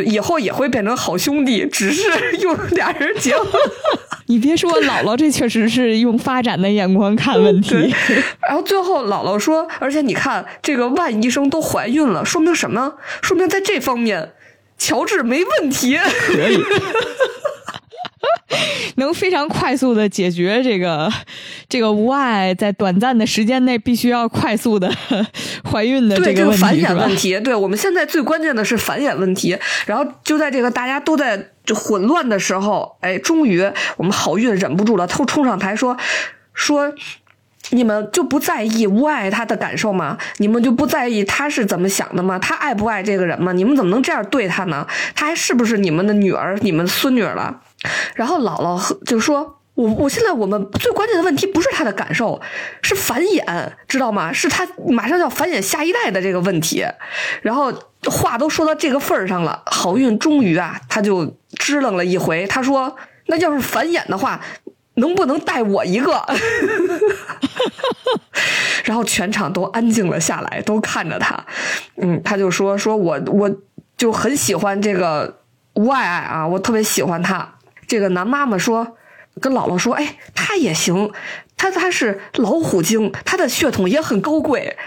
[0.06, 2.03] 以后也会变成好兄弟，只是
[2.41, 3.48] 用俩人结婚。
[4.28, 7.95] 你别说，姥姥这确实是用发展的眼光看问题。
[8.45, 12.95] 然后最后姥姥说，而且你看这个万医生都怀孕了，说明什么？
[13.22, 14.34] 说明在这方面。
[14.80, 16.57] 乔治没问题，可以，
[18.95, 21.11] 能非常快速的解决这个
[21.68, 24.91] 这个无爱在短暂的时间内必须要快速的
[25.69, 27.39] 怀孕的这个繁衍问题。
[27.41, 29.56] 对我们现在最关键的是繁衍问题。
[29.85, 33.61] 然后就在这个大家都在混乱的时候，哎，终于
[33.97, 35.95] 我们好运忍不住了，他冲上台说
[36.53, 36.93] 说。
[37.71, 40.17] 你们就不在意无爱他的感受吗？
[40.37, 42.39] 你们就不在意他是怎么想的吗？
[42.39, 43.51] 他爱不爱这个人吗？
[43.51, 44.87] 你们怎么能这样对他呢？
[45.15, 47.61] 他还是不是你们的女儿、你们孙女了？
[48.15, 52.41] 然后姥姥就说：“我我现在我们最关键的问题不是他的感受，
[52.81, 54.33] 是繁衍，知道吗？
[54.33, 56.83] 是他马上要繁衍下一代的这个问题。”
[57.43, 57.71] 然后
[58.05, 62.95] 话都说到这个份儿上了，好运终于啊，他就支棱了一回，他说
[63.27, 64.41] ：“那要是繁衍的话。”
[64.99, 66.23] 能不能带我一个？
[68.85, 71.38] 然后全场都安静了下来，都看着他。
[71.97, 73.51] 嗯，他就说：“说我我
[73.97, 75.41] 就很喜欢这个
[75.73, 77.55] 吴爱爱啊，我特别喜欢他。”
[77.88, 78.95] 这个男妈妈说
[79.41, 81.11] ：“跟姥姥说，哎，他也行，
[81.57, 84.77] 他他是老虎精，他的血统也很高贵。”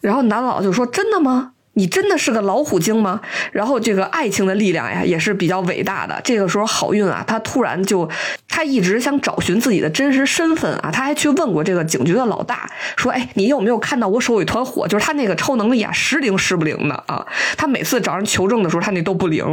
[0.00, 3.20] 然后男姥姥就说：“真的吗？”你真的是个老虎精吗？
[3.52, 6.18] 然后这个爱情的力量呀，也是比较伟大的。
[6.24, 8.08] 这个时候好运啊，他突然就，
[8.48, 14.88] 他一直想找寻自己的真实身份啊，他还去问过这个警局的老大，说：“哎，你有没有看到我手有一团火？
[14.88, 17.24] 就是他那个超能力啊，时灵时不灵的啊。
[17.58, 19.44] 他每次找人求证的时候，他那都不灵。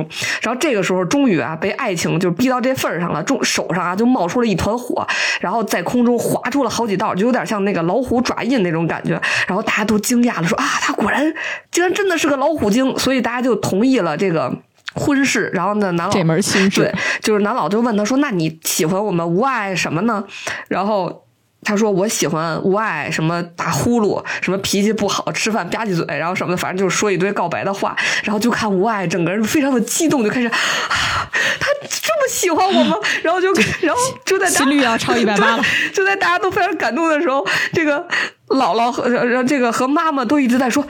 [0.41, 5.05] 然后这个时候，终于啊，被爱情就逼到这份儿上了，中手上啊就冒出了一团火，
[5.41, 9.21] 然后在空中划出了好几道，就有点像那个老虎爪印那种感觉。
[9.45, 11.21] 然后大家都惊讶了，说：啊，他果然，
[11.69, 12.12] 竟然真的。
[12.17, 14.53] 是个老虎精，所以大家就同意了这个
[14.95, 15.49] 婚事。
[15.53, 20.23] 然后呢，男老这门亲事，对，就是男老就问他说：“那你喜欢我们无爱什么呢？”
[20.67, 21.25] 然后
[21.63, 32.97] 他说：“我喜欢无爱什么打呼噜，什么脾气不好，吃饭吧唧嘴，然后什么的，反正就是说一堆告白的话。”然后就看无爱整个人非常的激动，就开始他这么喜欢我吗？
[33.21, 33.47] 然后就
[33.81, 35.63] 然后就在心率要超一百八了，
[35.93, 38.05] 就在大家都非常感动的时候，这个
[38.53, 40.85] 姥姥和这个和妈妈都一直在说。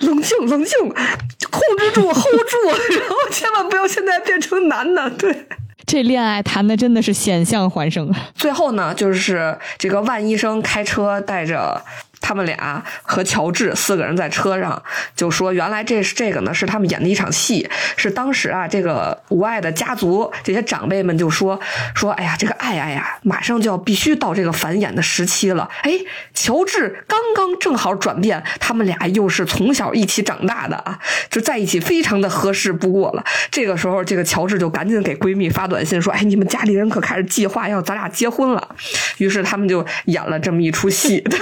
[0.00, 2.12] 冷静，冷静，控制住，hold
[2.46, 5.08] 住，然后千万不要现在变成男的。
[5.12, 5.46] 对，
[5.86, 8.12] 这恋爱谈的真的是险象环生。
[8.34, 11.82] 最后呢，就是这个万医生开车带着。
[12.26, 14.82] 他们俩和乔治四个人在车上
[15.14, 17.70] 就说：“原来这是这个呢，是他们演的一场戏。
[17.96, 21.60] 是当时啊，这个无爱的家族这些长辈们就说
[21.94, 25.92] 说：‘哎呀，这个爱爱呀，马上就要必须到这个繁衍的时期了。’哎，
[26.34, 30.98] 乔治刚刚正好转变，他们俩又是从小一起长大的啊，
[31.30, 33.24] 就在一起非常的合适不过了。
[33.52, 38.74] 这个时候，这个乔治就赶紧给闺蜜发短信说：‘哎，你们家里人可开始计划要咱俩结婚了。’
[39.18, 41.22] 于是他们就演了这么一出戏。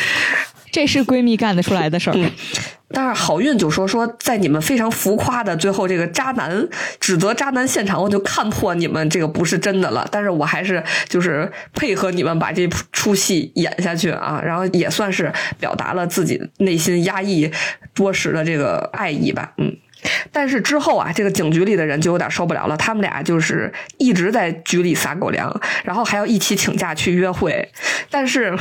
[0.72, 2.16] 这是闺蜜干得出来的事儿，
[2.92, 6.68] 但是好运就说说，在你们非常浮夸的最后这个渣男
[7.00, 10.06] 指责渣男现场，我就看破你们这个不是真的了。
[10.12, 17.50] 但是我还是就是配合你们把这出戏演下去啊，然后也算是表达了自己内心压抑
[17.92, 19.52] 多时的这个爱意吧。
[19.58, 19.76] 嗯，
[20.30, 27.72] 但是之后啊，这个警局里的人就有点受不了了，他们俩就是一直在局里撒狗粮，然后还要一起请假去约会，
[28.08, 28.56] 但是。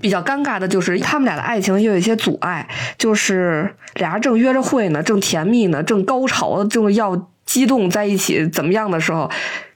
[0.00, 2.68] 比较尴尬的就是他们俩的爱情又有一些阻碍，
[2.98, 9.30] 就是俩人正约着会呢，正甜蜜呢，正高潮，正要激动在一起怎么样的时候，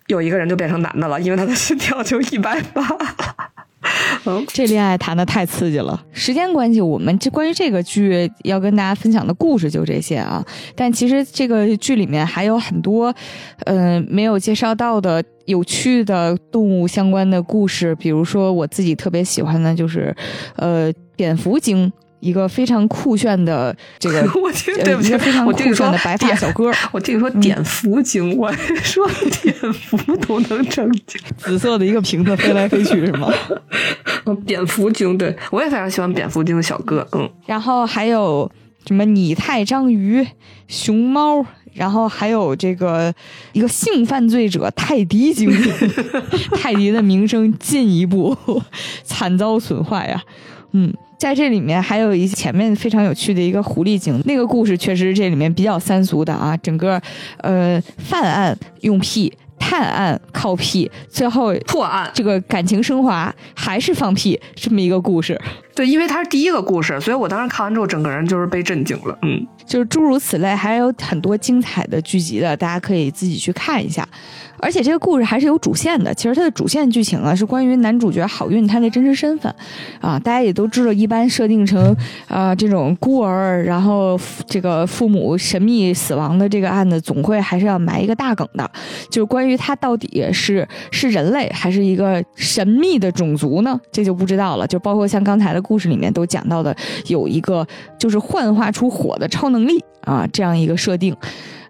[0.06, 2.82] 有一个人就变成男的了，因为他的心跳就一百八。
[4.26, 6.02] 嗯， 这恋爱谈的太刺激了。
[6.12, 10.44] 时间关系，我们这关于这个剧要跟大家分享的故事就这些啊。
[10.74, 13.14] 但其实这个剧里面还有很多，
[13.64, 17.94] 呃，没有介绍到的有趣的动物相关的故事。
[17.94, 20.14] 比如说，我自己特别喜欢的就是，
[20.56, 21.90] 呃，蝙蝠精。
[22.20, 26.70] 一个非常酷炫的这个， 我听对不起，非常酷炫的白发小哥。
[26.92, 33.32] 我听你说碘伏精， 我还说碘伏都能成精，紫色的一个瓶子飞来飞去是吗？
[34.46, 37.06] 蝙蝠精，对我也非常喜欢蝙蝠精的小哥。
[37.12, 38.50] 嗯，然后还有
[38.86, 40.26] 什么拟态章鱼、
[40.68, 41.44] 熊猫。
[41.72, 43.14] 然后还有这个
[43.52, 45.48] 一个性犯罪者泰迪精，
[46.60, 48.36] 泰迪的名声进一步
[49.04, 50.20] 惨遭损坏啊！
[50.72, 57.00] 嗯，在这里面还有一前面非常有趣的一个狐狸精，那个故事确实这里面比较三俗的啊，整个
[57.38, 59.32] 呃犯案用屁。
[59.62, 65.38] 探案靠屁，最后破案，这个感情升华还是放屁，这么一个故事。
[65.74, 69.16] 对，因为它是第一个故事，所以我当时看完之后，整个人就是被震惊了。
[69.22, 74.06] 嗯，就是诸如此类，还有很多精彩的剧集的，大家可以自己去看一下。
[74.62, 76.12] 而且这个故事还是有主线的。
[76.12, 79.50] 其实它的主线剧情啊，是关于男主角好运他的真实身份
[80.02, 80.18] 啊。
[80.18, 81.96] 大家也都知道，一般设定成
[82.28, 88.70] 啊这种孤儿，然后这个父母神秘死亡的这个案子，总会还是要埋一个大梗的，
[89.10, 93.80] 就是关于他到底是是人类还是一个神秘的种族呢？
[93.90, 94.66] 这就不知道了。
[94.66, 96.74] 就包括像刚才的故事里面都讲到的，
[97.06, 97.66] 有一个
[97.98, 101.16] 就是幻化出火的超能力啊这样一个设定。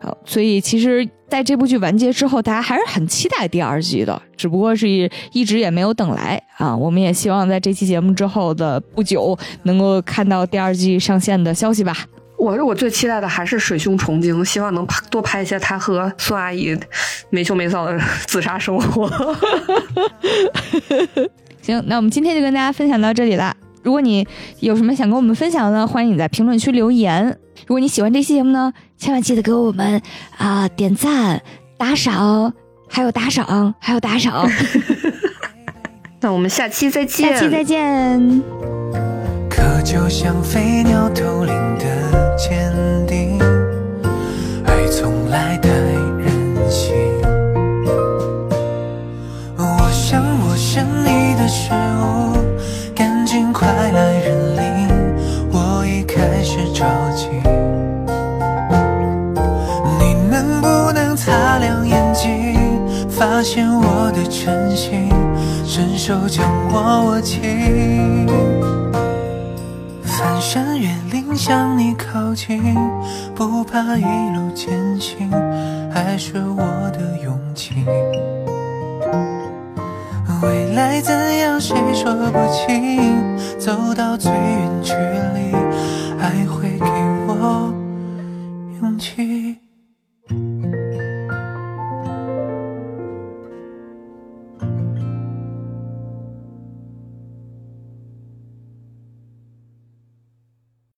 [0.02, 6.74] 好，所以其实在这部剧完结之后，大家还是很期待第二季的，只不过是一直也没有等来啊。
[6.74, 11.94] 我们也希望在这期节目之后的不久，能够看到第二季上线的消息吧。
[12.38, 16.74] 我我最期待的还是水兄重精，希望能拍多拍一些他和孙阿姨
[17.28, 19.06] 没羞没臊的自杀生活。
[21.60, 23.54] 行，那我们今天就跟大家分享到这里了。
[23.82, 24.26] 如果你
[24.60, 27.38] 有什么想跟我们分享的，欢迎你在评论区留言。
[27.66, 30.00] 如果你喜欢这期节目呢，千万记得给我们
[30.36, 31.40] 啊点赞、
[31.78, 32.52] 打赏，
[32.88, 34.48] 还有打赏，还有打赏。
[36.20, 38.42] 那我们下期再见，下期再见。
[39.48, 42.70] 可就像飞鸟头领的坚
[43.06, 43.38] 定，
[44.66, 46.94] 爱从来太任性。
[49.56, 51.89] 我想我想你的时候。
[53.60, 54.88] 快来认领，
[55.52, 57.28] 我已开始着急。
[59.98, 62.80] 你能不能擦亮眼睛，
[63.10, 65.10] 发现我的真心，
[65.66, 66.42] 伸手将
[66.72, 68.26] 我握紧。
[70.04, 72.74] 翻山越岭向你靠近，
[73.34, 74.02] 不怕一
[74.34, 75.30] 路艰辛，
[75.92, 77.84] 还是我的勇气。
[80.42, 83.36] 未来怎样，谁说不清？
[83.58, 85.54] 走到最远距离，
[86.18, 86.86] 爱会给
[87.28, 87.72] 我
[88.80, 89.59] 勇气。